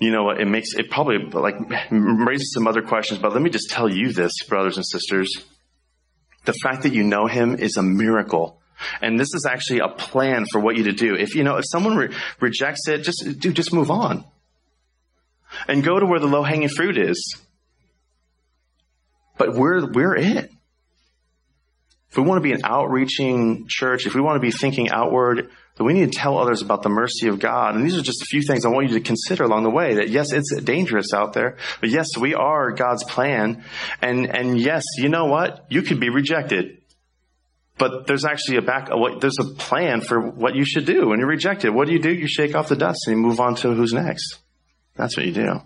You 0.00 0.10
know 0.10 0.24
what? 0.24 0.40
It 0.40 0.48
makes 0.48 0.74
it 0.74 0.90
probably 0.90 1.18
like 1.18 1.54
raises 1.92 2.52
some 2.52 2.66
other 2.66 2.82
questions, 2.82 3.20
but 3.20 3.32
let 3.32 3.40
me 3.40 3.50
just 3.50 3.70
tell 3.70 3.88
you 3.88 4.12
this, 4.12 4.32
brothers 4.48 4.76
and 4.76 4.84
sisters. 4.84 5.44
The 6.46 6.54
fact 6.54 6.84
that 6.84 6.94
you 6.94 7.02
know 7.02 7.26
him 7.26 7.56
is 7.56 7.76
a 7.76 7.82
miracle. 7.82 8.60
And 9.00 9.18
this 9.18 9.34
is 9.34 9.46
actually 9.48 9.80
a 9.80 9.88
plan 9.88 10.44
for 10.50 10.60
what 10.60 10.76
you 10.76 10.84
to 10.84 10.92
do. 10.92 11.14
If 11.14 11.34
you 11.34 11.44
know, 11.44 11.56
if 11.56 11.64
someone 11.66 11.96
re- 11.96 12.14
rejects 12.40 12.88
it, 12.88 13.02
just 13.02 13.38
do, 13.38 13.52
just 13.52 13.72
move 13.72 13.90
on. 13.90 14.24
And 15.68 15.82
go 15.82 15.98
to 15.98 16.06
where 16.06 16.20
the 16.20 16.26
low 16.26 16.42
hanging 16.42 16.68
fruit 16.68 16.98
is. 16.98 17.38
But 19.38 19.54
we're, 19.54 19.90
we're 19.90 20.16
it. 20.16 20.50
If 22.16 22.22
we 22.22 22.26
want 22.26 22.38
to 22.38 22.48
be 22.48 22.52
an 22.52 22.62
outreaching 22.64 23.66
church, 23.68 24.06
if 24.06 24.14
we 24.14 24.22
want 24.22 24.36
to 24.36 24.40
be 24.40 24.50
thinking 24.50 24.88
outward, 24.88 25.50
then 25.76 25.86
we 25.86 25.92
need 25.92 26.10
to 26.10 26.18
tell 26.18 26.38
others 26.38 26.62
about 26.62 26.82
the 26.82 26.88
mercy 26.88 27.28
of 27.28 27.38
God. 27.38 27.74
And 27.74 27.84
these 27.84 27.94
are 27.94 28.00
just 28.00 28.22
a 28.22 28.24
few 28.24 28.40
things 28.40 28.64
I 28.64 28.70
want 28.70 28.88
you 28.88 28.94
to 28.94 29.04
consider 29.04 29.44
along 29.44 29.64
the 29.64 29.70
way 29.70 29.96
that 29.96 30.08
yes, 30.08 30.32
it's 30.32 30.58
dangerous 30.62 31.12
out 31.12 31.34
there, 31.34 31.58
but 31.78 31.90
yes, 31.90 32.16
we 32.18 32.32
are 32.32 32.72
God's 32.72 33.04
plan. 33.04 33.62
And, 34.00 34.34
and 34.34 34.58
yes, 34.58 34.82
you 34.96 35.10
know 35.10 35.26
what? 35.26 35.66
You 35.68 35.82
could 35.82 36.00
be 36.00 36.08
rejected. 36.08 36.78
But 37.76 38.06
there's 38.06 38.24
actually 38.24 38.56
a 38.56 38.62
back, 38.62 38.88
there's 39.20 39.38
a 39.38 39.52
plan 39.52 40.00
for 40.00 40.18
what 40.18 40.54
you 40.54 40.64
should 40.64 40.86
do 40.86 41.08
when 41.08 41.18
you're 41.18 41.28
rejected. 41.28 41.68
What 41.74 41.86
do 41.86 41.92
you 41.92 42.00
do? 42.00 42.14
You 42.14 42.28
shake 42.28 42.54
off 42.54 42.68
the 42.68 42.76
dust 42.76 43.06
and 43.08 43.18
you 43.18 43.22
move 43.22 43.40
on 43.40 43.56
to 43.56 43.74
who's 43.74 43.92
next. 43.92 44.38
That's 44.94 45.18
what 45.18 45.26
you 45.26 45.32
do. 45.32 45.60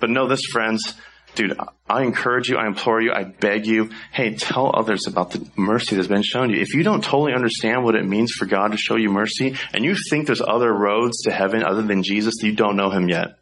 But 0.00 0.10
know 0.10 0.26
this, 0.26 0.44
friends, 0.46 0.96
dude, 1.34 1.58
I 1.88 2.02
encourage 2.02 2.48
you, 2.48 2.56
I 2.56 2.66
implore 2.66 3.00
you, 3.00 3.12
I 3.12 3.24
beg 3.24 3.66
you, 3.66 3.90
hey, 4.12 4.34
tell 4.34 4.70
others 4.74 5.06
about 5.06 5.30
the 5.30 5.48
mercy 5.56 5.96
that's 5.96 6.08
been 6.08 6.22
shown 6.22 6.50
you. 6.50 6.60
If 6.60 6.74
you 6.74 6.82
don't 6.82 7.02
totally 7.02 7.32
understand 7.32 7.84
what 7.84 7.94
it 7.94 8.04
means 8.04 8.32
for 8.32 8.46
God 8.46 8.72
to 8.72 8.76
show 8.76 8.96
you 8.96 9.10
mercy, 9.10 9.56
and 9.72 9.84
you 9.84 9.96
think 10.10 10.26
there's 10.26 10.42
other 10.42 10.72
roads 10.72 11.22
to 11.22 11.30
heaven 11.30 11.64
other 11.64 11.82
than 11.82 12.02
Jesus, 12.02 12.42
you 12.42 12.52
don't 12.52 12.76
know 12.76 12.90
him 12.90 13.08
yet. 13.08 13.38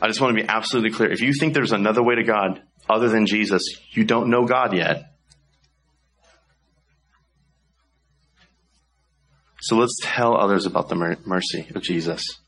I 0.00 0.08
just 0.08 0.20
want 0.20 0.36
to 0.36 0.42
be 0.42 0.48
absolutely 0.48 0.90
clear. 0.90 1.12
If 1.12 1.20
you 1.20 1.32
think 1.32 1.54
there's 1.54 1.72
another 1.72 2.02
way 2.02 2.16
to 2.16 2.24
God 2.24 2.60
other 2.90 3.08
than 3.08 3.26
Jesus, 3.26 3.62
you 3.92 4.04
don't 4.04 4.30
know 4.30 4.44
God 4.46 4.74
yet. 4.74 5.14
So 9.60 9.76
let's 9.76 9.96
tell 10.02 10.36
others 10.36 10.66
about 10.66 10.88
the 10.88 10.96
mercy 11.24 11.68
of 11.72 11.82
Jesus. 11.82 12.41